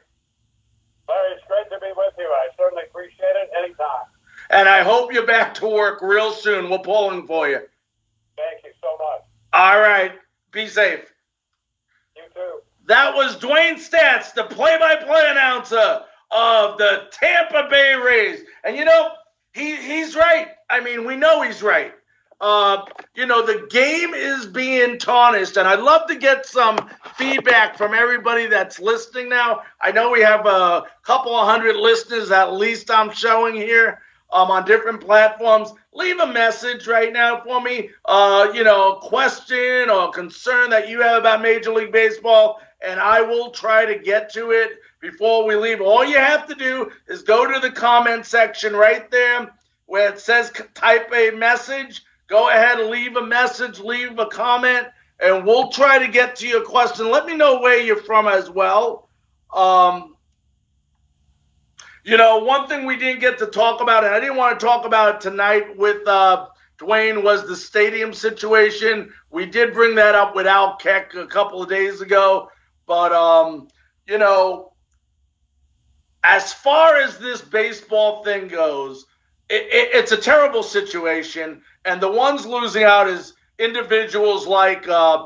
Larry, 1.10 1.34
it's 1.34 1.44
great 1.48 1.70
to 1.70 1.80
be 1.80 1.92
with 1.96 2.14
you. 2.18 2.26
I 2.26 2.48
certainly 2.58 2.84
appreciate 2.90 3.36
it 3.36 3.50
anytime. 3.58 4.06
And 4.50 4.70
I 4.70 4.84
hope 4.84 5.12
you're 5.12 5.28
back 5.28 5.54
to 5.56 5.68
work 5.68 6.02
real 6.02 6.32
soon. 6.32 6.70
We're 6.70 6.80
pulling 6.80 7.28
for 7.28 7.50
you. 7.50 7.60
Thank 8.38 8.64
you 8.64 8.72
so 8.82 8.88
much. 8.98 9.24
All 9.52 9.80
right. 9.80 10.14
Be 10.52 10.68
safe. 10.68 11.14
You 12.16 12.24
too. 12.34 12.60
That 12.86 13.14
was 13.14 13.36
Dwayne 13.38 13.76
Staats, 13.76 14.34
the 14.34 14.44
play 14.44 14.78
by 14.78 14.96
play 14.96 15.28
announcer 15.30 16.02
of 16.32 16.78
the 16.78 17.08
Tampa 17.12 17.68
Bay 17.70 17.96
Rays. 17.96 18.42
And 18.64 18.78
you 18.78 18.86
know, 18.86 19.10
he, 19.54 19.76
he's 19.76 20.16
right. 20.16 20.48
I 20.70 20.80
mean, 20.80 21.06
we 21.06 21.16
know 21.16 21.42
he's 21.42 21.62
right. 21.62 21.94
Uh, 22.42 22.86
you 23.16 23.26
know, 23.26 23.46
the 23.46 23.68
game 23.70 24.14
is 24.14 24.46
being 24.48 24.98
tarnished, 25.00 25.58
and 25.58 25.68
I'd 25.68 25.80
love 25.80 26.08
to 26.10 26.16
get 26.16 26.46
some 26.46 26.78
feedback 27.16 27.78
from 27.78 27.94
everybody 27.94 28.48
that's 28.48 28.80
listening 28.80 29.30
now. 29.30 29.62
I 29.82 29.92
know 29.92 30.12
we 30.12 30.22
have 30.22 30.46
a 30.46 30.84
couple 31.04 31.38
hundred 31.46 31.78
listeners, 31.78 32.32
at 32.32 32.54
least 32.54 32.92
I'm 32.92 33.12
showing 33.12 33.56
here. 33.56 34.02
um, 34.32 34.52
on 34.52 34.66
different 34.66 35.02
platforms. 35.02 35.72
Leave 35.94 36.20
a 36.20 36.28
message 36.28 36.88
right 36.88 37.14
now 37.14 37.42
for 37.42 37.62
me. 37.62 37.92
Uh, 38.06 38.50
you 38.54 38.64
know, 38.64 38.96
question 39.02 39.90
or 39.90 40.12
concern 40.12 40.70
that 40.72 40.90
you 40.90 41.02
have 41.02 41.20
about 41.22 41.42
Major 41.42 41.74
League 41.74 41.92
Baseball, 41.94 42.60
and 42.86 43.00
I 43.00 43.22
will 43.22 43.52
try 43.52 43.86
to 43.86 43.98
get 44.00 44.34
to 44.34 44.52
it 44.52 44.80
before 45.02 45.46
we 45.46 45.56
leave. 45.56 45.82
All 45.82 46.06
you 46.06 46.18
have 46.18 46.48
to 46.48 46.56
do 46.56 46.92
is 47.08 47.24
go 47.24 47.52
to 47.52 47.60
the 47.60 47.72
comment 47.72 48.26
section 48.26 48.76
right 48.76 49.10
there 49.12 49.54
where 49.88 50.10
it 50.12 50.20
says 50.20 50.52
type 50.74 51.12
a 51.14 51.32
message. 51.32 52.04
Go 52.28 52.50
ahead 52.50 52.80
and 52.80 52.90
leave 52.90 53.16
a 53.16 53.26
message, 53.26 53.80
leave 53.80 54.18
a 54.18 54.26
comment, 54.26 54.88
and 55.20 55.46
we'll 55.46 55.70
try 55.70 56.00
to 56.00 56.08
get 56.08 56.36
to 56.38 56.48
your 56.48 56.64
question. 56.64 57.10
Let 57.10 57.26
me 57.26 57.36
know 57.36 57.60
where 57.60 57.80
you're 57.80 58.04
from 58.04 58.28
as 58.28 58.50
well. 58.50 59.08
Um, 59.54 60.16
you 62.04 62.18
know, 62.18 62.40
one 62.40 62.68
thing 62.68 62.86
we 62.86 62.98
didn't 62.98 63.22
get 63.22 63.38
to 63.40 63.46
talk 63.46 63.82
about, 63.82 64.04
and 64.04 64.14
I 64.14 64.20
didn't 64.20 64.36
want 64.36 64.60
to 64.60 64.66
talk 64.66 64.86
about 64.86 65.16
it 65.16 65.22
tonight 65.22 65.78
with 65.78 66.06
uh, 66.08 66.48
Dwayne, 66.78 67.24
was 67.24 67.48
the 67.48 67.56
stadium 67.56 68.14
situation. 68.14 69.12
We 69.30 69.46
did 69.46 69.74
bring 69.74 69.96
that 69.96 70.16
up 70.16 70.36
with 70.36 70.48
Al 70.48 70.76
Keck 70.78 71.14
a 71.16 71.28
couple 71.28 71.64
of 71.64 71.70
days 71.70 72.02
ago, 72.02 72.50
but 72.86 73.14
um, 73.14 73.70
you 74.06 74.18
know, 74.18 74.74
as 76.24 76.54
far 76.54 76.96
as 76.96 77.18
this 77.18 77.42
baseball 77.42 78.24
thing 78.24 78.48
goes, 78.48 79.06
it, 79.50 79.64
it, 79.72 79.90
it's 79.94 80.12
a 80.12 80.18
terrible 80.18 80.64
situation, 80.64 81.62
and 81.86 82.02
the 82.02 82.12
ones 82.12 82.46
losing 82.46 82.84
out 82.84 83.08
is 83.08 83.34
individuals 83.60 84.48
like 84.48 84.88
uh, 84.88 85.26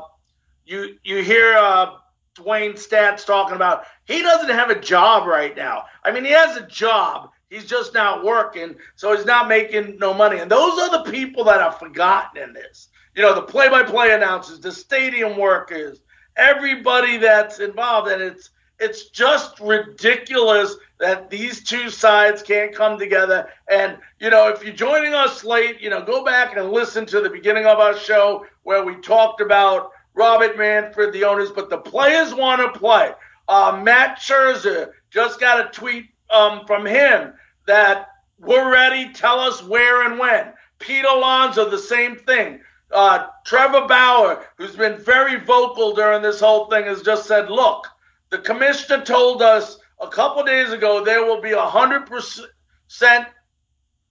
you. 0.64 0.96
You 1.04 1.22
hear 1.22 1.54
uh, 1.54 1.94
Dwayne 2.36 2.74
Staats 2.74 3.24
talking 3.24 3.56
about 3.56 3.84
he 4.04 4.22
doesn't 4.22 4.50
have 4.50 4.70
a 4.70 4.80
job 4.80 5.26
right 5.26 5.56
now. 5.56 5.84
I 6.04 6.12
mean, 6.12 6.24
he 6.24 6.32
has 6.32 6.56
a 6.56 6.66
job. 6.66 7.30
He's 7.50 7.64
just 7.64 7.94
not 7.94 8.24
working, 8.24 8.76
so 8.94 9.16
he's 9.16 9.24
not 9.24 9.48
making 9.48 9.98
no 9.98 10.12
money. 10.12 10.38
And 10.38 10.50
those 10.50 10.78
are 10.78 10.90
the 10.90 11.10
people 11.10 11.44
that 11.44 11.60
are 11.60 11.72
forgotten 11.72 12.42
in 12.42 12.52
this. 12.52 12.88
You 13.14 13.22
know, 13.22 13.34
the 13.34 13.42
play-by-play 13.42 14.12
announcers, 14.12 14.60
the 14.60 14.70
stadium 14.70 15.38
workers, 15.38 16.00
everybody 16.36 17.16
that's 17.16 17.58
involved, 17.58 18.10
and 18.10 18.20
it's 18.20 18.50
it's 18.78 19.08
just 19.08 19.58
ridiculous 19.60 20.76
that 20.98 21.30
these 21.30 21.62
two 21.62 21.90
sides 21.90 22.42
can't 22.42 22.74
come 22.74 22.98
together. 22.98 23.48
And, 23.70 23.98
you 24.20 24.30
know, 24.30 24.48
if 24.48 24.64
you're 24.64 24.74
joining 24.74 25.14
us 25.14 25.44
late, 25.44 25.80
you 25.80 25.90
know, 25.90 26.02
go 26.02 26.24
back 26.24 26.56
and 26.56 26.70
listen 26.70 27.06
to 27.06 27.20
the 27.20 27.30
beginning 27.30 27.66
of 27.66 27.78
our 27.78 27.96
show 27.96 28.46
where 28.62 28.84
we 28.84 28.96
talked 28.96 29.40
about 29.40 29.90
Robert 30.14 30.58
Manfred, 30.58 31.12
the 31.12 31.24
owners, 31.24 31.50
but 31.50 31.70
the 31.70 31.78
players 31.78 32.34
want 32.34 32.60
to 32.60 32.78
play. 32.78 33.12
Uh, 33.48 33.80
Max 33.82 34.28
Scherzer 34.28 34.90
just 35.10 35.40
got 35.40 35.64
a 35.64 35.70
tweet 35.70 36.06
um, 36.30 36.66
from 36.66 36.84
him 36.84 37.32
that 37.66 38.08
we're 38.40 38.70
ready, 38.70 39.12
tell 39.12 39.40
us 39.40 39.62
where 39.62 40.02
and 40.02 40.18
when. 40.18 40.52
Pete 40.78 41.04
Alonso, 41.04 41.68
the 41.68 41.78
same 41.78 42.16
thing. 42.16 42.60
Uh, 42.90 43.26
Trevor 43.44 43.86
Bauer, 43.86 44.44
who's 44.56 44.76
been 44.76 44.98
very 44.98 45.38
vocal 45.40 45.94
during 45.94 46.22
this 46.22 46.40
whole 46.40 46.66
thing, 46.66 46.84
has 46.86 47.02
just 47.02 47.26
said, 47.26 47.50
look, 47.50 47.86
the 48.30 48.38
commissioner 48.38 49.04
told 49.04 49.42
us 49.42 49.78
a 50.00 50.08
couple 50.08 50.44
days 50.44 50.70
ago 50.70 51.04
there 51.04 51.24
will 51.24 51.40
be 51.40 51.52
a 51.52 51.60
hundred 51.60 52.06
percent, 52.06 53.26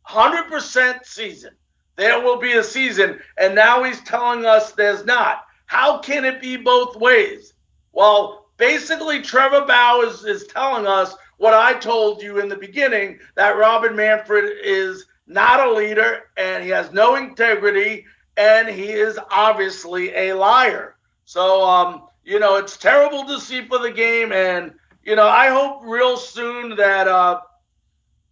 hundred 0.02 0.48
percent 0.48 1.06
season. 1.06 1.52
There 1.96 2.22
will 2.22 2.38
be 2.38 2.54
a 2.54 2.64
season, 2.64 3.20
and 3.38 3.56
now 3.56 3.84
he's 3.84 4.02
telling 4.02 4.46
us 4.46 4.72
there's 4.72 5.06
not. 5.06 5.44
How 5.66 5.98
can 6.00 6.26
it 6.26 6.42
be 6.42 6.56
both 6.56 6.96
ways? 6.96 7.54
Well, 7.92 8.50
basically, 8.58 9.22
Trevor 9.22 9.66
Bauer 9.66 10.06
is, 10.06 10.24
is 10.24 10.48
telling 10.48 10.86
us 10.86 11.16
what 11.38 11.54
I 11.54 11.74
told 11.74 12.22
you 12.22 12.40
in 12.40 12.50
the 12.50 12.56
beginning 12.56 13.20
that 13.36 13.58
Robin 13.58 13.96
Manfred 13.96 14.46
is 14.64 15.06
not 15.28 15.68
a 15.68 15.74
leader 15.74 16.30
and 16.38 16.64
he 16.64 16.70
has 16.70 16.92
no 16.92 17.16
integrity 17.16 18.06
and 18.38 18.68
he 18.70 18.92
is 18.92 19.20
obviously 19.32 20.14
a 20.16 20.34
liar. 20.34 20.96
So, 21.26 21.64
um, 21.64 22.08
you 22.28 22.40
know, 22.40 22.58
it's 22.58 22.76
terrible 22.76 23.24
to 23.24 23.40
see 23.40 23.62
for 23.62 23.80
the 23.80 23.90
game. 23.90 24.34
And, 24.34 24.74
you 25.02 25.16
know, 25.16 25.26
I 25.28 25.48
hope 25.48 25.84
real 25.86 26.18
soon 26.18 26.76
that, 26.76 27.08
uh, 27.08 27.40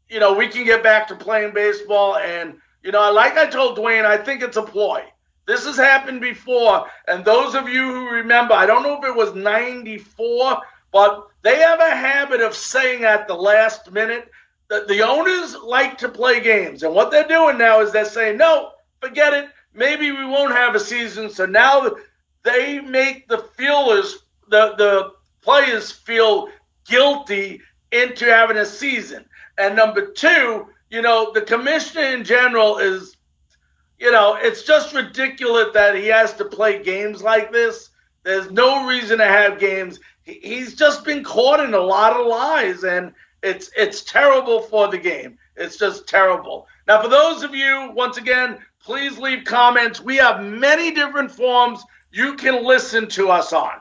you 0.10 0.20
know, 0.20 0.34
we 0.34 0.50
can 0.50 0.66
get 0.66 0.84
back 0.84 1.08
to 1.08 1.16
playing 1.16 1.54
baseball. 1.54 2.18
And, 2.18 2.58
you 2.84 2.92
know, 2.92 3.10
like 3.14 3.38
I 3.38 3.48
told 3.48 3.78
Dwayne, 3.78 4.04
I 4.04 4.18
think 4.18 4.44
it's 4.44 4.58
a 4.58 4.62
ploy. 4.62 5.02
This 5.48 5.66
has 5.66 5.78
happened 5.78 6.20
before. 6.20 6.88
And 7.08 7.24
those 7.24 7.56
of 7.56 7.70
you 7.70 7.90
who 7.90 8.10
remember, 8.10 8.54
I 8.54 8.66
don't 8.66 8.84
know 8.84 9.00
if 9.00 9.06
it 9.06 9.16
was 9.16 9.34
94, 9.34 10.58
but 10.92 11.28
they 11.42 11.56
have 11.60 11.80
a 11.80 11.96
habit 11.96 12.42
of 12.42 12.54
saying 12.54 13.06
at 13.06 13.30
the 13.30 13.36
last 13.36 13.90
minute 13.94 14.30
that 14.70 14.90
the 14.90 15.04
owners 15.04 15.56
like 15.64 15.98
to 16.00 16.10
play 16.10 16.42
games. 16.42 16.84
And 16.84 16.94
what 16.94 17.12
they're 17.12 17.30
doing 17.30 17.58
now 17.58 17.80
is 17.80 17.94
they're 17.94 18.04
saying, 18.04 18.38
no, 18.40 18.72
forget 19.00 19.34
it. 19.34 19.48
Maybe 19.74 20.12
we 20.12 20.26
won't 20.26 20.54
have 20.54 20.76
a 20.76 20.80
season. 20.82 21.30
So 21.30 21.46
now 21.46 21.96
they 22.46 22.80
make 22.80 23.28
the 23.28 23.40
feelers, 23.58 24.20
the, 24.50 24.76
the 24.78 25.12
players 25.42 25.92
feel 25.92 26.50
guilty 26.88 27.60
into 27.92 28.26
having 28.26 28.58
a 28.58 28.66
season. 28.66 29.26
And 29.58 29.76
number 29.76 30.12
two, 30.12 30.68
you 30.90 31.02
know, 31.02 31.32
the 31.34 31.42
commissioner 31.42 32.04
in 32.04 32.24
general 32.24 32.78
is, 32.78 33.18
you 34.00 34.12
know, 34.12 34.38
it's 34.40 34.64
just 34.64 34.94
ridiculous 34.94 35.70
that 35.74 35.96
he 35.96 36.08
has 36.08 36.34
to 36.34 36.46
play 36.46 36.84
games 36.84 37.22
like 37.22 37.52
this. 37.52 37.90
There's 38.24 38.52
no 38.52 38.88
reason 38.88 39.18
to 39.18 39.26
have 39.26 39.60
games. 39.60 40.00
He's 40.24 40.76
just 40.76 41.04
been 41.04 41.24
caught 41.24 41.60
in 41.60 41.74
a 41.74 41.80
lot 41.80 42.14
of 42.14 42.26
lies, 42.26 42.84
and 42.84 43.14
it's 43.44 43.70
it's 43.78 44.04
terrible 44.04 44.62
for 44.62 44.88
the 44.90 44.98
game. 44.98 45.38
It's 45.56 45.78
just 45.78 46.08
terrible. 46.08 46.68
Now, 46.88 47.02
for 47.02 47.08
those 47.08 47.44
of 47.44 47.54
you, 47.54 47.92
once 47.94 48.18
again, 48.18 48.58
please 48.84 49.18
leave 49.20 49.46
comments. 49.46 50.02
We 50.02 50.18
have 50.18 50.44
many 50.44 50.92
different 50.92 51.32
forms 51.32 51.84
you 52.16 52.36
can 52.36 52.64
listen 52.64 53.08
to 53.10 53.30
us 53.30 53.52
on. 53.52 53.74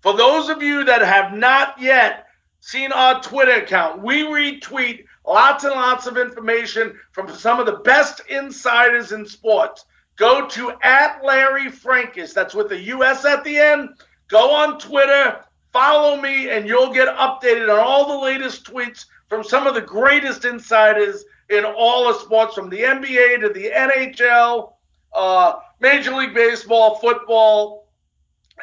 For 0.00 0.14
those 0.14 0.50
of 0.50 0.62
you 0.62 0.84
that 0.84 1.00
have 1.00 1.32
not 1.32 1.80
yet 1.80 2.26
seen 2.60 2.92
our 2.92 3.20
Twitter 3.22 3.62
account, 3.62 4.02
we 4.02 4.24
retweet 4.24 5.04
lots 5.26 5.64
and 5.64 5.72
lots 5.72 6.06
of 6.06 6.18
information 6.18 6.98
from 7.12 7.34
some 7.34 7.58
of 7.58 7.66
the 7.66 7.78
best 7.78 8.20
insiders 8.28 9.12
in 9.12 9.24
sports. 9.26 9.86
Go 10.16 10.46
to 10.48 10.72
at 10.82 11.24
Larry 11.24 11.70
Francis, 11.70 12.34
that's 12.34 12.54
with 12.54 12.68
the 12.68 12.80
US 12.94 13.24
at 13.24 13.42
the 13.42 13.56
end. 13.56 13.90
Go 14.28 14.50
on 14.50 14.78
Twitter, 14.78 15.40
follow 15.72 16.20
me, 16.20 16.50
and 16.50 16.68
you'll 16.68 16.92
get 16.92 17.08
updated 17.16 17.72
on 17.72 17.78
all 17.78 18.06
the 18.06 18.24
latest 18.24 18.64
tweets 18.66 19.06
from 19.28 19.42
some 19.42 19.66
of 19.66 19.74
the 19.74 19.80
greatest 19.80 20.44
insiders 20.44 21.24
in 21.48 21.64
all 21.64 22.10
of 22.10 22.20
sports, 22.20 22.54
from 22.54 22.68
the 22.68 22.80
NBA 22.80 23.40
to 23.40 23.48
the 23.48 23.70
NHL. 23.70 24.72
Uh, 25.12 25.54
Major 25.80 26.14
League 26.14 26.34
Baseball, 26.34 26.96
football, 26.96 27.88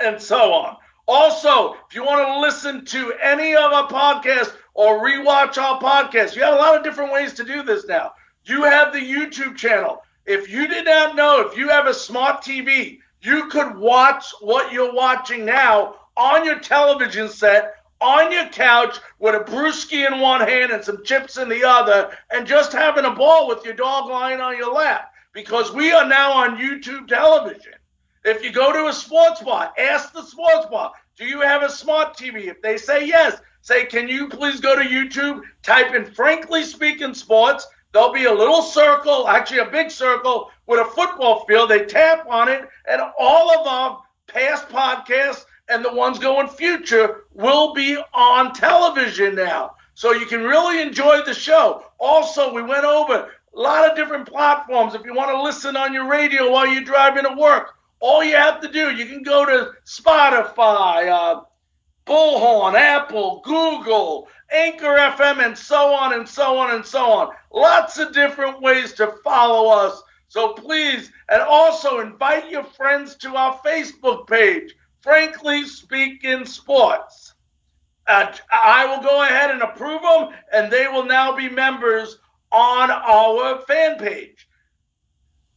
and 0.02 0.22
so 0.22 0.54
on. 0.54 0.78
Also, 1.08 1.76
if 1.88 1.96
you 1.96 2.04
want 2.04 2.28
to 2.28 2.40
listen 2.40 2.84
to 2.86 3.14
any 3.22 3.56
of 3.56 3.72
our 3.72 3.88
podcasts 3.88 4.54
or 4.74 5.06
rewatch 5.06 5.58
our 5.58 5.80
podcasts, 5.80 6.36
you 6.36 6.44
have 6.44 6.56
a 6.56 6.58
lot 6.58 6.76
of 6.76 6.84
different 6.84 7.14
ways 7.14 7.34
to 7.34 7.44
do 7.44 7.64
this 7.64 7.86
now. 7.88 8.12
You 8.44 8.64
have 8.64 8.92
the 8.92 9.00
YouTube 9.00 9.56
channel. 9.56 10.02
If 10.26 10.50
you 10.50 10.68
did 10.68 10.86
not 10.86 11.16
know, 11.16 11.42
if 11.42 11.58
you 11.58 11.70
have 11.70 11.86
a 11.86 11.94
smart 11.94 12.42
TV, 12.42 13.00
you 13.22 13.48
could 13.48 13.78
watch 13.78 14.26
what 14.42 14.74
you're 14.74 14.94
watching 14.94 15.46
now 15.46 15.96
on 16.18 16.44
your 16.44 16.60
television 16.60 17.30
set, 17.30 17.76
on 18.02 18.32
your 18.32 18.48
couch, 18.48 18.98
with 19.20 19.36
a 19.36 19.40
brewski 19.40 20.06
in 20.06 20.20
one 20.20 20.42
hand 20.42 20.72
and 20.72 20.84
some 20.84 21.04
chips 21.04 21.38
in 21.38 21.50
the 21.50 21.64
other, 21.64 22.16
and 22.32 22.48
just 22.48 22.74
having 22.74 23.06
a 23.06 23.12
ball 23.12 23.48
with 23.48 23.64
your 23.64 23.74
dog 23.76 24.10
lying 24.10 24.42
on 24.42 24.58
your 24.58 24.74
lap 24.74 25.12
because 25.36 25.74
we 25.74 25.92
are 25.92 26.08
now 26.08 26.32
on 26.32 26.58
YouTube 26.58 27.08
television. 27.08 27.74
If 28.24 28.44
you 28.44 28.52
go 28.52 28.72
to 28.72 28.88
a 28.88 28.94
sports 28.94 29.44
bar, 29.44 29.72
ask 29.78 30.14
the 30.14 30.24
sports 30.24 30.66
bar, 30.72 30.94
do 31.18 31.26
you 31.26 31.42
have 31.42 31.62
a 31.62 31.70
smart 31.70 32.18
TV? 32.18 32.48
If 32.48 32.62
they 32.62 32.78
say 32.78 33.06
yes, 33.06 33.40
say, 33.62 33.86
can 33.86 34.08
you 34.08 34.30
please 34.30 34.62
go 34.62 34.76
to 34.76 34.90
YouTube, 34.90 35.42
type 35.62 35.94
in 35.94 36.06
Frankly 36.06 36.64
Speaking 36.64 37.14
Sports. 37.14 37.68
There'll 37.92 38.14
be 38.14 38.26
a 38.26 38.34
little 38.34 38.62
circle, 38.62 39.28
actually 39.28 39.60
a 39.60 39.70
big 39.70 39.92
circle 39.92 40.50
with 40.68 40.80
a 40.80 40.90
football 40.92 41.46
field. 41.46 41.70
They 41.70 41.86
tap 41.86 42.26
on 42.30 42.48
it, 42.48 42.68
and 42.90 43.02
all 43.20 43.52
of 43.60 43.68
our 43.68 44.04
past 44.28 44.70
podcasts 44.70 45.46
and 45.68 45.84
the 45.84 45.94
ones 45.94 46.18
going 46.18 46.48
future 46.48 47.26
will 47.34 47.74
be 47.74 47.98
on 48.14 48.54
television 48.54 49.36
now. 49.36 49.76
So 49.96 50.12
you 50.12 50.26
can 50.26 50.44
really 50.44 50.82
enjoy 50.82 51.24
the 51.24 51.34
show. 51.34 51.86
Also, 52.00 52.54
we 52.54 52.62
went 52.62 52.84
over 52.84 53.32
a 53.56 53.60
lot 53.60 53.90
of 53.90 53.96
different 53.96 54.28
platforms. 54.28 54.96
If 54.96 55.06
you 55.06 55.14
want 55.14 55.32
to 55.32 55.42
listen 55.42 55.78
on 55.78 55.94
your 55.94 56.08
radio 56.08 56.52
while 56.52 56.68
you're 56.68 56.84
driving 56.84 57.24
to 57.24 57.36
work, 57.36 57.76
all 58.00 58.24
you 58.24 58.36
have 58.36 58.60
to 58.62 58.72
do, 58.72 58.92
you 58.92 59.06
can 59.06 59.24
go 59.24 59.46
to 59.46 59.72
Spotify, 59.86 61.10
uh, 61.10 61.42
Bullhorn, 62.06 62.76
Apple, 62.76 63.42
Google, 63.46 64.28
Anchor 64.52 64.98
FM, 64.98 65.44
and 65.44 65.58
so 65.58 65.94
on 65.94 66.14
and 66.14 66.28
so 66.28 66.58
on 66.58 66.76
and 66.76 66.86
so 66.86 67.12
on. 67.12 67.34
Lots 67.52 67.98
of 67.98 68.14
different 68.14 68.62
ways 68.62 68.94
to 68.94 69.16
follow 69.24 69.70
us. 69.70 70.04
So 70.28 70.54
please, 70.54 71.12
and 71.30 71.42
also 71.42 72.00
invite 72.00 72.50
your 72.52 72.64
friends 72.64 73.16
to 73.18 73.36
our 73.36 73.58
Facebook 73.66 74.28
page, 74.28 74.76
Frankly 75.02 75.66
Speaking 75.66 76.46
Sports. 76.46 77.34
Uh, 78.06 78.36
I 78.52 78.86
will 78.86 79.02
go 79.02 79.24
ahead 79.24 79.50
and 79.50 79.64
approve 79.64 80.02
them, 80.02 80.30
and 80.54 80.72
they 80.72 80.88
will 80.88 81.06
now 81.06 81.36
be 81.36 81.50
members 81.50 82.20
on 82.52 82.92
our 82.92 83.62
fan 83.62 83.98
page. 83.98 84.48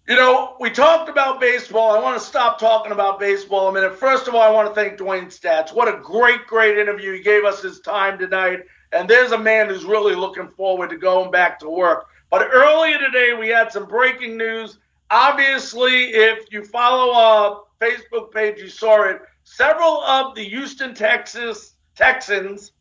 You 0.09 0.17
know, 0.17 0.57
we 0.59 0.71
talked 0.71 1.11
about 1.11 1.41
baseball. 1.41 1.95
I 1.95 2.01
want 2.01 2.19
to 2.19 2.27
stop 2.27 2.59
talking 2.59 2.93
about 2.93 3.21
baseball 3.21 3.69
a 3.69 3.73
minute. 3.73 3.99
First 3.99 4.27
of 4.27 4.35
all, 4.35 4.41
I 4.41 4.51
want 4.51 4.69
to 4.69 4.75
thank 4.75 4.99
Dwayne 4.99 5.27
Staats. 5.27 5.75
What 5.75 5.87
a 5.87 6.01
great, 6.01 6.47
great 6.47 6.79
interview. 6.79 7.13
He 7.13 7.23
gave 7.23 7.45
us 7.45 7.61
his 7.61 7.81
time 7.81 8.19
tonight. 8.19 8.61
And 8.93 9.09
there's 9.09 9.33
a 9.33 9.39
man 9.39 9.69
who's 9.69 9.85
really 9.85 10.15
looking 10.15 10.49
forward 10.49 10.89
to 10.91 10.97
going 10.97 11.31
back 11.31 11.59
to 11.59 11.69
work. 11.69 12.09
But 12.31 12.49
earlier 12.51 12.99
today, 12.99 13.35
we 13.39 13.49
had 13.49 13.71
some 13.71 13.87
breaking 13.87 14.39
news. 14.39 14.79
Obviously, 15.11 16.15
if 16.15 16.51
you 16.51 16.65
follow 16.65 17.13
our 17.13 17.65
Facebook 17.79 18.33
page, 18.33 18.59
you 18.59 18.69
saw 18.69 19.03
it. 19.03 19.21
Several 19.45 20.03
of 20.05 20.35
the 20.35 20.45
Houston, 20.45 20.95
Texas 20.95 21.75
Texans 21.99 22.73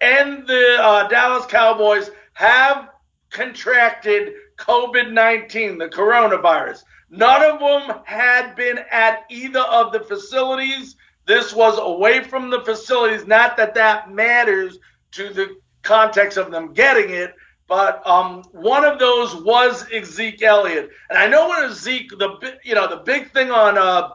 and 0.00 0.46
the 0.46 0.78
uh, 0.80 1.06
Dallas 1.08 1.44
Cowboys 1.46 2.10
have 2.32 2.88
contracted 3.30 4.32
COVID 4.56 5.12
19, 5.12 5.78
the 5.78 5.88
coronavirus. 5.88 6.82
None 7.10 7.42
of 7.42 7.60
them 7.60 8.02
had 8.04 8.54
been 8.54 8.78
at 8.90 9.24
either 9.30 9.60
of 9.60 9.92
the 9.92 10.00
facilities. 10.00 10.96
This 11.26 11.54
was 11.54 11.78
away 11.78 12.22
from 12.22 12.50
the 12.50 12.60
facilities. 12.62 13.26
Not 13.26 13.56
that 13.56 13.74
that 13.74 14.10
matters 14.10 14.78
to 15.12 15.32
the 15.32 15.56
context 15.82 16.36
of 16.36 16.50
them 16.50 16.72
getting 16.74 17.10
it, 17.10 17.34
but 17.66 18.06
um, 18.06 18.42
one 18.52 18.84
of 18.84 18.98
those 18.98 19.34
was 19.36 19.86
Zeke 20.04 20.42
Elliott. 20.42 20.90
And 21.10 21.18
I 21.18 21.26
know 21.28 21.48
when 21.48 21.72
Zeke, 21.72 22.10
the 22.10 22.58
you 22.64 22.74
know 22.74 22.88
the 22.88 23.02
big 23.04 23.30
thing 23.32 23.50
on 23.50 23.78
uh, 23.78 24.10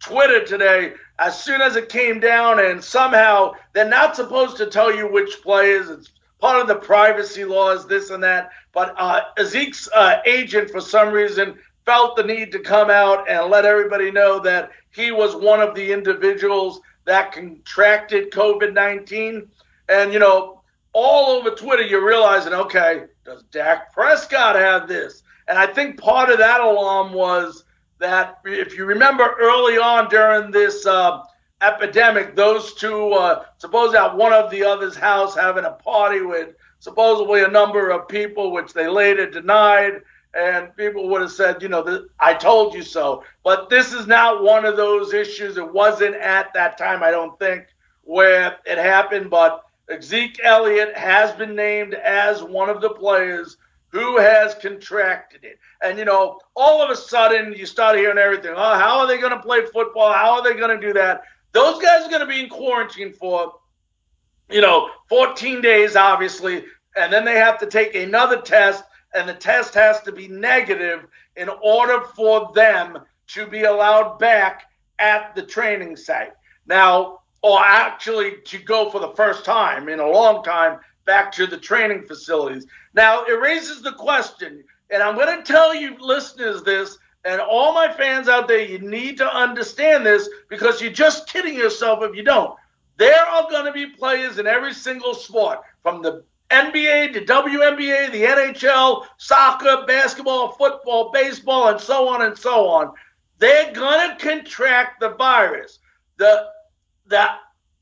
Twitter 0.00 0.44
today, 0.44 0.92
as 1.18 1.42
soon 1.42 1.60
as 1.60 1.76
it 1.76 1.88
came 1.88 2.20
down, 2.20 2.60
and 2.60 2.82
somehow 2.82 3.52
they're 3.72 3.88
not 3.88 4.14
supposed 4.14 4.56
to 4.58 4.66
tell 4.66 4.94
you 4.94 5.10
which 5.10 5.42
players. 5.42 5.88
It's 5.88 6.10
part 6.40 6.60
of 6.60 6.68
the 6.68 6.76
privacy 6.76 7.44
laws, 7.44 7.86
this 7.86 8.10
and 8.10 8.22
that. 8.22 8.50
But 8.72 8.94
uh, 8.96 9.20
Zeke's 9.42 9.88
uh, 9.94 10.20
agent, 10.24 10.70
for 10.70 10.80
some 10.80 11.10
reason, 11.10 11.58
felt 11.84 12.16
the 12.16 12.24
need 12.24 12.52
to 12.52 12.58
come 12.58 12.90
out 12.90 13.28
and 13.28 13.50
let 13.50 13.64
everybody 13.64 14.10
know 14.10 14.38
that 14.40 14.70
he 14.90 15.10
was 15.10 15.34
one 15.34 15.60
of 15.60 15.74
the 15.74 15.92
individuals 15.92 16.80
that 17.04 17.32
contracted 17.32 18.30
COVID 18.30 18.74
19. 18.74 19.48
And, 19.88 20.12
you 20.12 20.18
know, 20.18 20.62
all 20.92 21.30
over 21.30 21.50
Twitter, 21.50 21.82
you're 21.82 22.06
realizing, 22.06 22.52
okay, 22.52 23.04
does 23.24 23.42
Dak 23.44 23.92
Prescott 23.92 24.56
have 24.56 24.88
this? 24.88 25.22
And 25.48 25.58
I 25.58 25.66
think 25.66 25.98
part 25.98 26.28
of 26.30 26.38
that 26.38 26.60
alarm 26.60 27.12
was 27.12 27.64
that 27.98 28.38
if 28.44 28.76
you 28.76 28.84
remember 28.84 29.34
early 29.40 29.78
on 29.78 30.08
during 30.08 30.50
this 30.50 30.86
uh, 30.86 31.22
epidemic, 31.62 32.36
those 32.36 32.74
two 32.74 33.12
uh, 33.12 33.44
supposed 33.58 33.94
at 33.94 34.16
one 34.16 34.32
of 34.32 34.50
the 34.50 34.62
other's 34.62 34.96
house 34.96 35.34
having 35.34 35.64
a 35.64 35.72
party 35.72 36.20
with 36.20 36.54
supposedly 36.78 37.42
a 37.42 37.48
number 37.48 37.90
of 37.90 38.08
people, 38.08 38.52
which 38.52 38.72
they 38.72 38.88
later 38.88 39.28
denied. 39.28 40.02
And 40.34 40.76
people 40.76 41.08
would 41.08 41.22
have 41.22 41.32
said, 41.32 41.62
you 41.62 41.68
know, 41.68 42.06
I 42.20 42.34
told 42.34 42.74
you 42.74 42.82
so. 42.82 43.24
But 43.42 43.70
this 43.70 43.92
is 43.92 44.06
not 44.06 44.42
one 44.42 44.64
of 44.64 44.76
those 44.76 45.14
issues. 45.14 45.56
It 45.56 45.72
wasn't 45.72 46.14
at 46.16 46.52
that 46.54 46.78
time, 46.78 47.02
I 47.02 47.10
don't 47.10 47.38
think, 47.38 47.64
where 48.02 48.58
it 48.66 48.78
happened. 48.78 49.30
But 49.30 49.64
Zeke 50.02 50.38
Elliott 50.44 50.96
has 50.96 51.32
been 51.32 51.56
named 51.56 51.94
as 51.94 52.42
one 52.42 52.68
of 52.68 52.80
the 52.80 52.90
players 52.90 53.56
who 53.90 54.18
has 54.18 54.54
contracted 54.54 55.44
it. 55.44 55.58
And, 55.82 55.98
you 55.98 56.04
know, 56.04 56.38
all 56.54 56.82
of 56.82 56.90
a 56.90 56.96
sudden 56.96 57.54
you 57.54 57.64
start 57.64 57.96
hearing 57.96 58.18
everything. 58.18 58.52
Oh, 58.54 58.78
how 58.78 58.98
are 58.98 59.06
they 59.06 59.18
going 59.18 59.32
to 59.32 59.40
play 59.40 59.64
football? 59.72 60.12
How 60.12 60.32
are 60.32 60.44
they 60.44 60.58
going 60.58 60.78
to 60.78 60.86
do 60.86 60.92
that? 60.92 61.22
Those 61.52 61.82
guys 61.82 62.06
are 62.06 62.10
going 62.10 62.20
to 62.20 62.26
be 62.26 62.40
in 62.40 62.48
quarantine 62.48 63.12
for, 63.12 63.54
you 64.50 64.60
know, 64.60 64.90
14 65.08 65.60
days, 65.60 65.96
obviously, 65.96 66.64
and 66.96 67.12
then 67.12 67.24
they 67.24 67.36
have 67.36 67.58
to 67.58 67.66
take 67.66 67.94
another 67.94 68.40
test, 68.40 68.84
and 69.14 69.28
the 69.28 69.34
test 69.34 69.74
has 69.74 70.00
to 70.02 70.12
be 70.12 70.28
negative 70.28 71.06
in 71.36 71.48
order 71.62 72.02
for 72.14 72.52
them 72.54 72.98
to 73.28 73.46
be 73.46 73.64
allowed 73.64 74.18
back 74.18 74.64
at 74.98 75.34
the 75.34 75.42
training 75.42 75.96
site. 75.96 76.32
Now, 76.66 77.20
or 77.42 77.60
actually 77.64 78.38
to 78.44 78.58
go 78.58 78.90
for 78.90 79.00
the 79.00 79.14
first 79.14 79.44
time 79.44 79.88
in 79.88 80.00
a 80.00 80.08
long 80.08 80.42
time 80.42 80.80
back 81.04 81.32
to 81.32 81.46
the 81.46 81.56
training 81.56 82.04
facilities. 82.06 82.66
Now, 82.94 83.24
it 83.24 83.40
raises 83.40 83.80
the 83.80 83.92
question, 83.92 84.64
and 84.90 85.02
I'm 85.02 85.14
going 85.14 85.38
to 85.38 85.42
tell 85.42 85.74
you 85.74 85.96
listeners 86.00 86.62
this 86.62 86.98
and 87.24 87.40
all 87.40 87.74
my 87.74 87.92
fans 87.92 88.28
out 88.28 88.48
there, 88.48 88.64
you 88.64 88.78
need 88.78 89.16
to 89.18 89.36
understand 89.36 90.06
this 90.06 90.28
because 90.48 90.80
you're 90.80 90.92
just 90.92 91.28
kidding 91.28 91.54
yourself 91.54 92.02
if 92.02 92.14
you 92.14 92.22
don't. 92.22 92.54
There 92.96 93.24
are 93.24 93.50
going 93.50 93.66
to 93.66 93.72
be 93.72 93.86
players 93.86 94.38
in 94.38 94.46
every 94.46 94.74
single 94.74 95.14
sport, 95.14 95.60
from 95.82 96.02
the 96.02 96.24
NBA 96.50 97.12
to 97.12 97.24
WNBA, 97.24 98.10
the 98.10 98.22
NHL, 98.22 99.06
soccer, 99.18 99.84
basketball, 99.86 100.52
football, 100.52 101.10
baseball, 101.12 101.68
and 101.68 101.80
so 101.80 102.08
on 102.08 102.22
and 102.22 102.36
so 102.36 102.66
on. 102.68 102.92
They're 103.38 103.72
going 103.72 104.10
to 104.10 104.24
contract 104.24 105.00
the 105.00 105.10
virus. 105.10 105.78
The, 106.16 106.46
the 107.06 107.28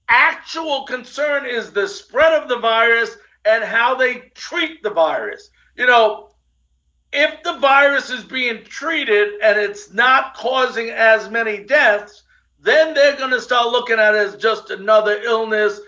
actual 0.09 0.85
concern 0.85 1.47
is 1.47 1.71
the 1.71 1.89
spread 1.89 2.33
of 2.33 2.49
the 2.49 2.59
virus 2.59 3.17
and 3.45 3.65
how 3.65 3.95
they 3.95 4.31
treat 4.35 4.83
the 4.83 4.91
virus. 4.91 5.51
You 5.77 5.87
know, 5.87 6.26
if 7.13 7.43
the 7.43 7.59
virus 7.59 8.11
is 8.11 8.25
being 8.25 8.65
treated 8.65 9.41
and 9.43 9.59
it's 9.59 9.93
not 9.93 10.35
causing 10.35 10.91
as 10.91 11.31
many 11.31 11.65
deaths, 11.65 12.23
then 12.61 12.95
they're 12.95 13.17
going 13.17 13.31
to 13.31 13.41
start 13.41 13.69
looking 13.69 13.99
at 13.99 14.15
it 14.15 14.19
as 14.19 14.37
just 14.37 14.71
another 14.71 15.21
illness 15.23 15.81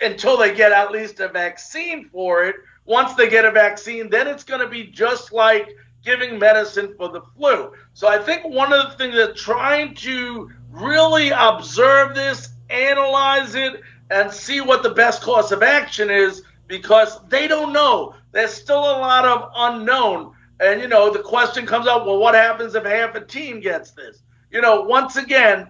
until 0.00 0.36
they 0.36 0.54
get 0.54 0.72
at 0.72 0.92
least 0.92 1.20
a 1.20 1.28
vaccine 1.28 2.08
for 2.10 2.44
it. 2.44 2.56
Once 2.84 3.14
they 3.14 3.28
get 3.28 3.44
a 3.44 3.50
vaccine, 3.50 4.08
then 4.08 4.26
it's 4.26 4.44
going 4.44 4.60
to 4.60 4.68
be 4.68 4.84
just 4.84 5.32
like 5.32 5.68
giving 6.04 6.38
medicine 6.38 6.94
for 6.96 7.08
the 7.08 7.22
flu. 7.36 7.72
So 7.94 8.08
I 8.08 8.18
think 8.18 8.44
one 8.44 8.72
of 8.72 8.90
the 8.90 8.96
things 8.96 9.14
that 9.14 9.36
trying 9.36 9.94
to 9.96 10.50
really 10.70 11.30
observe 11.30 12.14
this, 12.14 12.50
analyze 12.70 13.54
it, 13.54 13.80
and 14.10 14.30
see 14.30 14.60
what 14.60 14.82
the 14.82 14.90
best 14.90 15.22
course 15.22 15.52
of 15.52 15.62
action 15.62 16.10
is 16.10 16.42
because 16.66 17.20
they 17.28 17.46
don't 17.46 17.72
know. 17.72 18.14
There's 18.32 18.52
still 18.52 18.78
a 18.78 18.98
lot 18.98 19.24
of 19.24 19.50
unknown. 19.54 20.34
And, 20.62 20.80
you 20.80 20.86
know, 20.86 21.12
the 21.12 21.18
question 21.18 21.66
comes 21.66 21.88
up 21.88 22.06
well, 22.06 22.18
what 22.18 22.36
happens 22.36 22.76
if 22.76 22.84
half 22.84 23.16
a 23.16 23.20
team 23.20 23.58
gets 23.58 23.90
this? 23.90 24.22
You 24.52 24.60
know, 24.60 24.82
once 24.82 25.16
again, 25.16 25.68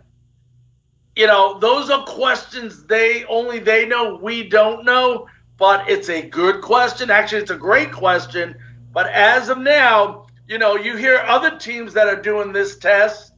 you 1.16 1.26
know, 1.26 1.58
those 1.58 1.88
are 1.88 2.04
questions 2.04 2.84
they 2.84 3.24
only 3.24 3.58
they 3.58 3.86
know, 3.86 4.18
we 4.22 4.46
don't 4.48 4.84
know, 4.84 5.26
but 5.56 5.88
it's 5.88 6.10
a 6.10 6.20
good 6.20 6.60
question. 6.60 7.10
Actually, 7.10 7.40
it's 7.40 7.50
a 7.50 7.56
great 7.56 7.90
question. 7.90 8.54
But 8.92 9.06
as 9.06 9.48
of 9.48 9.58
now, 9.58 10.26
you 10.46 10.58
know, 10.58 10.76
you 10.76 10.96
hear 10.96 11.24
other 11.26 11.56
teams 11.56 11.94
that 11.94 12.08
are 12.08 12.20
doing 12.20 12.52
this 12.52 12.76
test 12.76 13.32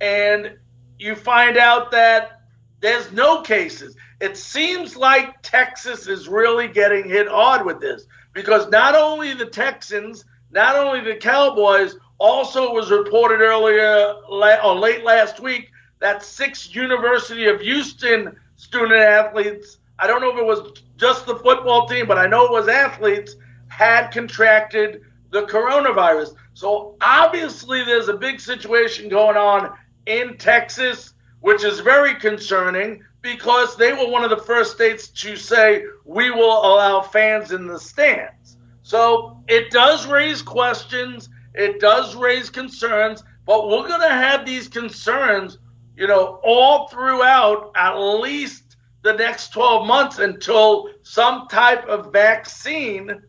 and 0.00 0.56
you 0.98 1.14
find 1.14 1.56
out 1.56 1.92
that 1.92 2.40
there's 2.80 3.12
no 3.12 3.42
cases. 3.42 3.96
It 4.20 4.36
seems 4.36 4.96
like 4.96 5.40
Texas 5.42 6.08
is 6.08 6.28
really 6.28 6.66
getting 6.66 7.08
hit 7.08 7.28
hard 7.28 7.64
with 7.64 7.80
this 7.80 8.06
because 8.32 8.68
not 8.70 8.96
only 8.96 9.34
the 9.34 9.46
Texans 9.46 10.24
not 10.50 10.76
only 10.76 11.00
the 11.00 11.16
Cowboys, 11.16 11.96
also 12.18 12.72
was 12.72 12.90
reported 12.90 13.40
earlier 13.40 14.14
or 14.28 14.74
late 14.74 15.04
last 15.04 15.40
week 15.40 15.70
that 16.00 16.22
six 16.22 16.74
University 16.74 17.46
of 17.46 17.60
Houston 17.60 18.36
student 18.56 18.92
athletes, 18.92 19.78
I 19.98 20.06
don't 20.06 20.20
know 20.20 20.30
if 20.30 20.38
it 20.38 20.44
was 20.44 20.82
just 20.96 21.26
the 21.26 21.36
football 21.36 21.86
team, 21.86 22.06
but 22.06 22.18
I 22.18 22.26
know 22.26 22.46
it 22.46 22.52
was 22.52 22.68
athletes, 22.68 23.36
had 23.68 24.08
contracted 24.08 25.02
the 25.30 25.42
coronavirus. 25.42 26.34
So 26.54 26.96
obviously 27.00 27.84
there's 27.84 28.08
a 28.08 28.16
big 28.16 28.40
situation 28.40 29.08
going 29.08 29.36
on 29.36 29.76
in 30.06 30.38
Texas, 30.38 31.14
which 31.40 31.64
is 31.64 31.80
very 31.80 32.14
concerning 32.14 33.02
because 33.20 33.76
they 33.76 33.92
were 33.92 34.08
one 34.08 34.24
of 34.24 34.30
the 34.30 34.44
first 34.44 34.72
states 34.72 35.08
to 35.08 35.36
say 35.36 35.84
we 36.04 36.30
will 36.30 36.64
allow 36.64 37.02
fans 37.02 37.52
in 37.52 37.66
the 37.66 37.78
stands. 37.78 38.55
So 38.86 39.42
it 39.48 39.72
does 39.72 40.06
raise 40.06 40.42
questions, 40.42 41.28
it 41.54 41.80
does 41.80 42.14
raise 42.14 42.50
concerns, 42.50 43.24
but 43.44 43.68
we're 43.68 43.88
going 43.88 44.00
to 44.00 44.08
have 44.08 44.46
these 44.46 44.68
concerns, 44.68 45.58
you 45.96 46.06
know, 46.06 46.38
all 46.44 46.86
throughout 46.86 47.72
at 47.74 47.96
least 47.96 48.76
the 49.02 49.14
next 49.14 49.48
12 49.48 49.88
months 49.88 50.20
until 50.20 50.88
some 51.02 51.48
type 51.48 51.84
of 51.88 52.12
vaccine 52.12 53.22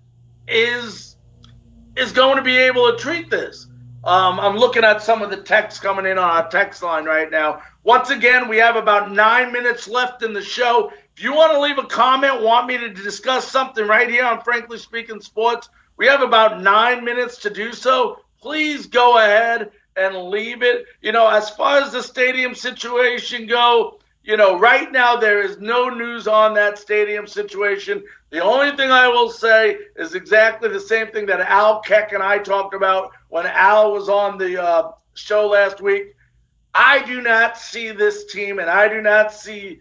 is 0.48 1.18
is 1.96 2.12
going 2.12 2.38
to 2.38 2.44
be 2.44 2.58
able 2.58 2.92
to 2.92 2.98
treat 3.00 3.32
this. 3.32 3.66
Um, 4.04 4.40
I'm 4.40 4.58
looking 4.58 4.84
at 4.84 5.02
some 5.02 5.24
of 5.24 5.32
the 5.32 5.42
text 5.42 5.82
coming 5.82 6.06
in 6.06 6.20
on 6.20 6.30
our 6.30 6.48
text 6.50 6.84
line 6.84 7.06
right 7.06 7.32
now. 7.32 7.64
Once 7.84 8.12
again, 8.12 8.48
we 8.48 8.58
have 8.58 8.76
about 8.76 9.12
nine 9.12 9.52
minutes 9.52 9.88
left 9.88 10.22
in 10.22 10.34
the 10.34 10.42
show. 10.44 10.92
If 11.18 11.24
you 11.24 11.34
want 11.34 11.52
to 11.54 11.60
leave 11.60 11.80
a 11.80 11.84
comment, 11.84 12.44
want 12.44 12.68
me 12.68 12.78
to 12.78 12.90
discuss 12.94 13.50
something 13.50 13.88
right 13.88 14.08
here 14.08 14.24
on 14.24 14.40
Frankly 14.42 14.78
Speaking 14.78 15.20
Sports, 15.20 15.68
we 15.98 16.06
have 16.06 16.22
about 16.22 16.62
nine 16.62 17.04
minutes 17.04 17.38
to 17.40 17.50
do 17.50 17.74
so. 17.74 18.20
Please 18.40 18.86
go 18.86 19.18
ahead 19.18 19.72
and 19.96 20.30
leave 20.30 20.62
it. 20.62 20.86
You 21.02 21.14
know, 21.14 21.28
as 21.28 21.50
far 21.50 21.82
as 21.82 21.92
the 21.92 22.04
stadium 22.04 22.54
situation 22.54 23.48
go, 23.48 24.00
you 24.22 24.38
know, 24.38 24.60
right 24.60 24.92
now 24.92 25.16
there 25.16 25.42
is 25.42 25.58
no 25.58 25.90
news 25.90 26.28
on 26.28 26.54
that 26.54 26.78
stadium 26.78 27.26
situation. 27.26 28.04
The 28.30 28.44
only 28.44 28.78
thing 28.78 28.92
I 28.92 29.08
will 29.08 29.32
say 29.32 29.76
is 29.96 30.14
exactly 30.14 30.70
the 30.70 30.80
same 30.80 31.08
thing 31.08 31.26
that 31.26 31.40
Al 31.40 31.80
Keck 31.80 32.14
and 32.14 32.22
I 32.22 32.38
talked 32.38 32.76
about 32.76 33.10
when 33.30 33.48
Al 33.48 33.92
was 33.92 34.08
on 34.08 34.38
the 34.38 34.64
uh, 34.64 34.92
show 35.16 35.48
last 35.48 35.82
week. 35.82 36.14
I 36.76 37.04
do 37.06 37.22
not 37.22 37.58
see 37.58 37.90
this 37.90 38.26
team, 38.26 38.60
and 38.60 38.70
I 38.70 38.88
do 38.88 39.02
not 39.02 39.34
see 39.34 39.80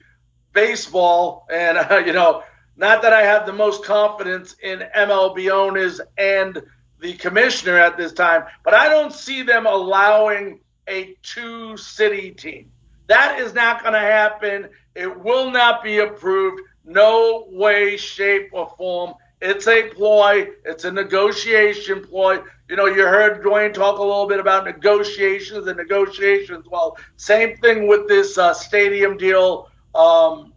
baseball, 0.57 1.47
and 1.53 1.79
uh, 1.79 1.99
you 2.07 2.13
know, 2.13 2.43
not 2.77 3.03
that 3.03 3.13
I 3.13 3.23
have 3.23 3.47
the 3.47 3.53
most 3.53 3.85
confidence 3.85 4.57
in 4.63 4.83
MLB 4.97 5.51
owners 5.53 6.01
and 6.19 6.61
the 7.01 7.13
commissioner 7.13 7.79
at 7.79 7.97
this 7.97 8.13
time, 8.13 8.45
but 8.65 8.75
I 8.75 8.89
don't 8.89 9.13
see 9.13 9.43
them 9.43 9.67
allowing 9.67 10.61
a 10.89 11.15
two 11.23 11.77
city 11.77 12.33
team. 12.33 12.73
That 13.07 13.39
is 13.39 13.55
not 13.55 13.83
going 13.83 13.93
to 13.93 14.01
happen. 14.01 14.69
It 14.95 15.21
will 15.21 15.51
not 15.51 15.85
be 15.85 15.99
approved. 15.99 16.63
No 16.85 17.47
way, 17.51 17.97
shape, 17.97 18.49
or 18.53 18.73
form. 18.77 19.15
It's 19.43 19.69
a 19.69 19.91
ploy. 19.91 20.49
It's 20.65 20.85
a 20.85 20.91
negotiation 20.91 22.03
ploy. 22.03 22.39
You 22.69 22.77
know, 22.77 22.87
you 22.87 23.03
heard 23.07 23.45
Dwayne 23.45 23.75
talk 23.75 23.99
a 23.99 24.03
little 24.03 24.27
bit 24.27 24.41
about 24.41 24.65
negotiations 24.65 25.67
and 25.67 25.77
negotiations. 25.77 26.67
Well, 26.71 26.97
same 27.17 27.57
thing 27.59 27.87
with 27.87 28.09
this 28.09 28.39
uh, 28.39 28.55
stadium 28.55 29.17
deal. 29.17 29.69
Um, 29.97 30.53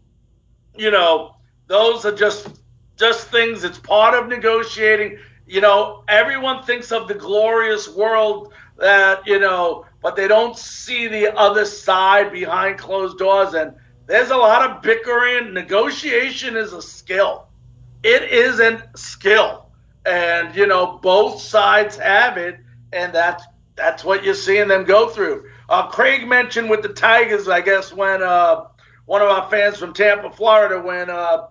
you 0.75 0.91
know, 0.91 1.35
those 1.67 2.05
are 2.05 2.15
just 2.15 2.61
just 2.97 3.29
things. 3.29 3.63
It's 3.63 3.79
part 3.79 4.13
of 4.13 4.27
negotiating. 4.27 5.19
You 5.47 5.61
know, 5.61 6.03
everyone 6.07 6.63
thinks 6.63 6.91
of 6.91 7.07
the 7.07 7.15
glorious 7.15 7.89
world 7.89 8.53
that 8.77 9.25
you 9.25 9.39
know 9.39 9.85
but 10.01 10.15
they 10.15 10.27
don't 10.27 10.57
see 10.57 11.07
the 11.07 11.35
other 11.35 11.65
side 11.65 12.31
behind 12.31 12.77
closed 12.77 13.17
doors. 13.17 13.53
And 13.53 13.75
there's 14.05 14.31
a 14.31 14.37
lot 14.37 14.69
of 14.69 14.81
bickering. 14.81 15.53
Negotiation 15.53 16.55
is 16.55 16.73
a 16.73 16.81
skill. 16.81 17.47
It 18.03 18.23
is 18.23 18.59
a 18.59 18.89
skill. 18.95 19.65
And, 20.05 20.55
you 20.55 20.67
know, 20.67 20.99
both 21.01 21.41
sides 21.41 21.97
have 21.97 22.37
it. 22.37 22.59
And 22.93 23.13
that's, 23.13 23.43
that's 23.75 24.03
what 24.03 24.23
you're 24.23 24.33
seeing 24.33 24.67
them 24.69 24.85
go 24.85 25.09
through. 25.09 25.49
Uh, 25.67 25.87
Craig 25.87 26.27
mentioned 26.27 26.69
with 26.69 26.81
the 26.81 26.89
Tigers, 26.89 27.47
I 27.47 27.61
guess, 27.61 27.93
when 27.93 28.23
uh, 28.23 28.67
one 29.09 29.21
of 29.21 29.27
our 29.27 29.49
fans 29.49 29.77
from 29.77 29.93
Tampa, 29.93 30.31
Florida, 30.31 30.79
when 30.79 31.09
uh, 31.09 31.47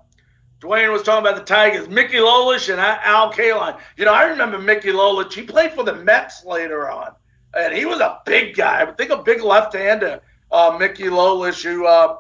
Dwayne 0.61 0.93
was 0.93 1.03
talking 1.03 1.27
about 1.27 1.37
the 1.37 1.45
Tigers, 1.45 1.89
Mickey 1.89 2.17
Lolich 2.17 2.71
and 2.71 2.81
Al 2.81 3.33
Kaline. 3.33 3.79
You 3.97 4.05
know, 4.05 4.15
I 4.15 4.25
remember 4.25 4.59
Mickey 4.59 4.91
Lolich. 4.91 5.33
He 5.33 5.43
played 5.43 5.73
for 5.73 5.85
the 5.85 5.95
Mets 5.95 6.45
later 6.45 6.91
on 6.91 7.13
and 7.55 7.75
he 7.75 7.85
was 7.85 8.01
a 8.01 8.21
big 8.25 8.55
guy. 8.55 8.83
I 8.83 8.93
think 8.93 9.11
a 9.11 9.23
big 9.23 9.43
left-hander, 9.43 10.21
uh, 10.51 10.77
Mickey 10.79 11.05
Lolich, 11.05 11.63
who 11.63 11.87
uh, 11.87 12.17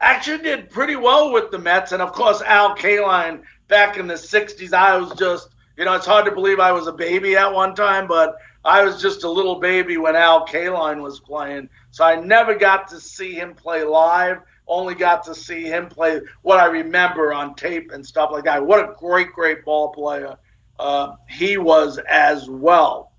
actually 0.00 0.42
did 0.42 0.70
pretty 0.70 0.96
well 0.96 1.32
with 1.32 1.50
the 1.50 1.58
Mets, 1.58 1.92
and 1.92 2.02
of 2.02 2.12
course 2.12 2.42
Al 2.42 2.76
Kaline 2.76 3.42
back 3.68 3.96
in 3.96 4.06
the 4.06 4.14
'60s. 4.14 4.72
I 4.72 4.96
was 4.96 5.12
just, 5.18 5.48
you 5.76 5.84
know, 5.84 5.94
it's 5.94 6.06
hard 6.06 6.24
to 6.26 6.32
believe 6.32 6.60
I 6.60 6.72
was 6.72 6.86
a 6.86 6.92
baby 6.92 7.36
at 7.36 7.52
one 7.52 7.74
time, 7.74 8.06
but 8.06 8.36
I 8.64 8.82
was 8.84 9.00
just 9.00 9.24
a 9.24 9.30
little 9.30 9.60
baby 9.60 9.96
when 9.96 10.16
Al 10.16 10.46
Kaline 10.46 11.02
was 11.02 11.20
playing, 11.20 11.70
so 11.90 12.04
I 12.04 12.16
never 12.16 12.54
got 12.54 12.88
to 12.88 13.00
see 13.00 13.34
him 13.34 13.54
play 13.54 13.84
live. 13.84 14.38
Only 14.66 14.94
got 14.94 15.24
to 15.24 15.34
see 15.34 15.64
him 15.64 15.88
play 15.88 16.20
what 16.42 16.60
I 16.60 16.66
remember 16.66 17.32
on 17.32 17.54
tape 17.54 17.90
and 17.92 18.04
stuff 18.04 18.30
like 18.32 18.44
that. 18.44 18.66
What 18.66 18.80
a 18.80 18.94
great, 18.98 19.32
great 19.32 19.64
ball 19.64 19.88
player 19.88 20.36
uh, 20.78 21.16
he 21.28 21.56
was 21.56 21.98
as 22.08 22.48
well. 22.48 23.12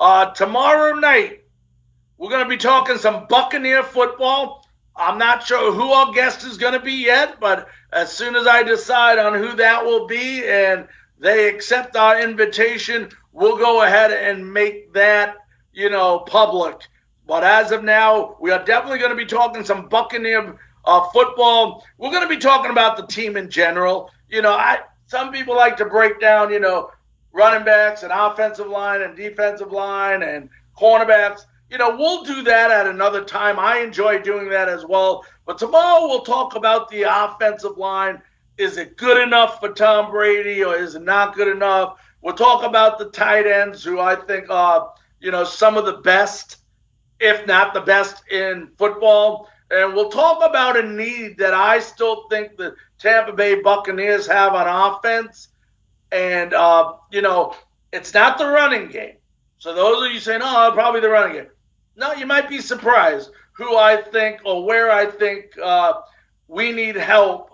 Uh, 0.00 0.30
tomorrow 0.32 0.94
night, 0.94 1.44
we're 2.16 2.30
going 2.30 2.42
to 2.44 2.48
be 2.48 2.56
talking 2.56 2.96
some 2.96 3.26
Buccaneer 3.28 3.82
football. 3.82 4.66
I'm 4.96 5.18
not 5.18 5.46
sure 5.46 5.72
who 5.72 5.90
our 5.92 6.12
guest 6.12 6.44
is 6.44 6.56
going 6.56 6.72
to 6.72 6.80
be 6.80 7.04
yet, 7.04 7.40
but 7.40 7.68
as 7.92 8.12
soon 8.12 8.36
as 8.36 8.46
I 8.46 8.62
decide 8.62 9.18
on 9.18 9.34
who 9.34 9.56
that 9.56 9.84
will 9.84 10.06
be 10.06 10.44
and 10.46 10.88
they 11.18 11.48
accept 11.48 11.96
our 11.96 12.20
invitation, 12.20 13.10
we'll 13.34 13.58
go 13.58 13.82
ahead 13.82 14.12
and 14.12 14.50
make 14.50 14.92
that, 14.94 15.36
you 15.72 15.90
know, 15.90 16.20
public. 16.20 16.76
But 17.26 17.44
as 17.44 17.72
of 17.72 17.82
now, 17.84 18.36
we 18.40 18.50
are 18.50 18.64
definitely 18.64 18.98
going 18.98 19.10
to 19.10 19.16
be 19.16 19.26
talking 19.26 19.64
some 19.64 19.88
Buccaneer 19.88 20.56
uh, 20.84 21.10
football. 21.10 21.84
We're 21.98 22.10
going 22.10 22.22
to 22.22 22.34
be 22.34 22.40
talking 22.40 22.70
about 22.70 22.96
the 22.96 23.06
team 23.06 23.36
in 23.36 23.50
general. 23.50 24.10
You 24.28 24.42
know, 24.42 24.52
I 24.52 24.80
some 25.06 25.32
people 25.32 25.54
like 25.54 25.76
to 25.78 25.84
break 25.84 26.20
down, 26.20 26.50
you 26.50 26.60
know, 26.60 26.90
running 27.32 27.64
backs 27.64 28.02
and 28.02 28.12
offensive 28.12 28.68
line 28.68 29.02
and 29.02 29.16
defensive 29.16 29.72
line 29.72 30.22
and 30.22 30.48
cornerbacks. 30.78 31.40
You 31.70 31.78
know, 31.78 31.96
we'll 31.96 32.24
do 32.24 32.42
that 32.42 32.70
at 32.70 32.86
another 32.86 33.24
time. 33.24 33.58
I 33.58 33.78
enjoy 33.78 34.20
doing 34.20 34.48
that 34.50 34.68
as 34.68 34.86
well. 34.86 35.24
But 35.44 35.58
tomorrow 35.58 36.06
we'll 36.06 36.22
talk 36.22 36.54
about 36.54 36.88
the 36.88 37.02
offensive 37.02 37.76
line. 37.76 38.22
Is 38.56 38.76
it 38.76 38.96
good 38.96 39.20
enough 39.20 39.58
for 39.60 39.70
Tom 39.70 40.10
Brady 40.10 40.62
or 40.62 40.76
is 40.76 40.94
it 40.94 41.02
not 41.02 41.34
good 41.34 41.48
enough? 41.48 41.98
We'll 42.24 42.34
talk 42.34 42.64
about 42.64 42.98
the 42.98 43.10
tight 43.10 43.46
ends, 43.46 43.84
who 43.84 44.00
I 44.00 44.16
think 44.16 44.48
are, 44.48 44.94
you 45.20 45.30
know, 45.30 45.44
some 45.44 45.76
of 45.76 45.84
the 45.84 45.98
best, 45.98 46.56
if 47.20 47.46
not 47.46 47.74
the 47.74 47.82
best 47.82 48.26
in 48.30 48.70
football. 48.78 49.50
And 49.70 49.92
we'll 49.92 50.08
talk 50.08 50.42
about 50.42 50.78
a 50.78 50.82
need 50.82 51.36
that 51.36 51.52
I 51.52 51.80
still 51.80 52.26
think 52.30 52.56
the 52.56 52.74
Tampa 52.98 53.34
Bay 53.34 53.60
Buccaneers 53.60 54.26
have 54.26 54.54
on 54.54 54.66
offense 54.66 55.48
and, 56.12 56.54
uh, 56.54 56.94
you 57.12 57.20
know, 57.20 57.56
it's 57.92 58.14
not 58.14 58.38
the 58.38 58.46
running 58.46 58.88
game. 58.88 59.16
So 59.58 59.74
those 59.74 60.06
of 60.06 60.10
you 60.10 60.18
saying, 60.18 60.40
oh, 60.42 60.70
probably 60.72 61.00
the 61.00 61.10
running 61.10 61.36
game. 61.36 61.50
No, 61.94 62.14
you 62.14 62.24
might 62.24 62.48
be 62.48 62.60
surprised 62.60 63.32
who 63.52 63.76
I 63.76 63.98
think 64.00 64.40
or 64.46 64.64
where 64.64 64.90
I 64.90 65.04
think 65.04 65.58
uh, 65.62 65.92
we 66.48 66.72
need 66.72 66.96
help 66.96 67.53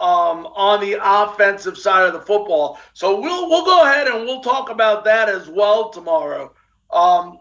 um, 0.00 0.46
on 0.46 0.80
the 0.80 0.98
offensive 1.02 1.76
side 1.76 2.06
of 2.06 2.12
the 2.12 2.20
football. 2.20 2.78
So 2.94 3.20
we'll 3.20 3.48
we'll 3.48 3.64
go 3.64 3.82
ahead 3.82 4.06
and 4.06 4.24
we'll 4.24 4.42
talk 4.42 4.70
about 4.70 5.04
that 5.04 5.28
as 5.28 5.48
well 5.48 5.90
tomorrow. 5.90 6.52
Um, 6.90 7.38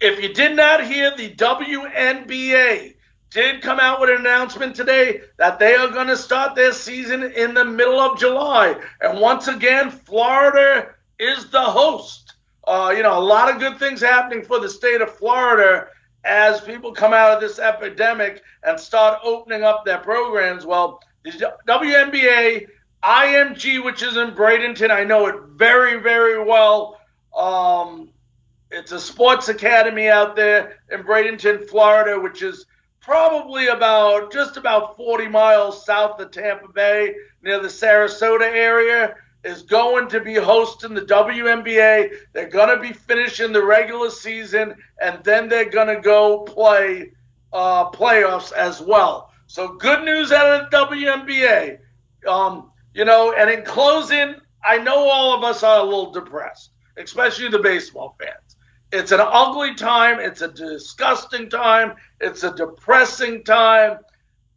if 0.00 0.22
you 0.22 0.32
did 0.32 0.56
not 0.56 0.86
hear 0.86 1.14
the 1.16 1.34
WNBA 1.34 2.94
did 3.30 3.62
come 3.62 3.78
out 3.78 4.00
with 4.00 4.10
an 4.10 4.16
announcement 4.16 4.74
today 4.74 5.20
that 5.36 5.58
they 5.58 5.74
are 5.76 5.88
going 5.88 6.08
to 6.08 6.16
start 6.16 6.56
their 6.56 6.72
season 6.72 7.22
in 7.22 7.54
the 7.54 7.64
middle 7.64 8.00
of 8.00 8.18
July. 8.18 8.74
And 9.00 9.20
once 9.20 9.46
again, 9.46 9.90
Florida 9.90 10.88
is 11.18 11.48
the 11.50 11.62
host. 11.62 12.34
Uh, 12.66 12.92
you 12.96 13.02
know, 13.02 13.16
a 13.16 13.20
lot 13.20 13.52
of 13.52 13.60
good 13.60 13.78
things 13.78 14.00
happening 14.00 14.42
for 14.42 14.58
the 14.58 14.68
state 14.68 15.00
of 15.00 15.14
Florida 15.14 15.86
as 16.24 16.60
people 16.60 16.92
come 16.92 17.12
out 17.12 17.32
of 17.32 17.40
this 17.40 17.58
epidemic 17.58 18.42
and 18.64 18.78
start 18.78 19.20
opening 19.22 19.62
up 19.62 19.84
their 19.84 19.98
programs. 19.98 20.66
Well, 20.66 21.00
the 21.22 21.54
WNBA, 21.66 22.66
IMG, 23.02 23.84
which 23.84 24.02
is 24.02 24.16
in 24.16 24.32
Bradenton, 24.32 24.90
I 24.90 25.04
know 25.04 25.26
it 25.26 25.36
very, 25.56 26.00
very 26.00 26.42
well. 26.42 27.00
Um, 27.36 28.10
it's 28.70 28.92
a 28.92 29.00
sports 29.00 29.48
academy 29.48 30.08
out 30.08 30.36
there 30.36 30.78
in 30.90 31.02
Bradenton, 31.02 31.68
Florida, 31.68 32.18
which 32.20 32.42
is 32.42 32.66
probably 33.00 33.68
about 33.68 34.32
just 34.32 34.56
about 34.56 34.96
40 34.96 35.28
miles 35.28 35.84
south 35.84 36.20
of 36.20 36.30
Tampa 36.30 36.68
Bay, 36.72 37.14
near 37.42 37.60
the 37.60 37.68
Sarasota 37.68 38.42
area, 38.42 39.16
is 39.42 39.62
going 39.62 40.08
to 40.08 40.20
be 40.20 40.34
hosting 40.34 40.94
the 40.94 41.00
WNBA. 41.02 42.10
They're 42.32 42.48
going 42.48 42.76
to 42.76 42.80
be 42.80 42.92
finishing 42.92 43.52
the 43.52 43.64
regular 43.64 44.10
season, 44.10 44.74
and 45.02 45.24
then 45.24 45.48
they're 45.48 45.70
going 45.70 45.94
to 45.94 46.00
go 46.00 46.40
play 46.40 47.12
uh, 47.52 47.90
playoffs 47.90 48.52
as 48.52 48.80
well. 48.80 49.29
So 49.50 49.66
good 49.66 50.04
news 50.04 50.30
out 50.30 50.62
of 50.62 50.70
the 50.70 50.76
WNBA. 50.76 51.78
Um, 52.24 52.70
you 52.94 53.04
know, 53.04 53.32
and 53.32 53.50
in 53.50 53.64
closing, 53.64 54.36
I 54.62 54.78
know 54.78 55.08
all 55.08 55.36
of 55.36 55.42
us 55.42 55.64
are 55.64 55.80
a 55.80 55.82
little 55.82 56.12
depressed, 56.12 56.70
especially 56.96 57.48
the 57.48 57.58
baseball 57.58 58.14
fans. 58.20 58.56
It's 58.92 59.10
an 59.10 59.18
ugly 59.20 59.74
time. 59.74 60.20
It's 60.20 60.42
a 60.42 60.52
disgusting 60.52 61.50
time. 61.50 61.96
It's 62.20 62.44
a 62.44 62.54
depressing 62.54 63.42
time. 63.42 63.98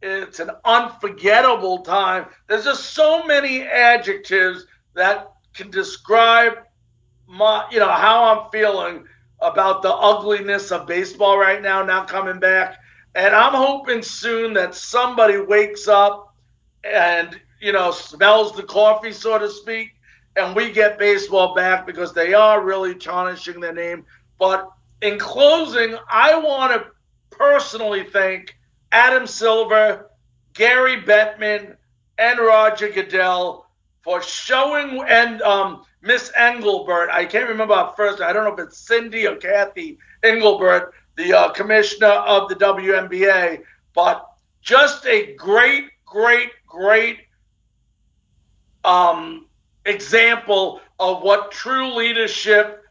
It's 0.00 0.38
an 0.38 0.52
unforgettable 0.64 1.80
time. 1.80 2.26
There's 2.46 2.62
just 2.62 2.90
so 2.90 3.24
many 3.24 3.62
adjectives 3.62 4.64
that 4.94 5.32
can 5.54 5.72
describe 5.72 6.58
my, 7.26 7.66
you 7.72 7.80
know, 7.80 7.90
how 7.90 8.22
I'm 8.26 8.50
feeling 8.52 9.06
about 9.40 9.82
the 9.82 9.92
ugliness 9.92 10.70
of 10.70 10.86
baseball 10.86 11.36
right 11.36 11.60
now, 11.60 11.82
now 11.82 12.04
coming 12.04 12.38
back. 12.38 12.78
And 13.14 13.34
I'm 13.34 13.54
hoping 13.54 14.02
soon 14.02 14.52
that 14.54 14.74
somebody 14.74 15.38
wakes 15.38 15.86
up 15.86 16.34
and, 16.82 17.40
you 17.60 17.72
know, 17.72 17.90
smells 17.90 18.54
the 18.54 18.62
coffee, 18.64 19.12
so 19.12 19.38
to 19.38 19.48
speak, 19.48 19.92
and 20.36 20.54
we 20.56 20.72
get 20.72 20.98
baseball 20.98 21.54
back 21.54 21.86
because 21.86 22.12
they 22.12 22.34
are 22.34 22.64
really 22.64 22.94
tarnishing 22.94 23.60
their 23.60 23.72
name. 23.72 24.04
But 24.38 24.68
in 25.00 25.18
closing, 25.18 25.96
I 26.10 26.36
want 26.36 26.72
to 26.72 26.90
personally 27.30 28.04
thank 28.04 28.56
Adam 28.90 29.26
Silver, 29.26 30.10
Gary 30.54 31.02
Bettman, 31.02 31.76
and 32.18 32.38
Roger 32.38 32.88
Goodell 32.88 33.66
for 34.02 34.22
showing 34.22 35.02
and 35.08 35.40
um, 35.42 35.84
Miss 36.02 36.30
Engelbert. 36.36 37.10
I 37.10 37.24
can't 37.24 37.48
remember 37.48 37.74
her 37.74 37.92
first. 37.96 38.20
I 38.20 38.32
don't 38.32 38.44
know 38.44 38.52
if 38.52 38.68
it's 38.68 38.78
Cindy 38.78 39.26
or 39.26 39.36
Kathy 39.36 39.98
Engelbert, 40.22 40.92
the 41.16 41.32
uh, 41.32 41.50
commissioner 41.50 42.08
of 42.08 42.48
the 42.48 42.56
WNBA, 42.56 43.62
but 43.94 44.28
just 44.60 45.06
a 45.06 45.34
great, 45.34 45.84
great, 46.04 46.50
great 46.66 47.20
um, 48.84 49.46
example 49.84 50.80
of 50.98 51.22
what 51.22 51.52
true 51.52 51.94
leadership 51.94 52.84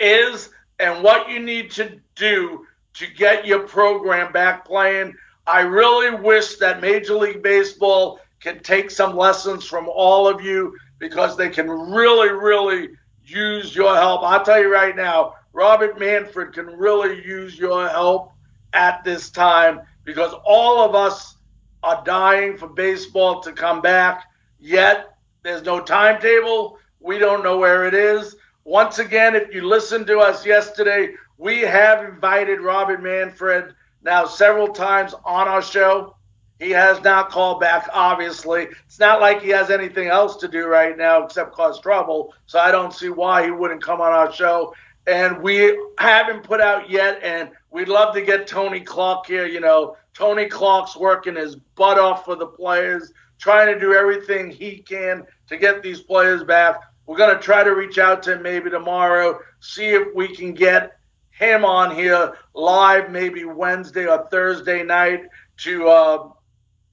is 0.00 0.50
and 0.78 1.02
what 1.02 1.28
you 1.28 1.38
need 1.38 1.70
to 1.72 2.00
do 2.14 2.66
to 2.94 3.06
get 3.06 3.46
your 3.46 3.60
program 3.60 4.32
back 4.32 4.64
playing. 4.64 5.14
I 5.46 5.60
really 5.60 6.14
wish 6.20 6.56
that 6.56 6.80
Major 6.80 7.14
League 7.14 7.42
Baseball 7.42 8.20
can 8.40 8.62
take 8.62 8.90
some 8.90 9.16
lessons 9.16 9.64
from 9.64 9.88
all 9.88 10.28
of 10.28 10.40
you 10.40 10.76
because 10.98 11.36
they 11.36 11.48
can 11.48 11.68
really, 11.68 12.30
really 12.30 12.90
use 13.24 13.74
your 13.74 13.94
help. 13.94 14.22
I'll 14.22 14.44
tell 14.44 14.60
you 14.60 14.72
right 14.72 14.96
now, 14.96 15.34
Robert 15.56 15.98
Manfred 15.98 16.52
can 16.52 16.66
really 16.66 17.24
use 17.24 17.58
your 17.58 17.88
help 17.88 18.30
at 18.74 19.02
this 19.04 19.30
time 19.30 19.80
because 20.04 20.34
all 20.44 20.84
of 20.84 20.94
us 20.94 21.38
are 21.82 22.04
dying 22.04 22.58
for 22.58 22.68
baseball 22.68 23.40
to 23.40 23.52
come 23.52 23.80
back, 23.80 24.24
yet 24.60 25.16
there's 25.42 25.62
no 25.62 25.80
timetable. 25.80 26.78
We 27.00 27.18
don't 27.18 27.42
know 27.42 27.56
where 27.56 27.86
it 27.86 27.94
is. 27.94 28.36
Once 28.64 28.98
again, 28.98 29.34
if 29.34 29.54
you 29.54 29.66
listened 29.66 30.06
to 30.08 30.18
us 30.18 30.44
yesterday, 30.44 31.14
we 31.38 31.62
have 31.62 32.04
invited 32.04 32.60
Robert 32.60 33.02
Manfred 33.02 33.74
now 34.02 34.26
several 34.26 34.68
times 34.68 35.14
on 35.24 35.48
our 35.48 35.62
show. 35.62 36.16
He 36.58 36.70
has 36.70 37.02
not 37.02 37.30
called 37.30 37.60
back, 37.60 37.88
obviously. 37.94 38.68
It's 38.84 38.98
not 38.98 39.22
like 39.22 39.40
he 39.40 39.50
has 39.50 39.70
anything 39.70 40.08
else 40.08 40.36
to 40.36 40.48
do 40.48 40.66
right 40.66 40.96
now 40.98 41.24
except 41.24 41.52
cause 41.52 41.80
trouble. 41.80 42.34
So 42.44 42.58
I 42.58 42.70
don't 42.70 42.92
see 42.92 43.08
why 43.08 43.44
he 43.44 43.50
wouldn't 43.50 43.82
come 43.82 44.02
on 44.02 44.12
our 44.12 44.32
show. 44.32 44.74
And 45.06 45.40
we 45.40 45.78
haven't 45.98 46.42
put 46.42 46.60
out 46.60 46.90
yet, 46.90 47.20
and 47.22 47.50
we'd 47.70 47.88
love 47.88 48.14
to 48.14 48.22
get 48.22 48.46
Tony 48.46 48.80
Clark 48.80 49.26
here. 49.26 49.46
You 49.46 49.60
know, 49.60 49.96
Tony 50.14 50.46
Clark's 50.46 50.96
working 50.96 51.36
his 51.36 51.56
butt 51.76 51.98
off 51.98 52.24
for 52.24 52.34
the 52.34 52.46
players, 52.46 53.12
trying 53.38 53.72
to 53.72 53.78
do 53.78 53.94
everything 53.94 54.50
he 54.50 54.78
can 54.78 55.24
to 55.48 55.56
get 55.56 55.82
these 55.82 56.00
players 56.00 56.42
back. 56.42 56.80
We're 57.06 57.18
going 57.18 57.36
to 57.36 57.42
try 57.42 57.62
to 57.62 57.70
reach 57.70 57.98
out 57.98 58.22
to 58.24 58.32
him 58.32 58.42
maybe 58.42 58.68
tomorrow, 58.68 59.38
see 59.60 59.90
if 59.90 60.12
we 60.14 60.34
can 60.34 60.54
get 60.54 60.98
him 61.30 61.64
on 61.64 61.94
here 61.94 62.32
live 62.54 63.10
maybe 63.10 63.44
Wednesday 63.44 64.06
or 64.06 64.26
Thursday 64.30 64.82
night 64.82 65.24
to 65.58 65.88
uh, 65.88 66.28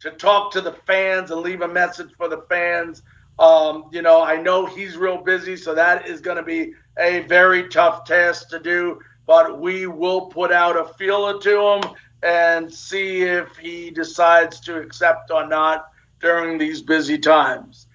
to 0.01 0.11
talk 0.11 0.51
to 0.51 0.61
the 0.61 0.74
fans 0.86 1.32
and 1.32 1.41
leave 1.41 1.61
a 1.61 1.68
message 1.68 2.09
for 2.18 2.28
the 2.28 2.41
fans. 2.49 3.03
Um, 3.40 3.86
you 3.92 4.02
know, 4.02 4.22
I 4.22 4.42
know 4.42 4.66
he's 4.66 4.96
real 4.96 5.18
busy, 5.18 5.56
so 5.56 5.74
that 5.74 6.08
is 6.08 6.22
going 6.22 6.38
to 6.38 6.44
be 6.44 6.74
a 6.98 7.22
very 7.22 7.68
tough 7.70 8.06
task 8.06 8.50
to 8.50 8.60
do. 8.60 9.00
But 9.26 9.60
we 9.60 9.88
will 9.88 10.28
put 10.28 10.52
out 10.52 10.78
a 10.78 10.94
feeler 10.94 11.40
to 11.40 11.62
him 11.62 11.96
and 12.22 12.74
see 12.74 13.24
if 13.24 13.58
he 13.58 13.90
decides 13.90 14.60
to 14.62 14.78
accept 14.78 15.32
or 15.32 15.48
not 15.48 15.88
during 16.20 16.58
these 16.58 16.82
busy 16.82 17.18
times. 17.18 17.88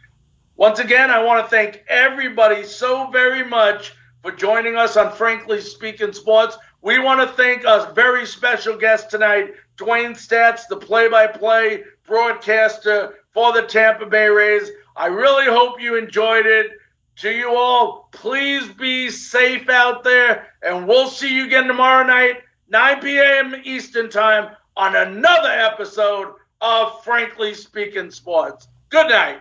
Once 0.57 0.81
again, 0.81 1.11
I 1.11 1.23
want 1.23 1.45
to 1.45 1.49
thank 1.49 1.85
everybody 1.89 2.65
so 2.65 3.09
very 3.11 3.45
much 3.45 3.95
for 4.23 4.33
joining 4.33 4.77
us 4.77 4.97
on 4.97 5.13
Frankly 5.13 5.61
Speaking 5.61 6.13
Sports. 6.13 6.59
We 6.83 6.99
want 6.99 7.21
to 7.21 7.35
thank 7.37 7.65
a 7.65 7.93
very 7.95 8.27
special 8.27 8.77
guest 8.77 9.09
tonight, 9.11 9.55
Dwayne 9.77 10.17
Staats, 10.17 10.67
the 10.69 10.77
play 10.77 11.09
by 11.09 11.27
play 11.27 11.85
broadcaster 12.07 13.21
for 13.33 13.53
the 13.53 13.63
Tampa 13.63 14.07
Bay 14.07 14.29
Rays. 14.29 14.71
I 14.99 15.07
really 15.07 15.45
hope 15.45 15.81
you 15.81 15.97
enjoyed 15.97 16.45
it. 16.45 16.73
To 17.19 17.31
you 17.31 17.55
all, 17.55 18.09
please 18.11 18.69
be 18.69 19.11
safe 19.11 19.69
out 19.69 20.03
there, 20.03 20.49
and 20.63 20.89
we'll 20.89 21.09
see 21.09 21.33
you 21.37 21.47
again 21.47 21.69
tomorrow 21.69 22.05
night, 22.05 22.43
9 22.69 23.01
p.m. 23.01 23.55
Eastern 23.63 24.11
Time, 24.11 24.57
on 24.77 24.97
another 24.97 25.51
episode 25.51 26.35
of 26.61 27.05
Frankly 27.05 27.55
Speaking 27.55 28.11
Sports. 28.11 28.67
Good 28.89 29.09
night. 29.09 29.41